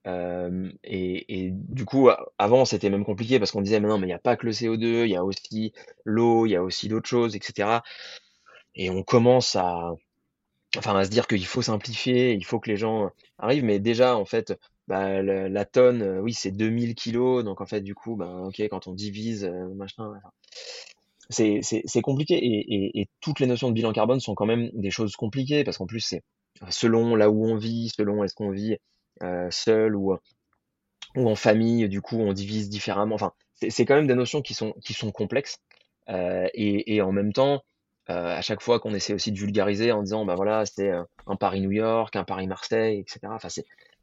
et, 0.07 1.45
et, 1.45 1.51
du 1.53 1.85
coup, 1.85 2.09
avant, 2.38 2.65
c'était 2.65 2.91
même 2.91 3.05
compliqué 3.05 3.38
parce 3.38 3.51
qu'on 3.51 3.62
disait, 3.62 3.81
mais 3.81 3.88
non, 3.88 3.99
mais 3.99 4.07
il 4.07 4.11
n'y 4.11 4.15
a 4.15 4.19
pas 4.19 4.37
que 4.37 4.47
le 4.47 4.53
CO2, 4.53 5.05
il 5.05 5.11
y 5.11 5.17
a 5.17 5.25
aussi 5.25 5.73
l'eau, 6.05 6.47
il 6.47 6.51
y 6.51 6.57
a 6.57 6.62
aussi 6.62 6.88
d'autres 6.88 7.09
choses, 7.09 7.37
etc. 7.37 7.81
Et 8.75 8.91
on 8.91 9.03
commence 9.03 9.57
à, 9.57 9.93
enfin, 10.77 10.97
à 10.97 11.05
se 11.05 11.11
dire 11.11 11.27
qu'il 11.27 11.45
faut 11.47 11.62
simplifier, 11.62 12.33
il 12.33 12.45
faut 12.45 12.61
que 12.61 12.71
les 12.71 12.77
gens 12.77 13.11
arrivent. 13.38 13.65
Mais 13.65 13.79
déjà, 13.79 14.17
en 14.17 14.25
fait, 14.25 14.55
bah, 14.92 15.22
la, 15.22 15.64
tonne, 15.64 16.02
euh, 16.02 16.20
oui, 16.20 16.35
c'est 16.35 16.50
2000 16.50 16.94
kilos, 16.94 17.44
donc 17.44 17.62
en 17.62 17.66
fait, 17.66 17.81
du 17.81 17.94
coup, 17.94 18.14
ben, 18.14 18.44
ok, 18.44 18.61
quand 18.68 18.88
on 18.88 18.92
divise, 18.92 19.42
euh, 19.44 19.72
machin, 19.74 20.12
c'est 21.31 22.02
compliqué. 22.02 22.38
Et, 22.42 23.09
toutes 23.22 23.40
les 23.40 23.46
notions 23.46 23.70
de 23.70 23.72
bilan 23.72 23.94
carbone 23.94 24.20
sont 24.20 24.35
quand 24.35 24.44
même 24.44 24.68
des 24.74 24.90
choses 24.90 25.16
compliquées, 25.16 25.64
parce 25.64 25.78
qu'en 25.78 25.87
plus, 25.87 26.00
c'est 26.00 26.22
selon 26.68 27.16
là 27.16 27.31
où 27.31 27.46
on 27.46 27.57
vit, 27.57 27.88
selon 27.88 28.22
est-ce 28.22 28.35
qu'on 28.35 28.50
vit 28.50 28.76
euh, 29.22 29.48
seul 29.50 29.96
ou, 29.96 30.14
ou 31.16 31.26
en 31.31 31.37
famille, 31.37 31.88
du 31.88 32.02
coup, 32.02 32.18
on 32.18 32.35
divise 32.35 32.68
différemment. 32.68 33.14
Enfin, 33.14 33.33
c'est 33.70 33.87
quand 33.87 33.94
même 33.94 34.07
des 34.07 34.14
notions 34.14 34.42
qui 34.42 34.52
sont, 34.52 34.75
qui 34.85 34.92
sont 34.92 35.10
complexes. 35.10 35.56
et, 36.08 36.96
et 36.96 37.00
en 37.00 37.12
même 37.12 37.33
temps, 37.33 37.62
à 38.08 38.42
chaque 38.42 38.60
fois 38.60 38.79
qu'on 38.79 38.92
essaie 38.92 39.14
aussi 39.14 39.33
de 39.33 39.38
vulgariser 39.38 39.90
en 39.90 40.02
disant, 40.02 40.27
bah 40.27 40.35
voilà, 40.35 40.67
c'était 40.67 40.92
un 41.27 41.37
Paris-New 41.37 41.73
York, 41.73 42.14
un 42.14 42.25
Paris-Marseille, 42.25 42.98
etc. 43.00 43.21
Enfin, 43.31 43.48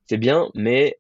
c'est 0.09 0.17
bien, 0.17 0.49
mais, 0.55 0.97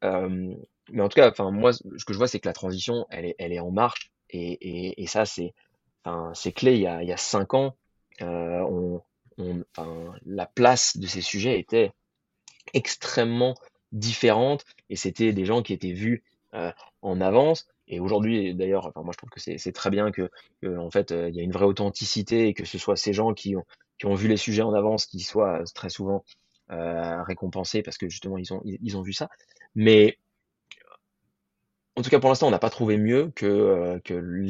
mais 0.91 1.01
en 1.01 1.09
tout 1.09 1.15
cas, 1.15 1.31
enfin, 1.31 1.49
moi, 1.49 1.73
ce 1.73 2.05
que 2.05 2.13
je 2.13 2.17
vois, 2.17 2.27
c'est 2.27 2.39
que 2.39 2.47
la 2.47 2.53
transition, 2.53 3.07
elle 3.09 3.25
est, 3.25 3.35
elle 3.39 3.51
est 3.51 3.59
en 3.59 3.71
marche. 3.71 4.11
Et, 4.29 5.01
et, 5.01 5.07
ça, 5.07 5.25
c'est 5.25 5.53
c'est 6.33 6.51
clé. 6.51 6.75
Il 6.75 6.81
y, 6.81 6.87
a, 6.87 7.01
il 7.01 7.09
y 7.09 7.11
a 7.11 7.17
cinq 7.17 7.55
ans, 7.55 7.75
euh, 8.21 8.61
on, 8.61 9.01
la 10.25 10.45
place 10.45 10.97
de 10.97 11.07
ces 11.07 11.21
sujets 11.21 11.59
était 11.59 11.91
extrêmement 12.73 13.55
différente 13.91 14.65
et 14.89 14.95
c'était 14.95 15.33
des 15.33 15.45
gens 15.45 15.63
qui 15.63 15.73
étaient 15.73 15.93
vus 15.93 16.23
euh, 16.53 16.71
en 17.01 17.19
avance. 17.19 17.67
Et 17.87 17.99
aujourd'hui, 17.99 18.53
d'ailleurs, 18.53 18.85
enfin, 18.85 19.01
moi 19.01 19.13
je 19.13 19.17
trouve 19.17 19.29
que 19.29 19.39
c'est 19.39 19.71
très 19.71 19.89
bien 19.89 20.11
que, 20.11 20.29
que 20.61 20.77
en 20.77 20.91
fait, 20.91 21.11
il 21.11 21.35
y 21.35 21.39
a 21.39 21.43
une 21.43 21.51
vraie 21.51 21.65
authenticité 21.65 22.47
et 22.47 22.53
que 22.53 22.65
ce 22.65 22.77
soit 22.77 22.95
ces 22.95 23.13
gens 23.13 23.33
qui 23.33 23.55
ont, 23.55 23.65
qui 23.97 24.05
ont 24.05 24.13
vu 24.13 24.27
les 24.27 24.37
sujets 24.37 24.61
en 24.61 24.73
avance 24.73 25.07
qui 25.07 25.21
soient 25.21 25.63
très 25.73 25.89
souvent 25.89 26.23
euh, 26.71 27.23
récompensés 27.23 27.81
parce 27.81 27.97
que 27.97 28.09
justement 28.09 28.37
ils 28.37 28.53
ont, 28.53 28.61
ils, 28.63 28.97
ont 28.97 29.01
vu 29.01 29.13
ça. 29.13 29.29
Mais 29.75 30.17
en 31.95 32.01
tout 32.01 32.09
cas 32.09 32.19
pour 32.19 32.29
l'instant 32.29 32.47
on 32.47 32.51
n'a 32.51 32.59
pas 32.59 32.69
trouvé 32.69 32.97
mieux 32.97 33.31
que, 33.35 33.45
euh, 33.45 33.99
que 33.99 34.43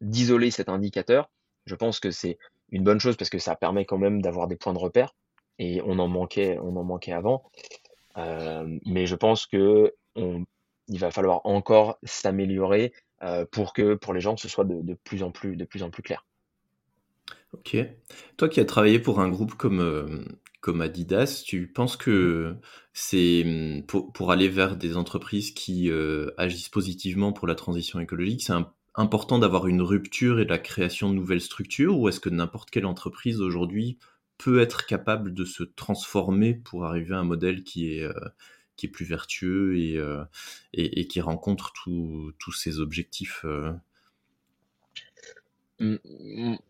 d'isoler 0.00 0.50
cet 0.50 0.68
indicateur. 0.68 1.30
Je 1.66 1.74
pense 1.74 2.00
que 2.00 2.10
c'est 2.10 2.38
une 2.70 2.84
bonne 2.84 3.00
chose 3.00 3.16
parce 3.16 3.30
que 3.30 3.38
ça 3.38 3.54
permet 3.56 3.84
quand 3.84 3.98
même 3.98 4.22
d'avoir 4.22 4.48
des 4.48 4.56
points 4.56 4.72
de 4.72 4.78
repère 4.78 5.14
et 5.58 5.82
on 5.84 5.98
en 5.98 6.08
manquait, 6.08 6.58
on 6.62 6.76
en 6.76 6.84
manquait 6.84 7.12
avant. 7.12 7.50
Euh, 8.16 8.78
mais 8.86 9.06
je 9.06 9.14
pense 9.14 9.46
que 9.46 9.94
on, 10.16 10.44
il 10.88 10.98
va 10.98 11.10
falloir 11.10 11.42
encore 11.44 11.98
s'améliorer 12.02 12.92
euh, 13.22 13.44
pour 13.50 13.72
que 13.72 13.94
pour 13.94 14.12
les 14.12 14.20
gens 14.20 14.36
ce 14.36 14.48
soit 14.48 14.64
de, 14.64 14.80
de, 14.82 14.94
plus 14.94 15.22
en 15.22 15.30
plus 15.30 15.56
de 15.56 15.64
plus 15.64 15.82
en 15.82 15.90
plus 15.90 16.02
clair. 16.02 16.26
Ok. 17.52 17.76
Toi 18.36 18.48
qui 18.48 18.60
as 18.60 18.64
travaillé 18.64 18.98
pour 18.98 19.20
un 19.20 19.28
groupe 19.28 19.54
comme 19.54 19.80
euh, 19.80 20.24
comme 20.60 20.82
Adidas, 20.82 21.42
tu 21.46 21.66
penses 21.68 21.96
que 21.96 22.56
c'est 22.92 23.44
mmh, 23.44 23.82
pour, 23.86 24.12
pour, 24.12 24.30
aller 24.30 24.48
vers 24.48 24.76
des 24.76 24.96
entreprises 24.96 25.52
qui 25.52 25.90
euh, 25.90 26.30
agissent 26.36 26.68
positivement 26.68 27.32
pour 27.32 27.46
la 27.46 27.54
transition 27.54 28.00
écologique, 28.00 28.42
c'est 28.42 28.54
important 28.94 29.38
d'avoir 29.38 29.66
une 29.66 29.82
rupture 29.82 30.38
et 30.40 30.44
la 30.44 30.58
création 30.58 31.08
de 31.08 31.14
nouvelles 31.14 31.40
structures, 31.40 31.98
ou 31.98 32.08
est-ce 32.08 32.20
que 32.20 32.28
n'importe 32.28 32.70
quelle 32.70 32.86
entreprise 32.86 33.40
aujourd'hui 33.40 33.98
peut 34.38 34.60
être 34.60 34.86
capable 34.86 35.34
de 35.34 35.44
se 35.44 35.62
transformer 35.62 36.54
pour 36.54 36.84
arriver 36.84 37.14
à 37.14 37.18
un 37.18 37.24
modèle 37.24 37.62
qui 37.62 37.94
est, 37.94 38.02
euh, 38.02 38.12
qui 38.76 38.86
est 38.86 38.90
plus 38.90 39.04
vertueux 39.04 39.78
et, 39.78 39.96
euh, 39.98 40.24
et, 40.72 41.00
et, 41.00 41.06
qui 41.06 41.20
rencontre 41.20 41.72
tous 41.72 42.52
ces 42.52 42.80
objectifs 42.80 43.42
euh? 43.44 43.72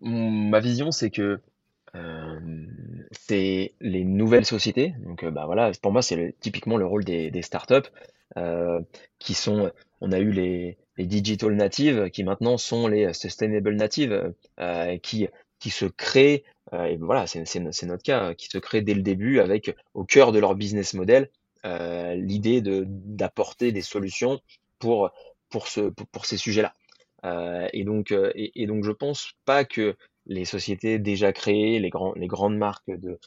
Ma 0.01 0.61
vision, 0.61 0.93
c'est 0.93 1.11
que 1.11 1.41
euh, 1.95 2.41
c'est 3.13 3.75
les 3.81 4.05
nouvelles 4.05 4.45
sociétés. 4.45 4.95
Donc, 5.05 5.25
bah 5.25 5.47
voilà, 5.47 5.73
pour 5.83 5.93
moi, 5.93 6.03
c'est 6.03 6.35
typiquement 6.41 6.77
le 6.77 6.87
rôle 6.87 7.05
des, 7.05 7.43
startups 7.43 7.91
euh, 8.37 8.81
qui 9.19 9.35
sont. 9.35 9.71
On 10.01 10.13
a 10.13 10.19
eu 10.19 10.31
les, 10.31 10.79
les 10.97 11.07
digital 11.07 11.55
natives 11.55 12.11
qui 12.11 12.25
maintenant 12.25 12.57
sont 12.57 12.89
les 12.89 13.13
sustainable 13.13 13.75
natives, 13.75 14.33
euh, 14.61 14.97
qui 14.99 15.29
qui 15.59 15.69
se 15.69 15.85
créent 15.85 16.45
euh, 16.73 16.85
et 16.85 16.97
voilà, 16.97 17.27
c'est 17.27 17.61
notre 17.61 18.03
cas, 18.03 18.35
qui 18.35 18.47
se 18.47 18.59
crée 18.59 18.83
dès 18.83 18.95
le 18.95 19.03
début 19.03 19.41
avec 19.41 19.75
au 19.95 20.05
cœur 20.05 20.33
de 20.33 20.39
leur 20.39 20.55
business 20.55 20.95
model 20.95 21.31
euh, 21.65 22.15
l'idée 22.15 22.63
d'apporter 22.63 23.73
des 23.73 23.83
solutions 23.83 24.41
pour, 24.79 25.11
pour, 25.51 25.69
ce, 25.69 25.81
pour, 26.13 26.27
ces 26.27 26.37
sujets-là. 26.37 26.75
Euh, 27.25 27.69
et, 27.73 27.85
donc, 27.85 28.15
et, 28.35 28.67
donc, 28.67 28.85
je 28.85 28.93
pense 28.93 29.33
pas 29.45 29.65
que 29.65 29.97
les 30.27 30.45
sociétés 30.45 30.99
déjà 30.99 31.33
créées, 31.33 31.79
les, 31.79 31.91
grandes 31.91 32.57
marques 32.57 32.91
de, 32.91 33.19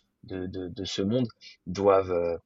ce 0.86 1.02
monde 1.02 1.28
doivent, 1.68 2.40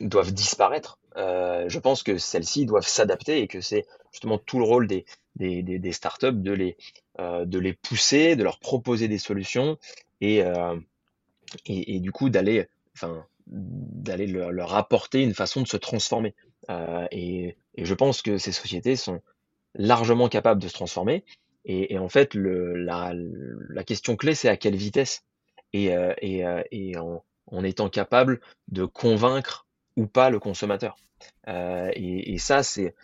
doivent 0.00 0.32
disparaître. 0.32 0.98
je 1.16 1.78
pense 1.78 2.02
que 2.02 2.16
celles-ci 2.18 2.66
doivent 2.66 2.86
s'adapter 2.86 3.40
et 3.40 3.48
que 3.48 3.60
c'est 3.60 3.86
justement 4.12 4.38
tout 4.38 4.58
le 4.58 4.64
rôle 4.64 4.86
des, 4.86 5.04
startups 5.92 6.32
de 6.32 6.52
les, 6.52 6.76
de 7.18 7.58
les 7.58 7.72
pousser, 7.74 8.36
de 8.36 8.44
leur 8.44 8.58
proposer 8.58 9.08
des 9.08 9.18
solutions 9.18 9.78
et, 10.20 10.42
euh, 10.42 10.76
du 11.66 12.12
coup 12.12 12.30
d'aller 12.30 12.68
leur, 14.26 14.74
apporter 14.74 15.22
une 15.22 15.34
façon 15.34 15.62
de 15.62 15.68
se 15.68 15.76
transformer. 15.76 16.34
Euh, 16.70 17.06
et, 17.10 17.56
je 17.78 17.94
pense 17.94 18.22
que 18.22 18.38
ces 18.38 18.52
sociétés 18.52 18.96
sont 18.96 19.20
largement 19.74 20.28
capables 20.28 20.60
de 20.60 20.68
se 20.68 20.72
transformer. 20.72 21.24
Et, 21.68 21.98
en 21.98 22.08
fait, 22.08 22.34
la, 22.34 23.12
question 23.84 24.16
clé, 24.16 24.34
c'est 24.34 24.48
à 24.48 24.56
quelle 24.56 24.76
vitesse? 24.76 25.24
Et, 25.72 25.94
euh, 25.94 26.14
euh, 26.22 27.20
en, 27.48 27.64
étant 27.64 27.90
capable 27.90 28.40
de 28.68 28.84
convaincre 28.84 29.66
ou 29.96 30.06
pas 30.06 30.30
le 30.30 30.38
consommateur. 30.38 30.96
Euh, 31.48 31.90
et, 31.94 32.38
ça, 32.38 32.62
c'est 32.62 32.94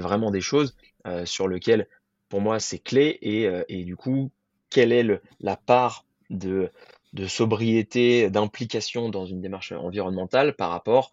vraiment 0.00 0.30
des 0.30 0.40
choses 0.40 0.76
sur 1.24 1.48
lesquelles, 1.48 1.88
pour 2.28 2.40
moi, 2.40 2.60
c'est 2.60 2.78
clé. 2.78 3.18
Et, 3.22 3.84
du 3.84 3.96
coup, 3.96 4.30
quelle 4.70 4.92
est 4.92 5.20
la 5.40 5.56
part 5.56 6.06
de, 6.30 6.70
sobriété, 7.26 8.30
d'implication 8.30 9.08
dans 9.08 9.26
une 9.26 9.40
démarche 9.40 9.72
environnementale 9.72 10.54
par 10.54 10.70
rapport 10.70 11.10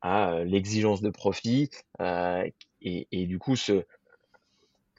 à 0.00 0.44
l'exigence 0.44 1.02
de 1.02 1.10
profit. 1.10 1.70
Et, 2.00 3.08
et, 3.10 3.26
du 3.26 3.40
coup, 3.40 3.56
ce, 3.56 3.84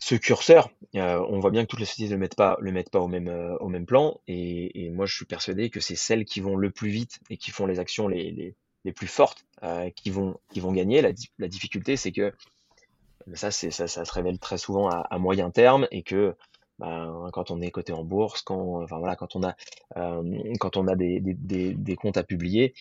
ce 0.03 0.15
curseur, 0.15 0.69
euh, 0.95 1.25
on 1.29 1.39
voit 1.39 1.49
bien 1.49 1.63
que 1.63 1.69
toutes 1.69 1.79
les 1.79 1.85
sociétés 1.85 2.09
ne 2.09 2.15
le 2.15 2.19
mettent 2.19 2.35
pas, 2.35 2.57
euh, 2.61 3.57
au 3.59 3.69
même 3.69 3.85
plan. 3.85 4.19
Et, 4.27 4.89
moi, 4.89 5.05
je 5.05 5.15
suis 5.15 5.25
persuadé 5.25 5.69
que 5.69 5.79
c'est 5.79 5.95
celles 5.95 6.25
qui 6.25 6.41
vont 6.41 6.57
le 6.57 6.71
plus 6.71 6.89
vite 6.89 7.21
et 7.29 7.37
qui 7.37 7.51
font 7.51 7.65
les 7.65 7.79
actions 7.79 8.09
les, 8.09 8.53
plus 8.93 9.07
fortes 9.07 9.45
euh, 9.63 9.89
qui, 9.91 10.09
vont, 10.09 10.35
gagner. 10.53 11.01
La, 11.01 11.47
difficulté, 11.47 11.95
c'est 11.95 12.11
que 12.11 12.33
ça, 13.33 13.49
ça, 13.49 13.87
se 13.87 14.11
révèle 14.11 14.39
très 14.39 14.57
souvent 14.57 14.89
à, 14.89 15.17
moyen 15.19 15.51
terme 15.51 15.87
et 15.89 16.03
que 16.03 16.35
ben, 16.79 17.29
quand 17.31 17.49
on 17.49 17.61
est 17.61 17.71
coté 17.71 17.93
en 17.93 18.03
bourse, 18.03 18.41
quand, 18.41 18.83
voilà, 18.89 19.15
quand 19.15 19.37
on 19.37 19.43
a, 19.43 19.55
des, 20.95 21.95
comptes 21.95 22.17
à 22.17 22.23
publier, 22.23 22.73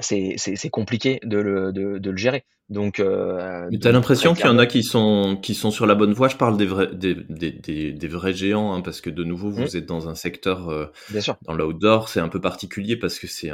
c'est 0.00 0.70
compliqué 0.72 1.20
de 1.22 1.38
le 1.38 2.16
gérer. 2.16 2.44
Donc, 2.70 3.00
euh, 3.00 3.68
tu 3.70 3.88
as 3.88 3.92
l'impression 3.92 4.32
qu'il 4.32 4.46
y 4.46 4.48
en 4.48 4.58
a 4.58 4.66
qui 4.66 4.84
sont, 4.84 5.36
qui 5.42 5.54
sont 5.54 5.72
sur 5.72 5.86
la 5.86 5.96
bonne 5.96 6.12
voie. 6.12 6.28
Je 6.28 6.36
parle 6.36 6.56
des 6.56 6.66
vrais, 6.66 6.94
des, 6.94 7.14
des, 7.14 7.92
des 7.92 8.08
vrais 8.08 8.32
géants, 8.32 8.72
hein, 8.72 8.80
parce 8.80 9.00
que 9.00 9.10
de 9.10 9.24
nouveau, 9.24 9.50
vous 9.50 9.62
mmh. 9.62 9.76
êtes 9.76 9.86
dans 9.86 10.08
un 10.08 10.14
secteur, 10.14 10.68
euh, 10.68 10.86
Bien 11.10 11.20
sûr. 11.20 11.36
dans 11.42 11.54
l'outdoor, 11.54 12.08
c'est 12.08 12.20
un 12.20 12.28
peu 12.28 12.40
particulier 12.40 12.96
parce 12.96 13.18
que 13.18 13.26
c'est, 13.26 13.50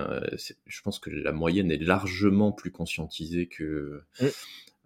je 0.66 0.82
pense 0.82 0.98
que 0.98 1.08
la 1.08 1.32
moyenne 1.32 1.70
est 1.72 1.82
largement 1.82 2.52
plus 2.52 2.70
conscientisée 2.70 3.46
que, 3.46 4.02
mmh. 4.20 4.26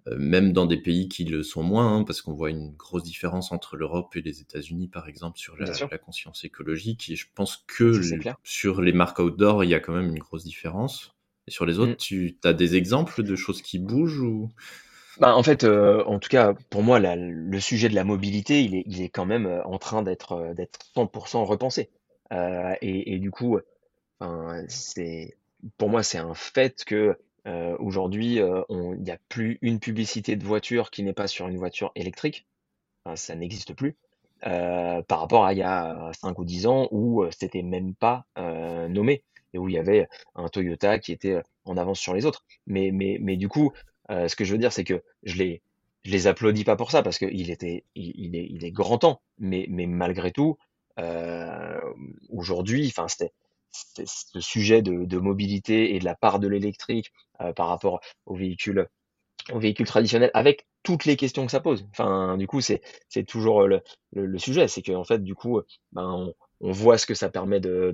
Euh, 0.07 0.17
même 0.19 0.53
dans 0.53 0.67
des 0.67 0.79
pays 0.79 1.09
qui 1.09 1.25
le 1.25 1.43
sont 1.43 1.63
moins, 1.63 1.97
hein, 1.99 2.05
parce 2.05 2.23
qu'on 2.23 2.33
voit 2.33 2.51
une 2.51 2.75
grosse 2.75 3.03
différence 3.03 3.53
entre 3.53 3.77
l'Europe 3.77 4.17
et 4.17 4.23
les 4.23 4.41
États-Unis, 4.41 4.89
par 4.89 5.09
exemple, 5.09 5.39
sur 5.39 5.57
la, 5.59 5.67
la, 5.67 5.99
conscience 5.99 6.45
écologique. 6.45 7.11
Et 7.11 7.17
je 7.17 7.27
pense 7.35 7.65
que 7.67 8.01
sur 8.43 8.81
les 8.81 8.93
marques 8.93 9.19
outdoor, 9.19 9.65
il 9.65 9.71
y 9.71 9.75
a 9.75 9.81
quand 9.81 9.93
même 9.93 10.09
une 10.09 10.19
grosse 10.19 10.45
différence. 10.45 11.15
Et 11.47 11.51
sur 11.51 11.67
les 11.67 11.79
autres, 11.79 11.93
mm. 11.93 11.97
tu 11.97 12.39
as 12.45 12.53
des 12.53 12.77
exemples 12.77 13.23
de 13.23 13.37
choses 13.37 13.63
qui 13.63 13.79
bougent 13.79 14.21
ou? 14.21 14.51
Bah, 15.19 15.35
en 15.37 15.43
fait, 15.43 15.65
euh, 15.65 16.03
en 16.05 16.19
tout 16.19 16.29
cas, 16.29 16.55
pour 16.71 16.83
moi, 16.83 16.99
la, 16.99 17.17
le 17.17 17.61
sujet 17.61 17.89
de 17.89 17.95
la 17.95 18.05
mobilité, 18.05 18.63
il 18.63 18.75
est, 18.75 18.85
il 18.87 19.03
est 19.03 19.09
quand 19.09 19.27
même 19.27 19.47
euh, 19.47 19.63
en 19.65 19.79
train 19.79 20.03
d'être 20.03 20.55
d'être 20.55 20.79
100% 20.95 21.45
repensé. 21.45 21.91
Euh, 22.33 22.75
et, 22.81 23.15
et, 23.15 23.19
du 23.19 23.31
coup, 23.31 23.59
c'est 24.69 25.37
pour 25.77 25.89
moi, 25.91 26.03
c'est 26.03 26.19
un 26.19 26.35
fait 26.35 26.85
que 26.85 27.17
euh, 27.47 27.77
Aujourd'hui, 27.79 28.41
euh, 28.41 28.63
il 28.69 29.03
n'y 29.03 29.11
a 29.11 29.19
plus 29.29 29.59
une 29.63 29.81
publicité 29.81 30.37
de 30.37 30.45
voiture 30.45 30.91
qui 30.91 31.03
n'est 31.03 31.13
pas 31.13 31.27
sur 31.27 31.49
une 31.49 31.57
voiture 31.57 31.91
électrique. 31.95 32.47
Enfin, 33.05 33.17
ça 33.17 33.35
n'existe 33.35 33.75
plus. 33.75 33.97
Euh, 34.47 35.03
par 35.03 35.21
rapport 35.21 35.45
à 35.45 35.53
il 35.53 35.59
y 35.59 35.63
a 35.63 36.11
5 36.21 36.39
ou 36.39 36.45
10 36.45 36.67
ans 36.67 36.89
où 36.91 37.23
euh, 37.23 37.31
c'était 37.31 37.63
même 37.63 37.95
pas 37.95 38.25
euh, 38.39 38.89
nommé 38.89 39.23
et 39.53 39.59
où 39.59 39.69
il 39.69 39.75
y 39.75 39.79
avait 39.79 40.09
un 40.35 40.49
Toyota 40.49 40.99
qui 40.99 41.13
était 41.13 41.43
en 41.65 41.77
avance 41.77 42.01
sur 42.01 42.15
les 42.15 42.25
autres. 42.25 42.45
Mais, 42.67 42.91
mais, 42.93 43.19
mais 43.21 43.37
du 43.37 43.49
coup, 43.49 43.73
euh, 44.11 44.29
ce 44.29 44.37
que 44.37 44.45
je 44.45 44.53
veux 44.53 44.59
dire, 44.59 44.73
c'est 44.73 44.85
que 44.85 45.03
je 45.25 45.37
les, 45.37 45.63
je 46.05 46.13
les 46.13 46.27
applaudis 46.27 46.65
pas 46.65 46.77
pour 46.77 46.91
ça 46.91 47.03
parce 47.03 47.19
qu'il 47.19 47.51
était, 47.51 47.85
il, 47.95 48.37
est, 48.37 48.47
il 48.49 48.65
est 48.65 48.71
grand 48.71 48.99
temps. 48.99 49.21
Mais, 49.39 49.67
mais 49.69 49.87
malgré 49.87 50.33
tout, 50.33 50.57
aujourd'hui, 52.29 52.87
enfin, 52.89 53.09
c'était, 53.09 53.33
ce 53.73 54.41
sujet 54.41 54.83
de, 54.83 55.05
de, 55.05 55.19
mobilité 55.19 55.95
et 55.95 55.99
de 55.99 56.05
la 56.05 56.15
part 56.15 56.39
de 56.39 56.49
l'électrique 56.49 57.13
euh, 57.41 57.53
par 57.53 57.69
rapport 57.69 58.01
aux 58.27 58.35
véhicules, 58.35 58.89
aux 59.53 59.59
véhicules 59.59 59.87
traditionnels, 59.87 60.31
avec 60.35 60.67
toutes 60.83 61.05
les 61.05 61.17
questions 61.17 61.45
que 61.45 61.53
ça 61.53 61.61
pose. 61.61 61.87
Enfin, 61.91 62.37
du 62.39 62.47
coup, 62.47 62.61
c'est 62.61 62.81
toujours 63.27 63.67
le, 63.67 63.81
le, 64.13 64.27
le 64.27 64.39
sujet, 64.39 64.69
c'est 64.69 64.83
qu'en 64.83 65.05
fait, 65.05 65.23
du 65.23 65.35
coup, 65.35 65.61
ben, 65.93 66.35
on, 66.61 66.73
voit 66.73 66.99
ce 66.99 67.07
que 67.07 67.15
ça 67.15 67.31
permet 67.31 67.61
de, 67.61 67.93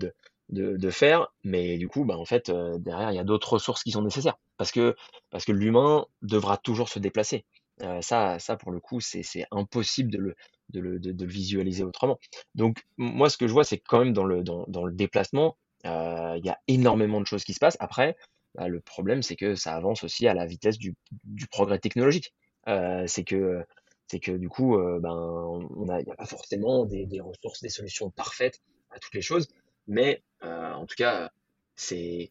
de, 0.48 0.76
de, 0.76 0.90
faire, 0.90 1.28
mais 1.44 1.78
du 1.78 1.88
coup, 1.88 2.04
ben, 2.04 2.16
en 2.16 2.24
fait, 2.24 2.48
euh, 2.48 2.78
derrière, 2.78 3.12
il 3.12 3.16
y 3.16 3.20
a 3.20 3.24
d'autres 3.24 3.54
ressources 3.54 3.82
qui 3.82 3.92
sont 3.92 4.02
nécessaires, 4.02 4.38
parce 4.56 4.72
que 4.72 4.96
parce 5.30 5.44
que 5.44 5.52
l'humain 5.52 6.06
devra 6.22 6.56
toujours 6.56 6.88
se 6.88 6.98
déplacer. 6.98 7.44
Euh, 7.82 8.00
ça, 8.00 8.38
ça 8.38 8.56
pour 8.56 8.72
le 8.72 8.80
coup, 8.80 9.00
c'est 9.00 9.22
impossible 9.50 10.10
de 10.10 10.18
le, 10.18 10.36
de 10.70 10.80
le, 10.80 10.98
de, 10.98 11.24
le 11.24 11.30
visualiser 11.30 11.84
autrement. 11.84 12.18
Donc, 12.54 12.84
moi, 12.96 13.28
ce 13.30 13.36
que 13.36 13.46
je 13.46 13.52
vois, 13.52 13.64
c'est 13.64 13.78
quand 13.78 14.00
même 14.00 14.12
dans 14.12 14.24
le, 14.24 14.42
dans, 14.42 14.64
dans 14.68 14.84
le 14.84 14.92
déplacement, 14.94 15.56
euh, 15.84 16.34
il 16.38 16.44
y 16.44 16.48
a 16.48 16.58
énormément 16.68 17.20
de 17.20 17.26
choses 17.26 17.44
qui 17.44 17.52
se 17.54 17.60
passent. 17.60 17.76
Après, 17.80 18.16
bah, 18.54 18.68
le 18.68 18.80
problème, 18.80 19.22
c'est 19.22 19.36
que 19.36 19.54
ça 19.54 19.74
avance 19.74 20.02
aussi 20.04 20.26
à 20.26 20.34
la 20.34 20.46
vitesse 20.46 20.78
du, 20.78 20.94
du 21.24 21.46
progrès 21.46 21.78
technologique. 21.78 22.32
Euh, 22.68 23.04
c'est 23.06 23.24
que 23.24 23.64
c'est 24.08 24.20
que 24.20 24.32
du 24.32 24.48
coup, 24.48 24.76
euh, 24.76 25.00
ben, 25.00 25.10
on 25.10 25.98
il 25.98 26.04
n'y 26.04 26.12
a 26.12 26.16
pas 26.16 26.26
forcément 26.26 26.84
des, 26.84 27.20
ressources, 27.20 27.60
des 27.60 27.68
solutions 27.68 28.10
parfaites 28.10 28.60
à 28.90 28.98
toutes 28.98 29.14
les 29.14 29.22
choses, 29.22 29.48
mais 29.88 30.22
euh, 30.44 30.72
en 30.72 30.86
tout 30.86 30.94
cas, 30.96 31.30
c'est, 31.74 32.30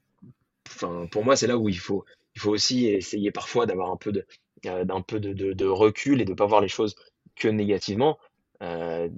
enfin, 0.68 1.08
pour 1.12 1.26
moi, 1.26 1.36
c'est 1.36 1.48
là 1.48 1.58
où 1.58 1.70
il 1.70 1.78
faut, 1.78 2.06
il 2.36 2.42
faut 2.42 2.52
aussi 2.52 2.88
essayer 2.88 3.32
parfois 3.32 3.66
d'avoir 3.66 3.92
un 3.92 3.98
peu 3.98 4.12
de, 4.12 4.26
euh, 4.66 4.86
d'un 4.86 5.02
peu 5.02 5.20
de, 5.20 5.34
de, 5.34 5.66
recul 5.66 6.22
et 6.22 6.26
de 6.26 6.34
pas 6.34 6.46
voir 6.46 6.62
les 6.62 6.68
choses 6.68 6.96
que 7.36 7.48
négativement. 7.48 8.18
Euh, 8.62 9.10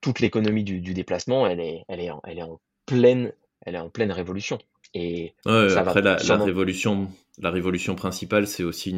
toute 0.00 0.20
l'économie 0.20 0.64
du, 0.64 0.80
du, 0.80 0.92
déplacement, 0.92 1.46
elle 1.46 1.60
est, 1.60 1.84
elle 1.88 2.00
est, 2.00 2.10
elle 2.24 2.38
est 2.38 2.42
en 2.42 2.60
pleine, 2.84 3.32
elle 3.62 3.74
est 3.74 3.78
en 3.78 3.88
pleine 3.88 4.12
révolution. 4.12 4.58
Et 4.94 5.34
après, 5.44 6.02
la, 6.02 6.16
révolution, 6.36 7.10
la 7.38 7.50
révolution 7.50 7.96
principale, 7.96 8.46
c'est 8.46 8.62
aussi 8.62 8.94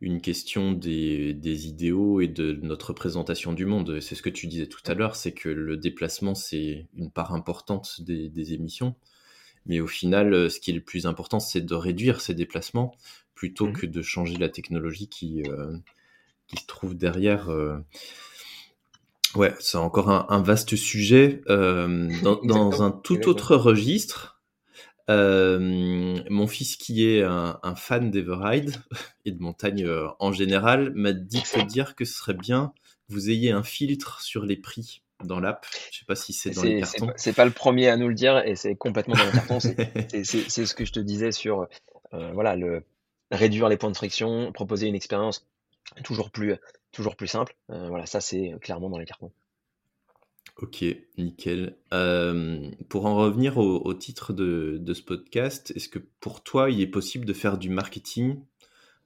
une, 0.00 0.20
question 0.20 0.72
des, 0.72 1.66
idéaux 1.68 2.20
et 2.20 2.26
de 2.26 2.58
notre 2.62 2.92
présentation 2.92 3.52
du 3.52 3.64
monde. 3.64 4.00
C'est 4.00 4.16
ce 4.16 4.22
que 4.22 4.30
tu 4.30 4.48
disais 4.48 4.66
tout 4.66 4.82
à 4.86 4.94
l'heure, 4.94 5.14
c'est 5.14 5.32
que 5.32 5.48
le 5.48 5.76
déplacement, 5.76 6.34
c'est 6.34 6.88
une 6.96 7.12
part 7.12 7.34
importante 7.34 8.00
des, 8.00 8.52
émissions. 8.52 8.96
Mais 9.66 9.80
au 9.80 9.86
final, 9.86 10.32
euh, 10.32 10.48
ce 10.48 10.60
qui 10.60 10.70
est 10.70 10.74
le 10.74 10.80
plus 10.80 11.06
important, 11.06 11.40
c'est 11.40 11.60
de 11.60 11.74
réduire 11.74 12.20
ces 12.22 12.32
déplacements 12.32 12.94
plutôt 13.34 13.66
mmh 13.66 13.72
que 13.74 13.86
de 13.86 14.02
changer 14.02 14.36
la 14.36 14.48
technologie 14.48 15.08
qui, 15.08 15.42
euh, 15.42 15.76
qui 16.48 16.56
se 16.56 16.66
trouve 16.66 16.96
derrière. 16.96 17.50
Euh. 17.50 17.76
Ouais, 19.34 19.54
c'est 19.60 19.76
encore 19.76 20.10
un, 20.10 20.42
vaste 20.42 20.74
sujet. 20.74 21.42
dans, 21.48 22.82
un 22.82 22.90
tout 22.90 23.28
autre 23.28 23.56
registre, 23.56 24.37
euh, 25.10 26.18
mon 26.28 26.46
fils, 26.46 26.76
qui 26.76 27.06
est 27.06 27.22
un, 27.22 27.74
fan 27.76 28.10
d'Everride 28.10 28.76
et 29.24 29.32
de 29.32 29.40
montagne 29.40 29.84
euh, 29.84 30.08
en 30.18 30.32
général, 30.32 30.92
m'a 30.94 31.12
dit 31.12 31.42
de 31.42 31.62
dire 31.62 31.94
que 31.94 32.04
ce 32.04 32.14
serait 32.14 32.34
bien 32.34 32.72
que 33.08 33.14
vous 33.14 33.30
ayez 33.30 33.50
un 33.50 33.62
filtre 33.62 34.20
sur 34.20 34.44
les 34.44 34.56
prix 34.56 35.02
dans 35.24 35.40
l'app. 35.40 35.66
Je 35.90 35.98
sais 36.00 36.04
pas 36.04 36.14
si 36.14 36.32
c'est 36.32 36.50
dans 36.50 36.62
les 36.62 36.80
cartons. 36.80 37.10
C'est 37.16 37.32
pas 37.32 37.44
le 37.44 37.50
premier 37.50 37.88
à 37.88 37.96
nous 37.96 38.08
le 38.08 38.14
dire 38.14 38.38
et 38.38 38.54
c'est 38.54 38.76
complètement 38.76 39.14
dans 39.14 39.24
les 39.24 39.32
cartons. 39.32 39.60
C'est 39.60 40.66
ce 40.66 40.74
que 40.74 40.84
je 40.84 40.92
te 40.92 41.00
disais 41.00 41.32
sur 41.32 41.66
euh, 42.12 42.32
voilà 42.32 42.54
le 42.54 42.84
réduire 43.30 43.68
les 43.68 43.76
points 43.76 43.90
de 43.90 43.96
friction, 43.96 44.52
proposer 44.52 44.86
une 44.88 44.94
expérience 44.94 45.46
toujours 46.04 46.30
plus 46.30 46.54
toujours 46.92 47.16
plus 47.16 47.26
simple. 47.26 47.56
voilà, 47.68 48.06
ça 48.06 48.20
c'est 48.20 48.54
clairement 48.60 48.90
dans 48.90 48.98
les 48.98 49.06
cartons. 49.06 49.32
Ok, 50.56 50.84
nickel. 51.18 51.76
Euh, 51.92 52.70
pour 52.88 53.06
en 53.06 53.16
revenir 53.16 53.58
au, 53.58 53.94
titre 53.94 54.32
de, 54.32 54.92
ce 54.92 55.02
podcast, 55.02 55.72
est-ce 55.76 55.88
que 55.88 56.00
pour 56.20 56.42
toi, 56.42 56.70
il 56.70 56.80
est 56.80 56.86
possible 56.86 57.24
de 57.24 57.32
faire 57.32 57.58
du 57.58 57.70
marketing 57.70 58.40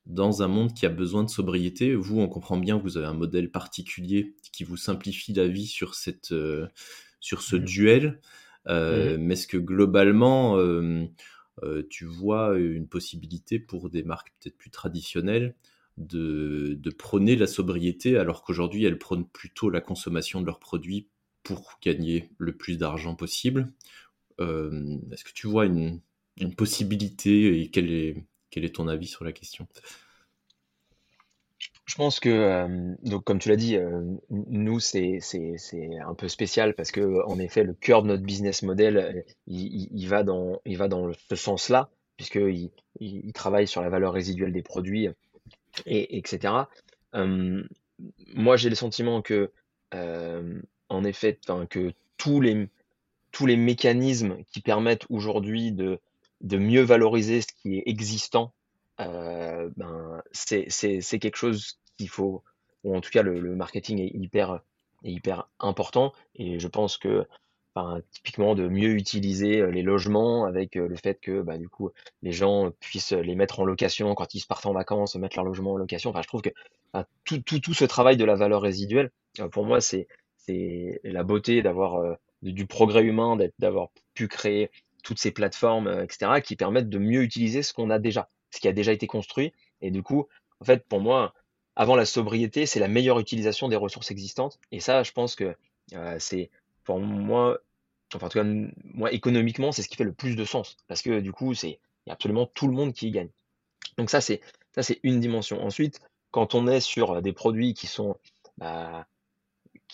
dans 0.07 0.43
un 0.43 0.49
monde 0.49 0.72
qui 0.74 0.86
a 0.86 0.88
besoin 0.88 1.24
de 1.24 1.30
sobriété? 1.30 1.95
Vous, 1.95 2.20
on 2.20 2.28
comprend 2.28 2.57
bien 2.57 2.78
que 2.78 2.82
vous 2.82 2.97
avez 2.97 3.07
un 3.07 3.14
modèle 3.14 3.51
particulier 3.51 4.34
qui 4.53 4.64
vous 4.64 4.76
simplifie 4.76 5.32
la 5.34 5.47
vie 5.47 5.66
sur, 5.66 5.95
cette, 5.95 6.32
euh, 6.32 6.66
sur 7.20 7.43
ce 7.43 7.57
mmh. 7.57 7.64
duel. 7.64 8.20
Euh, 8.68 9.18
mmh. 9.18 9.20
Mais 9.22 9.34
est-ce 9.34 9.47
que 9.47 9.59
globalement, 9.59 10.57
tu 11.90 12.07
vois 12.07 12.57
une 12.59 12.88
possibilité 12.88 13.59
pour 13.59 13.90
des 13.90 14.03
marques 14.03 14.32
peut-être 14.40 14.57
plus 14.57 14.70
traditionnelles 14.70 15.55
de, 15.99 16.78
de 16.80 16.90
prôner 16.90 17.36
la 17.36 17.47
sobriété 17.47 18.16
alors 18.16 18.43
qu'aujourd'hui 18.43 18.84
elles 18.84 18.99
prônent 18.99 19.28
plutôt 19.28 19.68
la 19.68 19.82
consommation 19.82 20.40
de 20.40 20.47
leurs 20.47 20.59
produits 20.59 21.09
pour 21.43 21.78
gagner 21.82 22.30
le 22.38 22.53
plus 22.53 22.78
d'argent 22.78 23.14
possible. 23.14 23.72
Euh, 24.40 24.99
est-ce 25.12 25.24
que 25.24 25.32
tu 25.32 25.47
vois 25.47 25.66
une, 25.66 26.01
possibilité 26.57 27.61
et 27.61 27.68
quel 27.68 27.93
est, 27.93 28.16
quel 28.51 28.64
est 28.64 28.74
ton 28.74 28.88
avis 28.88 29.07
sur 29.07 29.24
la 29.24 29.32
question? 29.32 29.68
Je 31.84 31.95
pense 31.95 32.20
que, 32.20 32.30
euh, 32.30 32.95
donc 33.03 33.24
comme 33.24 33.38
tu 33.38 33.49
l'as 33.49 33.57
dit, 33.57 33.76
euh, 33.76 34.01
nous, 34.30 34.80
c'est 34.80 35.18
un 36.05 36.14
peu 36.14 36.28
spécial 36.28 36.74
parce 36.74 36.90
que, 36.90 37.22
en 37.26 37.38
effet, 37.38 37.64
le 37.64 37.74
cœur 37.74 38.03
de 38.03 38.09
notre 38.09 38.22
business 38.22 38.62
model, 38.62 39.24
il, 39.47 40.07
va, 40.09 40.22
dans, 40.22 40.61
il 40.64 40.78
va 40.78 40.88
dans 40.88 41.12
ce 41.12 41.36
sens-là, 41.36 41.90
puisqu'il 42.16 42.70
il, 42.99 43.32
travaille 43.32 43.68
sur 43.68 43.82
la 43.82 43.90
valeur 43.90 44.12
résiduelle 44.12 44.53
des 44.53 44.62
produits, 44.62 45.09
et, 45.86 46.16
etc. 46.16 46.55
moi, 47.12 48.57
j'ai 48.57 48.68
le 48.68 48.74
sentiment 48.74 49.22
que 49.22 49.53
en 50.93 51.05
effet 51.05 51.38
que 51.70 51.93
tous 52.16 52.40
les, 52.40 52.68
tous 53.32 53.47
les 53.47 53.57
mécanismes 53.57 54.36
qui 54.53 54.61
permettent 54.61 55.07
aujourd'hui 55.09 55.72
de, 55.72 55.99
de 56.43 56.59
mieux 56.59 56.82
valoriser 56.82 57.40
ce 57.40 57.49
qui 57.61 57.78
est 57.78 57.82
existant, 57.86 58.53
euh, 59.01 59.70
ben, 59.76 60.22
c'est 60.32 61.18
quelque 61.18 61.36
chose 61.36 61.78
qu'il 61.97 62.09
faut, 62.09 62.43
ou 62.84 62.97
en 62.97 63.01
tout 63.01 63.11
cas 63.11 63.22
le, 63.22 63.57
marketing 63.57 64.01
est 64.01 64.14
hyper, 64.14 64.61
hyper 65.03 65.49
important. 65.59 66.12
Et 66.36 66.59
je 66.59 66.68
pense 66.68 66.99
que 66.99 67.26
typiquement 68.11 68.55
de 68.55 68.68
mieux 68.68 68.90
utiliser 68.90 69.61
euh, 69.61 69.70
les 69.70 69.80
logements 69.80 70.45
avec 70.45 70.76
euh, 70.76 70.86
le 70.86 70.97
fait 70.97 71.18
que 71.18 71.40
bah, 71.40 71.57
du 71.57 71.70
coup 71.70 71.90
les 72.20 72.30
gens 72.30 72.70
puissent 72.80 73.12
les 73.12 73.34
mettre 73.34 73.61
en 73.61 73.64
location 73.64 74.14
quand 74.14 74.34
ils 74.34 74.45
partent 74.45 74.66
en 74.66 74.74
vacances, 74.74 75.16
mettre 75.16 75.38
leur 75.38 75.47
logement 75.47 75.72
en 75.72 75.76
location. 75.78 76.11
Enfin, 76.11 76.20
je 76.20 76.28
trouve 76.28 76.43
que 76.43 76.51
tout, 77.24 77.40
tout, 77.40 77.61
tout, 77.61 77.72
ce 77.72 77.86
travail 77.86 78.18
de 78.18 78.26
la 78.26 78.34
valeur 78.34 78.61
résiduelle, 78.61 79.11
pour 79.53 79.64
moi, 79.64 79.80
c'est 79.80 80.07
c'est 80.47 81.01
la 81.05 81.22
beauté 81.22 81.62
d'avoir 81.62 81.97
euh, 81.97 82.14
du 82.43 82.66
progrès 82.66 83.05
humain, 83.05 83.36
d'avoir 83.59 83.90
pu 84.14 84.28
créer 84.28 84.70
toutes 85.03 85.18
ces 85.18 85.30
plateformes, 85.30 85.86
euh, 85.86 86.05
etc., 86.05 86.40
qui 86.43 86.57
permettent 86.57 86.88
de 86.88 86.99
mieux 86.99 87.22
utiliser 87.22 87.62
ce 87.62 87.72
qu'on 87.72 87.90
a 87.90 87.99
déjà, 87.99 88.28
ce 88.51 88.61
qui 88.61 88.68
a 88.68 88.72
déjà 88.72 88.93
été 88.93 89.07
construit. 89.07 89.53
Et 89.80 89.90
du 89.90 90.03
coup, 90.03 90.26
en 90.61 90.64
fait, 90.64 90.86
pour 90.86 91.01
moi, 91.01 91.34
avant 91.76 91.97
la 91.97 92.05
sobriété, 92.05 92.66
c'est 92.66 92.80
la 92.80 92.88
meilleure 92.88 93.18
utilisation 93.18 93.68
des 93.68 93.76
ressources 93.76 94.11
existantes. 94.11 94.59
Et 94.70 94.80
ça, 94.80 95.03
je 95.03 95.12
pense 95.12 95.34
que 95.34 95.57
euh, 95.95 96.16
c'est 96.18 96.51
pour 96.84 96.99
moi, 97.01 97.59
enfin 98.14 98.26
en 98.26 98.28
tout 98.28 98.38
cas 98.38 98.47
moi 98.95 99.12
économiquement, 99.12 99.72
c'est 99.72 99.82
ce 99.82 99.88
qui 99.88 99.97
fait 99.97 100.05
le 100.05 100.12
plus 100.12 100.36
de 100.36 100.45
sens, 100.45 100.76
parce 100.88 101.03
que 101.03 101.20
du 101.20 101.32
coup, 101.32 101.55
c'est 101.55 101.80
absolument 102.09 102.47
tout 102.47 102.66
le 102.66 102.74
monde 102.74 102.93
qui 102.93 103.09
y 103.09 103.11
gagne. 103.12 103.30
Donc 103.99 104.11
ça, 104.11 104.20
c'est 104.20 104.40
ça, 104.74 104.82
c'est 104.82 105.01
une 105.03 105.20
dimension. 105.20 105.62
Ensuite, 105.62 106.01
quand 106.30 106.55
on 106.55 106.66
est 106.66 106.80
sur 106.80 107.22
des 107.22 107.32
produits 107.32 107.74
qui 107.74 107.86
sont 107.86 108.16
bah, 108.59 109.07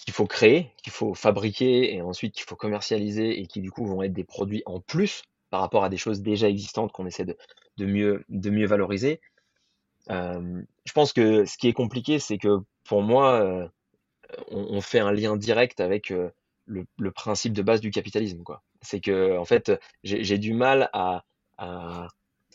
qu'il 0.05 0.15
faut 0.15 0.27
créer, 0.27 0.73
qu'il 0.83 0.93
faut 0.93 1.15
fabriquer 1.15 1.95
et 1.95 2.03
ensuite 2.03 2.35
qu'il 2.35 2.45
faut 2.45 2.57
commercialiser 2.57 3.41
et 3.41 3.47
qui 3.47 3.61
du 3.61 3.71
coup 3.71 3.87
vont 3.87 4.03
être 4.03 4.13
des 4.13 4.25
produits 4.25 4.63
en 4.67 4.81
plus 4.81 5.23
par 5.51 5.61
rapport 5.61 5.85
à 5.85 5.89
des 5.89 5.97
choses 5.97 6.21
déjà 6.21 6.49
existantes 6.49 6.93
qu'on 6.93 7.07
essaie 7.07 7.25
de, 7.25 7.37
mieux, 7.87 8.25
de 8.29 8.51
mieux 8.51 8.67
valoriser. 8.67 9.21
Euh, 10.11 10.63
je 10.85 10.93
pense 10.93 11.13
que 11.13 11.45
ce 11.45 11.59
qui 11.59 11.69
est 11.69 11.73
compliqué, 11.73 12.19
c'est 12.19 12.39
que 12.39 12.61
pour 12.85 13.03
moi, 13.03 13.41
euh, 13.41 13.69
on, 14.51 14.81
fait 14.81 15.01
un 15.01 15.13
lien 15.13 15.37
direct 15.37 15.81
avec 15.81 16.11
euh, 16.11 16.31
le, 16.67 17.11
principe 17.11 17.53
de 17.53 17.63
base 17.63 17.81
du 17.81 17.91
capitalisme. 17.91 18.43
C'est 18.83 19.01
que 19.01 19.37
en 19.37 19.45
fait, 19.45 19.73
j'ai 20.05 20.39
du 20.39 20.55
mal 20.55 20.91
à, 20.93 21.25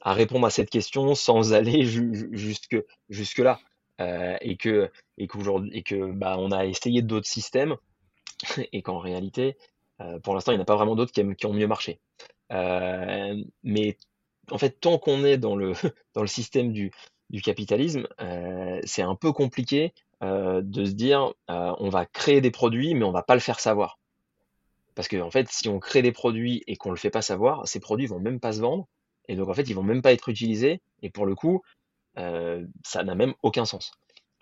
répondre 0.05 0.45
à 0.45 0.49
cette 0.49 0.69
question 0.69 1.15
sans 1.15 1.53
aller 1.53 1.83
jusque, 1.83 2.77
jusque 3.09 3.39
là. 3.39 3.59
Euh, 4.01 4.35
et 4.41 4.57
que 4.57 4.89
et 5.19 5.27
qu'aujourd'hui 5.27 5.69
et 5.71 5.83
que 5.83 6.11
bah 6.11 6.37
on 6.39 6.51
a 6.51 6.65
essayé 6.65 7.03
d'autres 7.03 7.27
systèmes 7.27 7.75
et 8.71 8.81
qu'en 8.81 8.97
réalité 8.97 9.55
euh, 10.01 10.19
pour 10.19 10.33
l'instant 10.33 10.51
il 10.51 10.55
n'y 10.55 10.61
en 10.61 10.63
a 10.63 10.65
pas 10.65 10.75
vraiment 10.75 10.95
d'autres 10.95 11.11
qui, 11.11 11.45
ont 11.45 11.53
mieux 11.53 11.67
marché. 11.67 11.99
Euh, 12.51 13.35
mais 13.61 13.97
en 14.49 14.57
fait 14.57 14.79
tant 14.79 14.97
qu'on 14.97 15.23
est 15.23 15.37
dans 15.37 15.55
le 15.55 15.73
dans 16.15 16.21
le 16.21 16.27
système 16.27 16.73
du, 16.73 16.91
du 17.29 17.43
capitalisme 17.43 18.07
c'est 18.83 19.03
un 19.03 19.15
peu 19.15 19.31
compliqué 19.31 19.93
de 20.21 20.85
se 20.85 20.91
dire 20.93 21.33
on 21.47 21.89
va 21.89 22.07
créer 22.07 22.41
des 22.41 22.51
produits 22.51 22.95
mais 22.95 23.05
on 23.05 23.11
va 23.11 23.23
pas 23.23 23.35
le 23.35 23.41
faire 23.41 23.59
savoir. 23.59 23.99
Parce 24.95 25.07
que 25.07 25.29
fait 25.29 25.47
si 25.49 25.69
on 25.69 25.79
crée 25.79 26.01
des 26.01 26.11
produits 26.11 26.63
et 26.65 26.77
qu'on 26.77 26.89
le 26.89 26.97
fait 26.97 27.11
pas 27.11 27.21
savoir 27.21 27.67
ces 27.67 27.79
produits 27.79 28.07
vont 28.07 28.19
même 28.19 28.39
pas 28.39 28.53
se 28.53 28.61
vendre. 28.61 28.87
Et 29.27 29.35
donc 29.35 29.49
en 29.49 29.53
fait 29.53 29.69
ils 29.69 29.75
vont 29.75 29.83
même 29.83 30.01
pas 30.01 30.13
être 30.13 30.29
utilisés. 30.29 30.81
Et 31.03 31.11
pour 31.11 31.27
le 31.27 31.35
coup 31.35 31.61
ça 32.15 33.03
n'a 33.03 33.15
même 33.15 33.33
aucun 33.41 33.65
sens. 33.65 33.91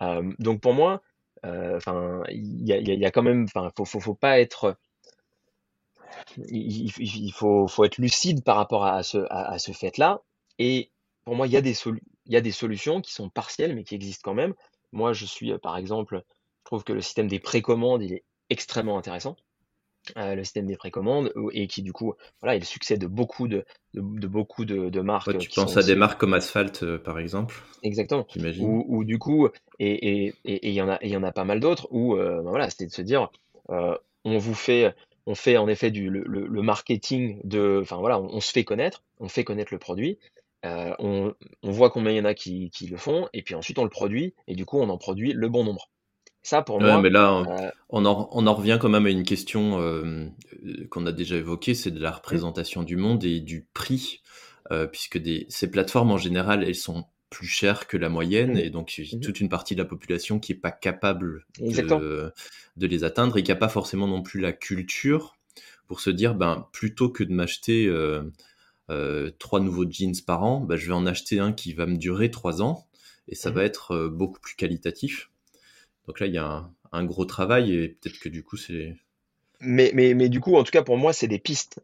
Euh, 0.02 0.32
donc 0.38 0.60
pour 0.60 0.74
moi, 0.74 1.02
euh, 1.44 1.76
enfin, 1.76 2.22
il 2.30 2.66
y 2.66 3.04
a, 3.04 3.10
quand 3.10 3.22
même, 3.22 3.44
enfin, 3.44 3.70
faut, 3.76 4.00
faut, 4.00 4.14
pas 4.14 4.40
être, 4.40 4.76
il, 6.48 7.32
faut, 7.32 7.66
faut, 7.66 7.84
être 7.84 7.98
lucide 7.98 8.44
par 8.44 8.56
rapport 8.56 8.84
à 8.84 9.02
ce, 9.02 9.18
à, 9.30 9.58
ce 9.58 9.72
fait-là. 9.72 10.22
Et 10.58 10.90
pour 11.24 11.34
moi, 11.36 11.46
il 11.46 11.52
y, 11.52 11.56
a 11.56 11.60
des 11.60 11.74
il 11.86 12.32
y 12.32 12.36
a 12.36 12.40
des 12.40 12.52
solutions 12.52 13.00
qui 13.00 13.12
sont 13.12 13.28
partielles, 13.28 13.74
mais 13.74 13.84
qui 13.84 13.94
existent 13.94 14.22
quand 14.24 14.34
même. 14.34 14.54
Moi, 14.92 15.12
je 15.12 15.24
suis, 15.24 15.56
par 15.58 15.76
exemple, 15.76 16.22
je 16.60 16.64
trouve 16.64 16.84
que 16.84 16.92
le 16.92 17.00
système 17.00 17.28
des 17.28 17.40
précommandes, 17.40 18.02
il 18.02 18.12
est 18.12 18.24
extrêmement 18.50 18.98
intéressant. 18.98 19.36
Euh, 20.16 20.34
le 20.34 20.42
système 20.42 20.66
des 20.66 20.76
précommandes 20.76 21.32
et 21.52 21.68
qui 21.68 21.80
du 21.80 21.92
coup 21.92 22.14
voilà 22.40 22.56
est 22.56 22.58
le 22.58 22.64
succès 22.64 22.96
de 22.96 23.06
beaucoup 23.06 23.46
de, 23.46 23.64
de, 23.94 24.26
beaucoup 24.26 24.64
de, 24.64 25.00
marques. 25.00 25.38
tu 25.38 25.48
penses 25.48 25.76
à 25.76 25.84
des 25.84 25.94
marques 25.94 26.18
comme 26.18 26.34
Asphalt 26.34 26.82
euh, 26.82 26.98
par 26.98 27.20
exemple. 27.20 27.62
Exactement. 27.84 28.26
Ou, 28.58 29.04
du 29.04 29.20
coup 29.20 29.48
et 29.78 30.24
il 30.24 30.34
et, 30.44 30.68
et, 30.68 30.72
y 30.72 30.82
en 30.82 30.88
a 30.88 30.98
il 31.02 31.10
y 31.10 31.16
en 31.16 31.22
a 31.22 31.30
pas 31.30 31.44
mal 31.44 31.60
d'autres 31.60 31.86
où 31.92 32.16
euh, 32.16 32.42
ben 32.42 32.50
voilà 32.50 32.68
c'était 32.68 32.86
de 32.86 32.90
se 32.90 33.00
dire 33.00 33.30
on 33.68 34.38
vous 34.38 34.54
fait 34.54 34.92
on 35.26 35.36
fait 35.36 35.56
en 35.56 35.68
effet 35.68 35.92
du 35.92 36.10
le, 36.10 36.24
le, 36.24 36.62
marketing 36.62 37.38
de 37.44 37.78
enfin 37.80 37.98
voilà 37.98 38.20
on, 38.20 38.40
se 38.40 38.50
fait 38.50 38.64
connaître 38.64 39.04
on 39.20 39.28
fait 39.28 39.44
connaître 39.44 39.72
le 39.72 39.78
produit 39.78 40.18
on, 40.64 41.32
on, 41.62 41.70
voit 41.70 41.90
combien 41.90 42.10
il 42.10 42.16
y 42.16 42.20
en 42.20 42.24
a 42.24 42.34
qui, 42.34 42.70
qui 42.70 42.88
le 42.88 42.96
font 42.96 43.28
et 43.32 43.42
puis 43.42 43.54
ensuite 43.54 43.78
on 43.78 43.84
le 43.84 43.90
produit 43.90 44.34
et 44.48 44.56
du 44.56 44.64
coup 44.66 44.80
on 44.80 44.88
en 44.88 44.98
produit 44.98 45.32
le 45.32 45.48
bon 45.48 45.62
nombre. 45.62 45.88
Ça, 46.42 46.62
pour 46.62 46.80
moi. 46.80 47.00
mais 47.00 47.10
là, 47.10 47.38
euh, 47.38 47.70
on, 47.88 48.04
en, 48.04 48.28
on, 48.32 48.46
en, 48.46 48.54
revient 48.54 48.78
quand 48.80 48.88
même 48.88 49.06
à 49.06 49.10
une 49.10 49.22
question 49.22 49.80
euh, 49.80 50.26
qu'on 50.90 51.06
a 51.06 51.12
déjà 51.12 51.36
évoquée, 51.36 51.74
c'est 51.74 51.92
de 51.92 52.00
la 52.00 52.10
représentation 52.10 52.82
du 52.82 52.96
monde 52.96 53.24
et 53.24 53.38
du 53.38 53.68
prix, 53.72 54.22
euh, 54.72 54.88
puisque 54.88 55.18
des, 55.18 55.46
ces 55.48 55.70
plateformes, 55.70 56.10
en 56.10 56.18
général, 56.18 56.64
elles 56.64 56.74
sont 56.74 57.04
plus 57.30 57.46
chères 57.46 57.86
que 57.86 57.96
la 57.96 58.08
moyenne, 58.08 58.58
et 58.58 58.70
donc 58.70 58.92
a 58.98 59.18
toute 59.18 59.40
une 59.40 59.48
partie 59.48 59.74
de 59.74 59.82
la 59.82 59.88
population 59.88 60.40
qui 60.40 60.52
n'est 60.52 60.58
pas 60.58 60.72
capable 60.72 61.46
de, 61.60 62.32
de, 62.76 62.86
les 62.86 63.04
atteindre 63.04 63.38
et 63.38 63.42
qui 63.42 63.50
n'a 63.50 63.56
pas 63.56 63.70
forcément 63.70 64.08
non 64.08 64.22
plus 64.22 64.40
la 64.40 64.52
culture 64.52 65.36
pour 65.86 66.00
se 66.00 66.10
dire, 66.10 66.34
ben, 66.34 66.66
plutôt 66.72 67.08
que 67.08 67.24
de 67.24 67.32
m'acheter 67.32 67.90
trois 69.38 69.60
nouveaux 69.60 69.88
jeans 69.88 70.20
par 70.26 70.42
an, 70.42 70.60
bah, 70.60 70.76
je 70.76 70.88
vais 70.88 70.92
en 70.92 71.06
acheter 71.06 71.38
un 71.38 71.52
qui 71.52 71.72
va 71.72 71.86
me 71.86 71.96
durer 71.96 72.30
trois 72.30 72.60
ans 72.60 72.86
et 73.28 73.34
ça 73.34 73.50
mmh 73.50 73.54
va 73.54 73.64
être 73.64 74.08
beaucoup 74.08 74.40
plus 74.40 74.56
qualitatif. 74.56 75.30
Donc 76.06 76.20
là, 76.20 76.26
il 76.26 76.34
y 76.34 76.38
a 76.38 76.68
un, 76.92 77.04
gros 77.04 77.24
travail 77.24 77.74
et 77.74 77.88
peut-être 77.88 78.18
que 78.18 78.28
du 78.28 78.42
coup, 78.42 78.56
c'est. 78.56 78.96
Mais, 79.60 79.92
mais, 79.94 80.14
mais, 80.14 80.28
du 80.28 80.40
coup, 80.40 80.56
en 80.56 80.64
tout 80.64 80.72
cas, 80.72 80.82
pour 80.82 80.96
moi, 80.96 81.12
c'est 81.12 81.28
des 81.28 81.38
pistes 81.38 81.80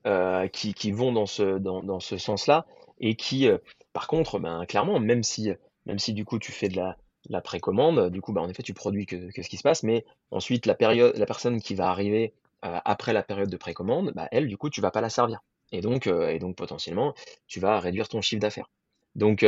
qui, 0.52 0.74
qui, 0.74 0.90
vont 0.90 1.12
dans 1.12 1.26
ce, 1.26 1.58
dans, 1.58 1.82
dans 1.82 2.00
ce 2.00 2.18
sens-là 2.18 2.66
et 2.98 3.14
qui, 3.14 3.48
par 3.92 4.08
contre, 4.08 4.40
ben, 4.40 4.66
clairement, 4.66 4.98
même 4.98 5.22
si, 5.22 5.52
même 5.86 6.00
si 6.00 6.12
du 6.12 6.24
coup, 6.24 6.40
tu 6.40 6.50
fais 6.50 6.68
de 6.68 6.76
la, 6.76 6.96
la 7.28 7.40
précommande, 7.40 8.10
du 8.10 8.20
coup, 8.20 8.32
ben, 8.32 8.42
en 8.42 8.48
effet, 8.48 8.64
tu 8.64 8.74
produis 8.74 9.06
que, 9.06 9.30
que, 9.30 9.42
ce 9.42 9.48
qui 9.48 9.56
se 9.56 9.62
passe, 9.62 9.84
mais 9.84 10.04
ensuite, 10.32 10.66
la, 10.66 10.74
période, 10.74 11.16
la 11.16 11.26
personne 11.26 11.60
qui 11.60 11.76
va 11.76 11.88
arriver 11.88 12.32
après 12.62 13.12
la 13.12 13.22
période 13.22 13.48
de 13.48 13.56
précommande, 13.56 14.12
bah, 14.16 14.26
elle, 14.32 14.48
du 14.48 14.56
coup, 14.56 14.70
tu 14.70 14.80
vas 14.80 14.90
pas 14.90 15.00
la 15.00 15.10
servir. 15.10 15.40
Et 15.70 15.80
donc, 15.80 16.08
et 16.08 16.38
donc 16.40 16.56
potentiellement, 16.56 17.14
tu 17.46 17.60
vas 17.60 17.78
réduire 17.78 18.08
ton 18.08 18.20
chiffre 18.22 18.40
d'affaires. 18.40 18.70
Donc, 19.14 19.46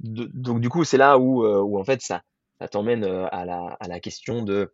donc, 0.00 0.60
du 0.60 0.68
coup, 0.68 0.84
c'est 0.84 0.96
là 0.98 1.18
où, 1.18 1.44
où, 1.46 1.78
en 1.78 1.84
fait, 1.84 2.02
ça, 2.02 2.22
ça 2.60 2.68
t'emmène 2.68 3.04
à 3.04 3.44
la, 3.44 3.76
à 3.80 3.88
la 3.88 3.98
question 3.98 4.42
de, 4.42 4.72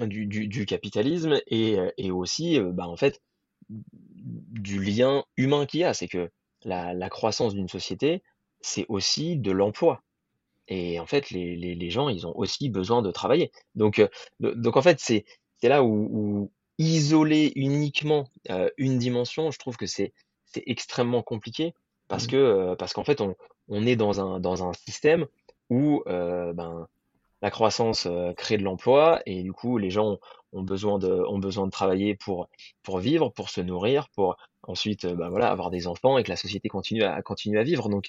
du, 0.00 0.26
du, 0.26 0.66
capitalisme 0.66 1.40
et, 1.46 1.76
et 1.98 2.10
aussi, 2.10 2.58
bah, 2.58 2.88
en 2.88 2.96
fait, 2.96 3.20
du 3.68 4.82
lien 4.82 5.24
humain 5.36 5.66
qu'il 5.66 5.80
y 5.80 5.84
a. 5.84 5.94
C'est 5.94 6.08
que 6.08 6.30
la, 6.64 6.94
la 6.94 7.08
croissance 7.10 7.54
d'une 7.54 7.68
société, 7.68 8.22
c'est 8.60 8.86
aussi 8.88 9.36
de 9.36 9.52
l'emploi. 9.52 10.02
Et 10.68 10.98
en 10.98 11.06
fait, 11.06 11.30
les, 11.30 11.56
les, 11.56 11.74
les, 11.74 11.90
gens, 11.90 12.08
ils 12.08 12.26
ont 12.26 12.36
aussi 12.36 12.70
besoin 12.70 13.02
de 13.02 13.10
travailler. 13.10 13.52
Donc, 13.74 14.02
donc 14.40 14.76
en 14.76 14.82
fait, 14.82 14.98
c'est 14.98 15.24
là 15.62 15.84
où, 15.84 16.08
où, 16.10 16.52
isoler 16.78 17.52
uniquement 17.54 18.28
une 18.78 18.98
dimension, 18.98 19.50
je 19.50 19.58
trouve 19.58 19.76
que 19.76 19.86
c'est 19.86 20.12
extrêmement 20.54 21.22
compliqué 21.22 21.74
parce 22.08 22.24
mmh. 22.24 22.30
que 22.30 22.74
parce 22.74 22.92
qu'en 22.92 23.04
fait, 23.04 23.20
on, 23.20 23.36
on, 23.68 23.86
est 23.86 23.96
dans 23.96 24.20
un, 24.20 24.40
dans 24.40 24.66
un 24.66 24.72
système 24.72 25.26
où 25.70 26.02
ben, 26.06 26.88
la 27.44 27.50
croissance 27.50 28.08
crée 28.38 28.56
de 28.56 28.62
l'emploi 28.62 29.20
et 29.26 29.42
du 29.42 29.52
coup, 29.52 29.76
les 29.76 29.90
gens 29.90 30.18
ont 30.54 30.62
besoin 30.62 30.98
de, 30.98 31.70
travailler 31.70 32.16
pour, 32.16 32.48
vivre, 32.98 33.28
pour 33.28 33.50
se 33.50 33.60
nourrir, 33.60 34.08
pour 34.14 34.38
ensuite 34.62 35.04
ben, 35.06 35.28
voilà, 35.28 35.50
avoir 35.50 35.70
des 35.70 35.86
enfants 35.86 36.16
et 36.16 36.22
que 36.22 36.30
la 36.30 36.36
société 36.36 36.70
continue 36.70 37.02
à, 37.02 37.20
continue 37.20 37.58
à 37.58 37.62
vivre. 37.62 37.90
Donc, 37.90 38.06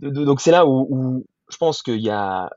donc 0.00 0.40
c'est 0.40 0.50
là 0.50 0.66
où, 0.66 1.24
je 1.48 1.56
pense 1.58 1.80
qu'il 1.80 2.00
y 2.00 2.10
a, 2.10 2.50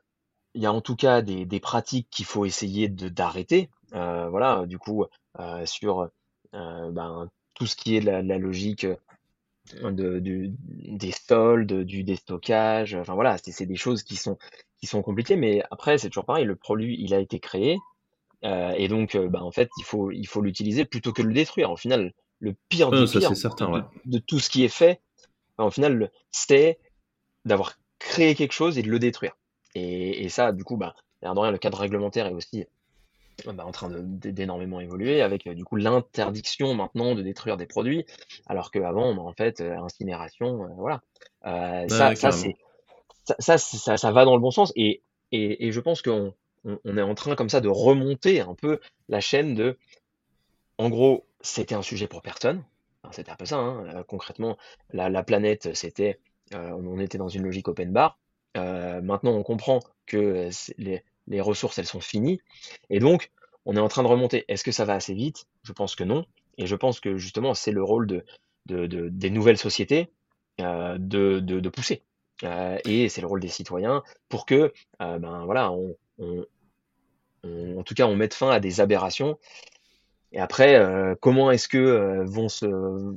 en 0.64 0.80
tout 0.80 0.96
cas 0.96 1.22
des, 1.22 1.60
pratiques 1.60 2.08
qu'il 2.10 2.26
faut 2.26 2.44
essayer 2.44 2.88
d'arrêter. 2.88 3.70
Euh, 3.94 4.28
voilà, 4.30 4.66
du 4.66 4.78
coup, 4.78 5.04
euh, 5.38 5.64
sur 5.64 6.10
euh, 6.54 6.90
ben, 6.90 7.30
tout 7.54 7.66
ce 7.66 7.76
qui 7.76 7.96
est 7.96 8.00
de 8.00 8.06
la, 8.06 8.38
logique 8.38 8.84
des 9.64 11.12
soldes, 11.12 11.84
du 11.84 12.02
déstockage, 12.02 12.94
enfin 12.96 13.14
voilà, 13.14 13.38
c'est 13.38 13.66
des 13.66 13.76
choses 13.76 14.02
qui 14.02 14.16
sont, 14.16 14.38
qui 14.82 14.88
sont 14.88 15.02
compliquées, 15.02 15.36
mais 15.36 15.62
après, 15.70 15.96
c'est 15.96 16.08
toujours 16.08 16.26
pareil, 16.26 16.44
le 16.44 16.56
produit, 16.56 16.96
il 16.98 17.14
a 17.14 17.20
été 17.20 17.38
créé, 17.38 17.78
euh, 18.44 18.72
et 18.76 18.88
donc, 18.88 19.16
ben, 19.16 19.40
en 19.40 19.52
fait, 19.52 19.70
il 19.78 19.84
faut 19.84 20.10
il 20.10 20.26
faut 20.26 20.40
l'utiliser 20.40 20.84
plutôt 20.84 21.12
que 21.12 21.22
de 21.22 21.28
le 21.28 21.34
détruire. 21.34 21.70
Au 21.70 21.76
final, 21.76 22.12
le 22.40 22.54
pire 22.68 22.90
du 22.90 23.04
pire 23.04 23.36
certain, 23.36 23.68
de, 23.68 23.74
ouais. 23.74 23.80
de, 24.04 24.18
tout 24.18 24.40
ce 24.40 24.50
qui 24.50 24.64
est 24.64 24.68
fait, 24.68 25.00
ben, 25.58 25.64
au 25.64 25.70
final, 25.70 26.10
c'est 26.30 26.78
d'avoir 27.44 27.78
créé 27.98 28.34
quelque 28.34 28.52
chose 28.52 28.78
et 28.78 28.82
de 28.82 28.90
le 28.90 28.98
détruire. 28.98 29.36
Et, 29.74 30.24
et 30.24 30.28
ça, 30.28 30.52
du 30.52 30.64
coup, 30.64 30.76
bah, 30.76 30.94
rien, 31.22 31.50
le 31.50 31.58
cadre 31.58 31.78
réglementaire 31.78 32.26
est 32.26 32.34
aussi 32.34 32.66
bah, 33.46 33.64
en 33.64 33.70
train 33.70 33.90
d'énormément 33.90 34.80
évoluer 34.80 35.22
avec 35.22 35.48
du 35.48 35.64
coup 35.64 35.76
l'interdiction 35.76 36.74
maintenant 36.74 37.14
de 37.14 37.22
détruire 37.22 37.56
des 37.56 37.66
produits, 37.66 38.04
alors 38.46 38.72
qu'avant, 38.72 39.14
bah, 39.14 39.22
en 39.22 39.32
fait, 39.32 39.60
incinération, 39.60 40.68
voilà. 40.76 41.00
Euh, 41.46 41.88
ça, 41.88 42.16
ça, 42.16 42.32
c'est, 42.32 42.56
ça, 43.24 43.58
ça, 43.58 43.96
ça, 43.96 44.12
va 44.12 44.24
dans 44.24 44.34
le 44.34 44.40
bon 44.40 44.50
sens 44.50 44.72
et, 44.76 45.02
et, 45.30 45.72
je 45.72 45.80
pense 45.80 46.02
qu'on 46.02 46.34
on, 46.64 46.78
on 46.84 46.96
est 46.96 47.02
en 47.02 47.14
train 47.14 47.34
comme 47.34 47.48
ça 47.48 47.60
de 47.60 47.68
remonter 47.68 48.40
un 48.40 48.54
peu 48.54 48.80
la 49.08 49.20
chaîne 49.20 49.54
de, 49.54 49.78
en 50.78 50.90
gros, 50.90 51.26
c'était 51.40 51.74
un 51.74 51.82
sujet 51.82 52.06
pour 52.06 52.22
personne. 52.22 52.64
C'était 53.10 53.30
un 53.30 53.36
peu 53.36 53.44
ça, 53.44 53.58
hein. 53.58 54.04
concrètement, 54.06 54.56
la, 54.92 55.10
la 55.10 55.22
planète, 55.22 55.74
c'était, 55.74 56.18
euh, 56.54 56.70
on 56.70 56.98
était 56.98 57.18
dans 57.18 57.28
une 57.28 57.42
logique 57.42 57.68
open 57.68 57.92
bar. 57.92 58.18
Euh, 58.56 59.00
maintenant, 59.02 59.32
on 59.32 59.42
comprend 59.42 59.80
que 60.06 60.48
les, 60.78 61.02
les 61.26 61.40
ressources, 61.40 61.78
elles 61.78 61.86
sont 61.86 62.00
finies. 62.00 62.40
Et 62.90 63.00
donc, 63.00 63.30
on 63.64 63.76
est 63.76 63.80
en 63.80 63.88
train 63.88 64.02
de 64.02 64.08
remonter. 64.08 64.44
Est-ce 64.48 64.64
que 64.64 64.72
ça 64.72 64.84
va 64.84 64.94
assez 64.94 65.14
vite? 65.14 65.46
Je 65.62 65.72
pense 65.72 65.94
que 65.94 66.04
non. 66.04 66.26
Et 66.58 66.66
je 66.66 66.76
pense 66.76 67.00
que 67.00 67.16
justement, 67.16 67.54
c'est 67.54 67.72
le 67.72 67.82
rôle 67.82 68.06
de, 68.06 68.24
de, 68.66 68.86
de, 68.86 69.08
des 69.08 69.30
nouvelles 69.30 69.58
sociétés 69.58 70.10
euh, 70.60 70.96
de, 70.98 71.40
de, 71.40 71.68
pousser. 71.68 72.02
Euh, 72.44 72.78
et 72.84 73.08
c'est 73.08 73.20
le 73.20 73.26
rôle 73.26 73.40
des 73.40 73.48
citoyens 73.48 74.02
pour 74.28 74.46
que, 74.46 74.72
euh, 75.00 75.18
ben 75.18 75.44
voilà, 75.44 75.72
on, 75.72 75.96
en 77.44 77.82
tout 77.82 77.94
cas, 77.94 78.06
on 78.06 78.16
mette 78.16 78.34
fin 78.34 78.50
à 78.50 78.60
des 78.60 78.80
aberrations. 78.80 79.38
Et 80.32 80.40
après, 80.40 80.76
euh, 80.76 81.14
comment 81.20 81.50
est-ce 81.50 81.68
que 81.68 82.24
vont 82.24 82.48
se, 82.48 82.66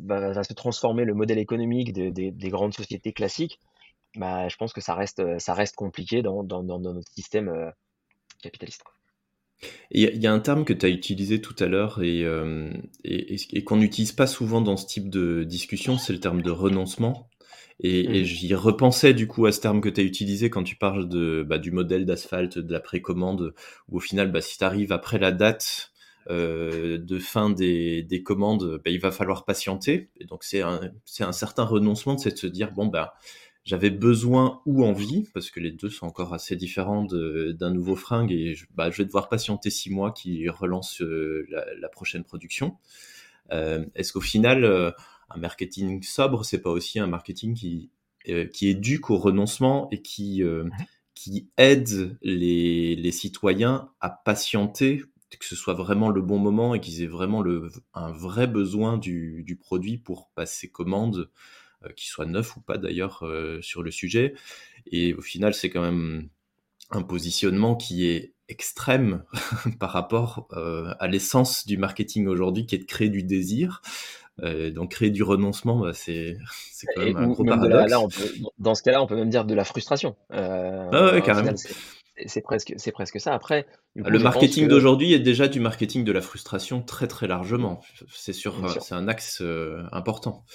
va, 0.06 0.44
se 0.44 0.54
transformer 0.54 1.06
le 1.06 1.14
modèle 1.14 1.40
économique 1.40 1.94
des, 1.94 2.12
des, 2.12 2.32
des 2.32 2.50
grandes 2.50 2.74
sociétés 2.74 3.14
classiques? 3.14 3.60
Bah, 4.16 4.48
je 4.48 4.56
pense 4.58 4.74
que 4.74 4.82
ça 4.82 4.96
reste, 4.96 5.22
ça 5.40 5.54
reste 5.54 5.76
compliqué 5.76 6.22
dans, 6.22 6.44
notre 6.44 7.12
système 7.12 7.72
capitaliste. 8.42 8.84
Il 9.92 10.02
y, 10.02 10.28
a 10.28 10.34
un 10.34 10.40
terme 10.40 10.66
que 10.66 10.74
tu 10.74 10.86
as 10.86 10.90
utilisé 10.90 11.40
tout 11.40 11.56
à 11.60 11.68
l'heure 11.68 12.02
et 12.02 12.26
qu'on 13.66 13.78
n'utilise 13.78 14.12
pas 14.12 14.28
souvent 14.28 14.62
dans 14.62 14.76
ce 14.76 14.86
type 14.86 15.10
de 15.10 15.44
discussion, 15.44 15.98
c'est 15.98 16.14
le 16.14 16.20
terme 16.20 16.42
de 16.42 16.52
renoncement. 16.52 17.30
Et, 17.82 18.08
mmh. 18.08 18.12
et 18.12 18.26
j'y 18.26 18.56
repensais 18.56 19.14
du 19.14 19.28
coup 19.28 19.46
à 19.46 19.52
ce 19.52 19.60
terme 19.60 19.82
que 19.82 19.90
tu 19.90 20.02
as 20.02 20.04
utilisé 20.04 20.50
quand 20.50 20.64
tu 20.64 20.76
parles 20.76 21.10
de, 21.10 21.46
bah, 21.48 21.58
du 21.58 21.72
modèle 21.72 22.06
d'asphalte, 22.06 22.58
de 22.58 22.72
la 22.72 22.80
précommande, 22.80 23.54
où 23.90 23.98
au 23.98 24.00
final, 24.00 24.32
bah, 24.32 24.42
si 24.42 24.58
tu 24.58 24.64
arrives 24.64 24.92
après 24.92 25.20
la 25.20 25.32
date 25.32 25.92
euh, 26.30 26.98
de 26.98 27.20
fin 27.20 27.50
des, 27.50 28.02
des 28.04 28.24
commandes, 28.24 28.82
bah, 28.84 28.92
il 28.92 29.00
va 29.00 29.12
falloir 29.12 29.46
patienter. 29.46 30.10
Et 30.20 30.26
donc 30.26 30.44
c'est 30.44 30.62
un, 30.62 30.80
un 31.20 31.32
certain 31.32 31.64
renoncement, 31.64 32.18
c'est 32.18 32.32
de 32.32 32.38
se 32.38 32.48
dire, 32.48 32.72
bon, 32.72 32.88
bah, 32.88 33.16
j'avais 33.66 33.90
besoin 33.90 34.62
ou 34.66 34.86
envie, 34.86 35.28
parce 35.34 35.50
que 35.50 35.60
les 35.60 35.72
deux 35.72 35.90
sont 35.90 36.06
encore 36.06 36.34
assez 36.34 36.56
différents 36.56 37.04
d'un 37.04 37.72
nouveau 37.72 37.96
fringue, 37.96 38.32
et 38.32 38.54
je, 38.54 38.68
bah, 38.76 38.92
je, 38.92 38.98
vais 38.98 39.06
devoir 39.06 39.28
patienter 39.28 39.72
six 39.72 39.90
mois 39.90 40.12
qui 40.12 40.48
relance 40.50 41.02
euh, 41.02 41.46
la, 41.50 41.66
la, 41.80 41.90
prochaine 41.90 42.24
production. 42.24 42.78
Euh, 43.52 43.84
Est-ce 43.96 44.14
qu'au 44.14 44.22
final, 44.22 44.64
euh, 44.64 44.92
un 45.30 45.38
marketing 45.40 46.04
sobre, 46.04 46.46
c'est 46.46 46.62
pas 46.62 46.72
aussi 46.72 47.00
un 47.00 47.08
marketing 47.08 47.56
qui, 47.56 47.90
euh, 48.30 48.46
qui 48.46 48.70
éduque 48.70 49.10
au 49.10 49.18
renoncement 49.18 49.88
et 49.92 50.02
qui, 50.02 50.44
euh, 50.44 50.70
qui 51.14 51.50
aide 51.58 52.18
les, 52.22 52.96
les 52.96 53.12
citoyens 53.12 53.90
à 54.00 54.10
patienter 54.10 55.04
que 55.40 55.46
ce 55.46 55.56
soit 55.56 55.74
vraiment 55.74 56.10
le 56.10 56.22
bon 56.22 56.38
moment 56.38 56.76
et 56.76 56.80
qu'ils 56.80 57.02
aient 57.02 57.08
vraiment 57.08 57.42
le, 57.42 57.70
un 57.94 58.12
vrai 58.12 58.48
besoin 58.48 58.98
du, 58.98 59.44
du 59.44 59.56
produit 59.56 59.98
pour 59.98 60.30
passer 60.36 60.70
commande 60.70 61.30
euh, 61.84 61.90
qui 61.96 62.08
soit 62.08 62.26
neuf 62.26 62.56
ou 62.58 62.62
pas 62.62 62.78
d'ailleurs 62.78 63.24
euh, 63.24 63.62
sur 63.62 63.84
le 63.84 63.92
sujet. 63.92 64.34
Et 64.88 65.14
au 65.14 65.22
final, 65.22 65.54
c'est 65.54 65.70
quand 65.70 65.82
même 65.82 66.30
un 66.92 67.02
positionnement 67.02 67.76
qui 67.76 68.08
est 68.08 68.34
extrême 68.48 69.24
par 69.80 69.92
rapport 69.92 70.48
euh, 70.54 70.94
à 71.00 71.08
l'essence 71.08 71.66
du 71.66 71.78
marketing 71.78 72.28
aujourd'hui, 72.28 72.66
qui 72.66 72.76
est 72.76 72.80
de 72.80 72.86
créer 72.86 73.10
du 73.10 73.24
désir. 73.24 73.82
Euh, 74.44 74.70
donc 74.70 74.92
créer 74.92 75.12
du 75.12 75.24
renoncement, 75.24 75.80
bah, 75.80 75.94
c'est 75.94 76.38
quand 76.96 77.04
même 77.04 77.18
un 77.18 77.28
gros 77.28 77.44
paradoxe. 77.44 77.90
Là, 77.90 78.00
dans 78.60 78.76
ce 78.76 78.84
cas-là, 78.84 79.02
on 79.02 79.08
peut 79.08 79.16
même 79.16 79.30
dire 79.30 79.46
de 79.46 79.54
la 79.54 79.64
frustration. 79.64 80.16
Euh, 80.34 80.90
ah 80.92 81.14
ouais, 81.14 81.22
carrément. 81.22 81.54
C'est 82.28 82.42
presque, 82.42 82.74
c'est 82.78 82.94
presque 82.94 83.20
ça. 83.20 83.34
Après, 83.34 83.64
coup, 84.02 84.10
le 84.10 84.20
marketing 84.20 84.66
que... 84.66 84.70
d'aujourd'hui 84.70 85.12
est 85.12 85.20
déjà 85.20 85.50
du 85.50 85.60
marketing 85.60 86.06
de 86.06 86.14
la 86.14 86.22
frustration 86.22 86.82
très 86.82 87.08
très 87.08 87.28
largement. 87.28 87.82
C'est 88.10 88.32
sûr, 88.32 88.56
c'est 88.82 88.96
un 88.96 89.10
axe 89.10 89.42
euh, 89.42 89.84
important 89.92 90.46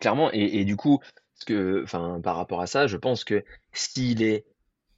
clairement, 0.00 0.30
et, 0.32 0.60
et, 0.60 0.64
du 0.64 0.76
coup, 0.76 1.00
ce 1.34 1.44
que, 1.44 1.82
enfin, 1.82 2.20
par 2.22 2.36
rapport 2.36 2.60
à 2.60 2.66
ça, 2.66 2.86
je 2.86 2.96
pense 2.96 3.24
que 3.24 3.44
s'il 3.72 4.22
est, 4.22 4.44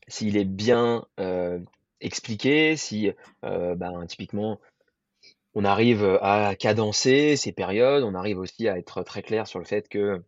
s'il 0.09 0.37
est 0.37 0.45
bien 0.45 1.05
euh, 1.19 1.59
expliqué, 2.01 2.77
si, 2.77 3.11
euh, 3.45 3.75
ben, 3.75 4.07
typiquement, 4.07 4.61
on 5.57 5.65
arrive 5.65 6.19
à 6.21 6.55
cadencer 6.55 7.35
ces 7.37 7.51
périodes, 7.51 8.05
on 8.05 8.15
arrive 8.15 8.39
aussi 8.39 8.69
à 8.69 8.77
être 8.77 9.03
très 9.03 9.23
clair 9.23 9.47
sur 9.47 9.59
le 9.59 9.65
fait 9.65 9.89
que, 9.89 10.23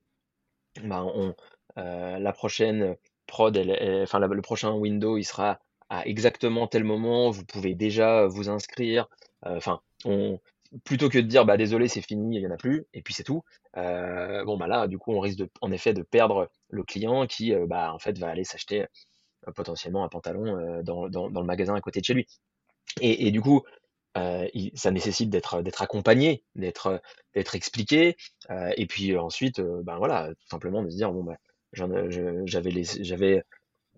euh, 0.83 2.19
la 2.19 2.33
prochaine 2.33 2.97
prod, 3.27 3.55
le 3.55 4.41
prochain 4.41 4.73
window, 4.73 5.19
il 5.19 5.25
sera 5.25 5.61
à 5.91 6.07
exactement 6.07 6.67
tel 6.67 6.83
moment, 6.83 7.31
vous 7.31 7.45
pouvez 7.45 7.75
déjà 7.75 8.27
vous 8.27 8.49
inscrire. 8.49 9.07
Enfin, 9.43 9.83
plutôt 10.85 11.11
que 11.11 11.19
de 11.19 11.27
dire 11.27 11.45
bah 11.45 11.57
désolé 11.57 11.89
c'est 11.89 12.03
fini 12.03 12.37
il 12.37 12.43
y 12.43 12.47
en 12.47 12.51
a 12.51 12.57
plus 12.57 12.87
et 12.93 13.01
puis 13.01 13.15
c'est 13.15 13.23
tout 13.23 13.43
bon 13.75 14.57
bah 14.59 14.67
là 14.67 14.87
du 14.87 14.99
coup 14.99 15.13
on 15.13 15.21
risque 15.21 15.41
en 15.63 15.73
effet 15.73 15.95
de 15.95 16.03
perdre 16.03 16.51
le 16.69 16.83
client 16.85 17.27
qui 17.27 17.55
bah 17.67 17.93
en 17.95 17.99
fait 17.99 18.19
va 18.19 18.29
aller 18.29 18.45
s'acheter 18.45 18.85
potentiellement 19.55 20.05
un 20.05 20.09
pantalon 20.09 20.83
dans, 20.83 21.07
le 21.07 21.47
magasin 21.47 21.75
à 21.75 21.81
côté 21.81 22.01
de 22.01 22.05
chez 22.05 22.13
lui 22.13 22.27
et 23.01 23.31
du 23.31 23.41
coup 23.41 23.63
ça 24.15 24.91
nécessite 24.91 25.31
d'être 25.31 25.63
d'être 25.63 25.83
accompagné, 25.83 26.43
d'être 26.57 27.01
d'être 27.35 27.55
expliqué, 27.55 28.17
et 28.77 28.87
puis 28.87 29.17
ensuite, 29.17 29.61
ben 29.61 29.97
voilà, 29.99 30.29
tout 30.29 30.49
simplement 30.49 30.83
de 30.83 30.91
se 30.91 30.97
dire 30.97 31.13
bon 31.13 31.25
ben 31.25 31.37
j'avais 32.47 33.43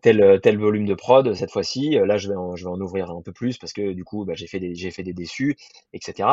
tel 0.03 0.59
volume 0.59 0.87
de 0.87 0.95
prod 0.95 1.35
cette 1.35 1.51
fois-ci, 1.53 1.91
là 1.91 2.17
je 2.17 2.29
vais 2.29 2.37
en, 2.37 2.81
ouvrir 2.81 3.11
un 3.11 3.23
peu 3.23 3.33
plus 3.33 3.59
parce 3.59 3.73
que 3.73 3.93
du 3.93 4.05
coup 4.05 4.25
bah, 4.25 4.35
j'ai 4.35 4.47
fait 4.47 4.61
des 4.61 4.75
j'ai 4.75 4.91
déçus, 5.13 5.57
etc. 5.93 6.29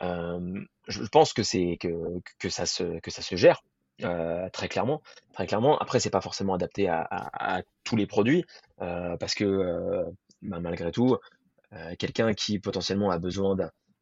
je 0.00 1.08
pense 1.10 1.32
que 1.32 1.42
ça 1.42 2.66
se 2.66 3.36
gère. 3.36 3.62
très 4.52 4.68
clairement, 4.68 5.02
très 5.34 5.46
clairement. 5.46 5.78
Après, 5.78 6.00
c'est 6.00 6.10
pas 6.10 6.20
forcément 6.20 6.54
adapté 6.54 6.88
à, 6.88 7.62
tous 7.84 7.96
les 7.96 8.06
produits 8.06 8.44
parce 8.78 9.34
que 9.34 10.04
bah, 10.42 10.60
malgré 10.60 10.90
tout, 10.90 11.16
quelqu'un 11.98 12.34
qui 12.34 12.58
potentiellement 12.58 13.10
a 13.10 13.18
besoin 13.18 13.56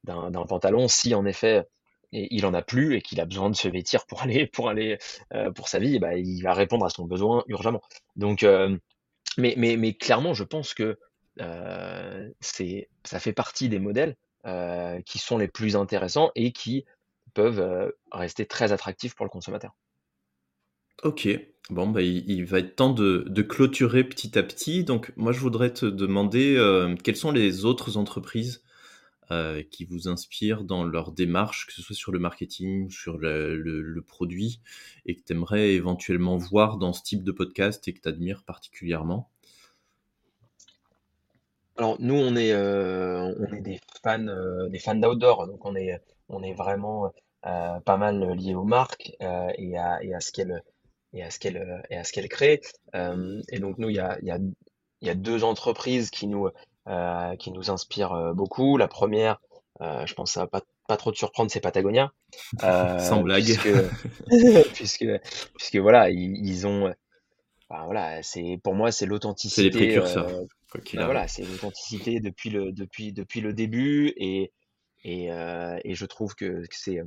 d'un 0.04 0.46
pantalon, 0.46 0.88
si 0.88 1.14
en 1.14 1.26
effet 1.26 1.64
il 2.12 2.46
en 2.46 2.54
a 2.54 2.62
plus 2.62 2.96
et 2.96 3.02
qu'il 3.02 3.20
a 3.20 3.26
besoin 3.26 3.50
de 3.50 3.56
se 3.56 3.68
vêtir 3.68 4.06
pour 4.06 4.22
aller 4.22 4.46
pour 4.46 4.68
aller 4.68 4.98
pour 5.54 5.68
sa 5.68 5.78
vie, 5.78 5.98
bah, 5.98 6.16
il 6.16 6.42
va 6.42 6.54
répondre 6.54 6.84
à 6.86 6.90
son 6.90 7.04
besoin 7.04 7.44
urgemment. 7.48 7.82
Donc, 8.16 8.42
mais, 9.36 9.54
mais, 9.56 9.76
mais 9.76 9.94
clairement, 9.94 10.34
je 10.34 10.44
pense 10.44 10.74
que 10.74 10.98
ça 11.38 13.20
fait 13.20 13.32
partie 13.32 13.68
des 13.68 13.78
modèles 13.78 14.16
qui 15.04 15.18
sont 15.18 15.38
les 15.38 15.48
plus 15.48 15.76
intéressants 15.76 16.30
et 16.34 16.52
qui 16.52 16.84
peuvent 17.34 17.92
rester 18.10 18.46
très 18.46 18.72
attractifs 18.72 19.14
pour 19.14 19.26
le 19.26 19.30
consommateur. 19.30 19.74
Ok, 21.04 21.28
bon, 21.70 21.86
bah, 21.88 22.02
il, 22.02 22.44
va 22.44 22.58
être 22.58 22.74
temps 22.74 22.92
de, 22.92 23.42
clôturer 23.42 24.02
petit 24.02 24.36
à 24.36 24.42
petit. 24.42 24.82
Donc, 24.82 25.12
moi, 25.16 25.30
je 25.30 25.38
voudrais 25.38 25.72
te 25.72 25.86
demander 25.86 26.56
euh, 26.56 26.96
quelles 26.96 27.16
sont 27.16 27.30
les 27.30 27.64
autres 27.64 27.96
entreprises 27.96 28.64
euh, 29.30 29.62
qui 29.70 29.84
vous 29.84 30.08
inspirent 30.08 30.64
dans 30.64 30.82
leur 30.82 31.12
démarche, 31.12 31.66
que 31.66 31.72
ce 31.72 31.82
soit 31.82 31.94
sur 31.94 32.10
le 32.10 32.18
marketing, 32.18 32.90
sur 32.90 33.16
le, 33.16 34.02
produit, 34.06 34.60
et 35.06 35.14
que 35.14 35.22
tu 35.24 35.34
aimerais 35.34 35.70
éventuellement 35.70 36.36
voir 36.36 36.78
dans 36.78 36.92
ce 36.92 37.02
type 37.04 37.22
de 37.22 37.30
podcast 37.30 37.86
et 37.86 37.92
que 37.92 38.00
tu 38.00 38.08
admires 38.08 38.42
particulièrement? 38.44 39.30
Alors, 41.76 41.96
nous, 42.00 42.16
on 42.16 42.34
est, 42.34 42.50
euh, 42.52 43.32
des 43.60 43.78
fans, 44.02 44.68
des 44.68 44.78
fans 44.80 44.96
d'outdoor, 44.96 45.46
donc 45.46 45.64
on 45.64 45.76
est, 45.76 46.02
on 46.28 46.42
est 46.42 46.54
vraiment 46.54 47.12
pas 47.42 47.96
mal 47.96 48.32
liés 48.32 48.56
aux 48.56 48.64
marques 48.64 49.12
et 49.20 49.78
à, 49.78 50.02
et 50.02 50.12
à 50.12 50.18
ce 50.18 50.32
qu'elles 50.32 50.60
et 51.12 51.22
à 51.22 51.30
ce 51.30 51.38
qu'elle 51.38 51.56
euh, 51.56 51.80
et 51.90 51.96
à 51.96 52.04
ce 52.04 52.12
qu'elle 52.12 52.28
crée. 52.28 52.60
Euh, 52.94 53.40
et 53.50 53.58
donc 53.58 53.78
nous, 53.78 53.88
il 53.88 53.96
y 53.96 54.00
a, 54.00 54.18
y 54.22 54.30
a, 54.30 54.38
y 55.02 55.10
a 55.10 55.14
deux 55.14 55.44
entreprises 55.44 56.10
qui 56.10 56.26
nous 56.26 56.48
euh, 56.88 57.36
qui 57.36 57.50
nous 57.50 57.70
inspirent 57.70 58.34
beaucoup. 58.34 58.76
La 58.76 58.88
première, 58.88 59.40
je 59.80 60.12
pense 60.14 60.32
ça 60.32 60.40
va 60.40 60.46
pas 60.46 60.62
pas 60.86 60.96
trop 60.96 61.12
te 61.12 61.18
surprendre, 61.18 61.50
c'est 61.50 61.60
Patagonia. 61.60 62.12
Sans 62.60 63.20
blague. 63.20 63.44
Puisque, 63.44 63.68
puisque, 64.72 65.06
puisque 65.54 65.76
voilà, 65.76 66.08
ils, 66.08 66.46
ils 66.46 66.66
ont, 66.66 66.94
voilà, 67.68 68.22
c'est 68.22 68.58
pour 68.62 68.74
moi 68.74 68.90
c'est 68.90 69.04
l'authenticité. 69.04 69.70
C'est 69.70 69.78
les 69.78 69.86
précurseurs. 69.86 70.30
Bah, 70.94 71.04
voilà, 71.04 71.28
c'est 71.28 71.42
l'authenticité 71.42 72.20
depuis 72.20 72.50
le 72.50 72.72
depuis 72.72 73.12
depuis 73.12 73.40
le 73.40 73.52
début 73.52 74.14
et 74.16 74.52
et, 75.04 75.26
et 75.28 75.94
je 75.94 76.06
trouve 76.06 76.34
que, 76.34 76.62
que 76.66 76.76
c'est 76.76 77.00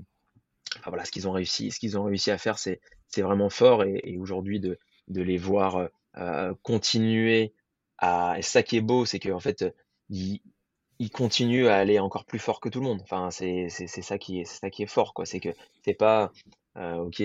voilà, 0.87 1.05
ce 1.05 1.11
qu'ils 1.11 1.27
ont 1.27 1.31
réussi, 1.31 1.71
ce 1.71 1.79
qu'ils 1.79 1.97
ont 1.97 2.03
réussi 2.03 2.31
à 2.31 2.37
faire, 2.37 2.57
c'est 2.57 2.79
vraiment 3.17 3.49
fort 3.49 3.83
et, 3.83 4.17
aujourd'hui 4.17 4.59
de, 4.59 4.77
de 5.07 5.21
les 5.21 5.37
voir 5.37 5.89
euh, 6.17 6.53
continuer 6.63 7.53
à 7.97 8.35
et 8.37 8.41
ça 8.41 8.63
qui 8.63 8.77
est 8.77 8.81
beau, 8.81 9.05
c'est 9.05 9.19
qu'en 9.19 9.39
fait 9.39 9.65
ils, 10.09 10.41
ils 10.99 11.09
continuent 11.11 11.67
à 11.67 11.77
aller 11.77 11.99
encore 11.99 12.25
plus 12.25 12.39
fort 12.39 12.59
que 12.59 12.69
tout 12.69 12.79
le 12.79 12.85
monde. 12.85 13.01
Enfin, 13.03 13.31
c'est 13.31 13.69
ça 13.69 14.17
qui 14.17 14.41
est 14.41 14.45
ça 14.45 14.69
qui 14.69 14.83
est 14.83 14.87
fort 14.87 15.13
quoi. 15.13 15.25
C'est 15.25 15.39
que 15.39 15.49
c'est 15.85 15.93
pas 15.93 16.31
euh, 16.77 16.95
ok 16.97 17.23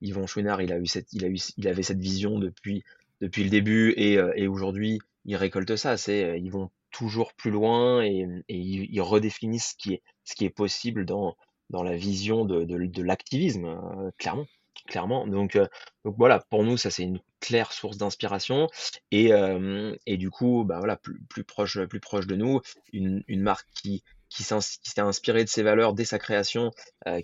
Yvon 0.00 0.26
Chouinard, 0.26 0.62
il 0.62 0.72
a 0.72 0.78
eu 0.78 0.86
cette 0.86 1.12
il 1.12 1.24
a 1.24 1.28
eu 1.28 1.38
il 1.56 1.68
avait 1.68 1.82
cette 1.82 2.00
vision 2.00 2.38
depuis 2.38 2.84
depuis 3.20 3.44
le 3.44 3.50
début 3.50 3.94
et, 3.96 4.16
euh, 4.16 4.32
et 4.36 4.46
aujourd'hui 4.46 5.00
il 5.24 5.36
récolte 5.36 5.76
ça. 5.76 5.96
C'est 5.96 6.40
ils 6.40 6.50
vont 6.50 6.70
toujours 6.90 7.34
plus 7.34 7.50
loin 7.50 8.02
et, 8.02 8.26
et 8.48 8.56
ils, 8.56 8.88
ils 8.90 9.02
redéfinissent 9.02 9.70
ce 9.72 9.76
qui 9.76 9.94
est 9.94 10.02
ce 10.24 10.34
qui 10.34 10.44
est 10.44 10.50
possible 10.50 11.04
dans 11.04 11.36
dans 11.70 11.82
la 11.82 11.96
vision 11.96 12.44
de, 12.44 12.64
de, 12.64 13.02
l'activisme, 13.02 13.64
euh, 13.64 14.10
clairement. 14.18 14.46
Clairement. 14.86 15.26
Donc, 15.26 15.56
euh, 15.56 15.66
donc 16.04 16.16
voilà, 16.18 16.40
pour 16.50 16.64
nous, 16.64 16.76
ça 16.76 16.90
c'est 16.90 17.04
une 17.04 17.20
claire 17.38 17.72
source 17.72 17.96
d'inspiration. 17.96 18.68
Et, 19.12 19.32
euh, 19.32 19.94
et 20.06 20.16
du 20.16 20.30
coup, 20.30 20.64
bah 20.66 20.78
voilà, 20.78 20.96
plus, 20.96 21.20
plus, 21.28 21.44
proche, 21.44 21.78
plus 21.84 22.00
proche 22.00 22.26
de 22.26 22.34
nous, 22.34 22.60
une, 22.92 23.22
une 23.28 23.40
marque 23.40 23.68
qui, 23.74 24.02
qui 24.28 24.42
s'est 24.42 25.00
inspirée 25.00 25.44
de 25.44 25.48
ses 25.48 25.62
valeurs 25.62 25.92
dès 25.94 26.04
sa 26.04 26.18
création, 26.18 26.70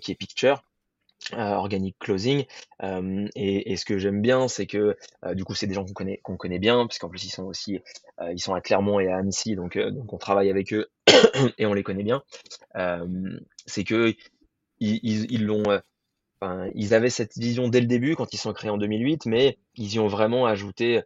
qui 0.01 0.11
est 0.11 0.15
Picture. 0.15 0.63
Organic 1.33 1.97
Closing. 1.99 2.45
et, 3.35 3.75
ce 3.75 3.85
que 3.85 3.97
j'aime 3.97 4.21
bien, 4.21 4.47
c'est 4.47 4.67
que 4.67 4.95
du 5.33 5.43
coup, 5.43 5.55
c'est 5.55 5.67
des 5.67 5.73
gens 5.73 5.83
qu'on 5.83 5.93
connaît, 5.93 6.19
qu'on 6.23 6.37
connaît 6.37 6.59
bien, 6.59 6.85
puisqu'en 6.87 7.09
plus 7.09 7.23
ils 7.25 7.31
sont 7.31 7.45
aussi, 7.45 7.79
ils 8.31 8.39
sont 8.39 8.53
à 8.53 8.61
Clermont 8.61 8.99
et 8.99 9.07
à 9.07 9.17
Annecy, 9.17 9.55
donc, 9.55 9.77
donc 9.77 10.13
on 10.13 10.17
travaille 10.17 10.49
avec 10.49 10.73
eux 10.73 10.87
et 11.57 11.65
on 11.65 11.73
les 11.73 11.83
connaît 11.83 12.03
bien. 12.03 12.23
c'est 13.65 13.83
que 13.83 14.13
ils, 14.79 15.45
l'ont, 15.45 15.63
euh, 16.43 16.69
ils 16.75 16.93
avaient 16.93 17.09
cette 17.09 17.37
vision 17.37 17.67
dès 17.67 17.81
le 17.81 17.87
début 17.87 18.15
quand 18.15 18.33
ils 18.33 18.37
sont 18.37 18.53
créés 18.53 18.69
en 18.69 18.77
2008, 18.77 19.25
mais 19.25 19.57
ils 19.75 19.93
y 19.93 19.99
ont 19.99 20.07
vraiment 20.07 20.45
ajouté 20.45 21.01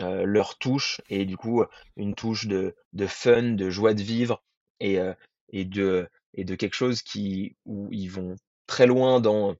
euh, 0.00 0.24
leur 0.24 0.58
touche 0.58 1.00
et 1.08 1.24
du 1.24 1.36
coup 1.36 1.62
une 1.96 2.14
touche 2.14 2.46
de, 2.46 2.74
de 2.92 3.06
fun, 3.06 3.42
de 3.42 3.70
joie 3.70 3.94
de 3.94 4.02
vivre 4.02 4.42
et, 4.80 4.98
euh, 4.98 5.14
et, 5.50 5.64
de, 5.64 6.08
et 6.34 6.44
de 6.44 6.54
quelque 6.54 6.74
chose 6.74 7.02
qui, 7.02 7.56
où 7.64 7.88
ils 7.92 8.08
vont 8.08 8.36
très 8.66 8.86
loin 8.86 9.20
dans, 9.20 9.54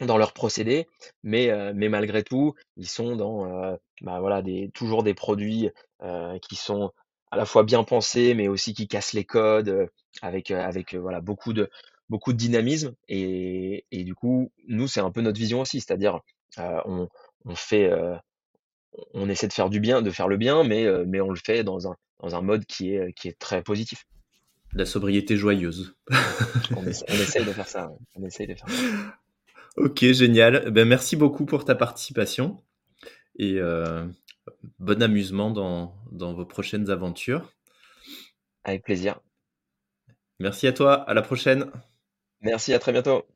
dans 0.00 0.18
leur 0.18 0.32
procédé, 0.32 0.86
mais, 1.22 1.50
mais 1.74 1.88
malgré 1.88 2.22
tout, 2.22 2.54
ils 2.76 2.88
sont 2.88 3.16
dans 3.16 3.78
bah 4.00 4.18
voilà, 4.20 4.40
des, 4.42 4.70
toujours 4.72 5.02
des 5.02 5.14
produits 5.14 5.68
qui 6.48 6.56
sont 6.56 6.90
à 7.30 7.36
la 7.36 7.44
fois 7.44 7.62
bien 7.64 7.84
pensés, 7.84 8.34
mais 8.34 8.48
aussi 8.48 8.74
qui 8.74 8.88
cassent 8.88 9.12
les 9.12 9.24
codes, 9.24 9.88
avec, 10.22 10.50
avec 10.50 10.94
voilà, 10.94 11.20
beaucoup 11.20 11.52
de, 11.52 11.70
beaucoup 12.10 12.32
de 12.32 12.38
dynamisme 12.38 12.94
et, 13.08 13.86
et 13.92 14.04
du 14.04 14.14
coup, 14.14 14.52
nous, 14.66 14.88
c'est 14.88 15.00
un 15.00 15.10
peu 15.10 15.22
notre 15.22 15.38
vision 15.38 15.60
aussi, 15.60 15.80
c'est-à-dire 15.80 16.20
euh, 16.58 16.80
on, 16.84 17.08
on, 17.44 17.54
fait, 17.54 17.90
euh, 17.90 18.16
on 19.14 19.30
essaie 19.30 19.46
de 19.46 19.52
faire 19.52 19.70
du 19.70 19.80
bien, 19.80 20.02
de 20.02 20.10
faire 20.10 20.28
le 20.28 20.36
bien, 20.36 20.64
mais, 20.64 20.84
euh, 20.84 21.04
mais 21.06 21.20
on 21.20 21.30
le 21.30 21.38
fait 21.42 21.62
dans 21.62 21.88
un, 21.88 21.96
dans 22.20 22.34
un 22.34 22.42
mode 22.42 22.66
qui 22.66 22.94
est, 22.94 23.12
qui 23.14 23.28
est 23.28 23.38
très 23.38 23.62
positif. 23.62 24.06
La 24.72 24.84
sobriété 24.84 25.36
joyeuse. 25.36 25.96
on, 26.76 26.84
essaie, 26.86 27.44
de 27.44 27.52
faire 27.52 27.68
ça. 27.68 27.90
On 28.16 28.24
essaie 28.24 28.46
de 28.46 28.54
faire 28.54 28.68
ça. 28.68 29.16
Ok, 29.76 30.04
génial. 30.04 30.70
Ben, 30.70 30.86
merci 30.86 31.16
beaucoup 31.16 31.46
pour 31.46 31.64
ta 31.64 31.76
participation 31.76 32.60
et 33.38 33.58
bon 34.78 35.02
amusement 35.02 35.50
dans, 35.50 35.96
dans 36.12 36.34
vos 36.34 36.44
prochaines 36.44 36.90
aventures. 36.90 37.52
Avec 38.64 38.84
plaisir. 38.84 39.20
Merci 40.38 40.66
à 40.66 40.72
toi. 40.72 40.94
À 40.94 41.14
la 41.14 41.22
prochaine. 41.22 41.70
Merci, 42.42 42.74
à 42.74 42.78
très 42.78 42.92
bientôt. 42.92 43.26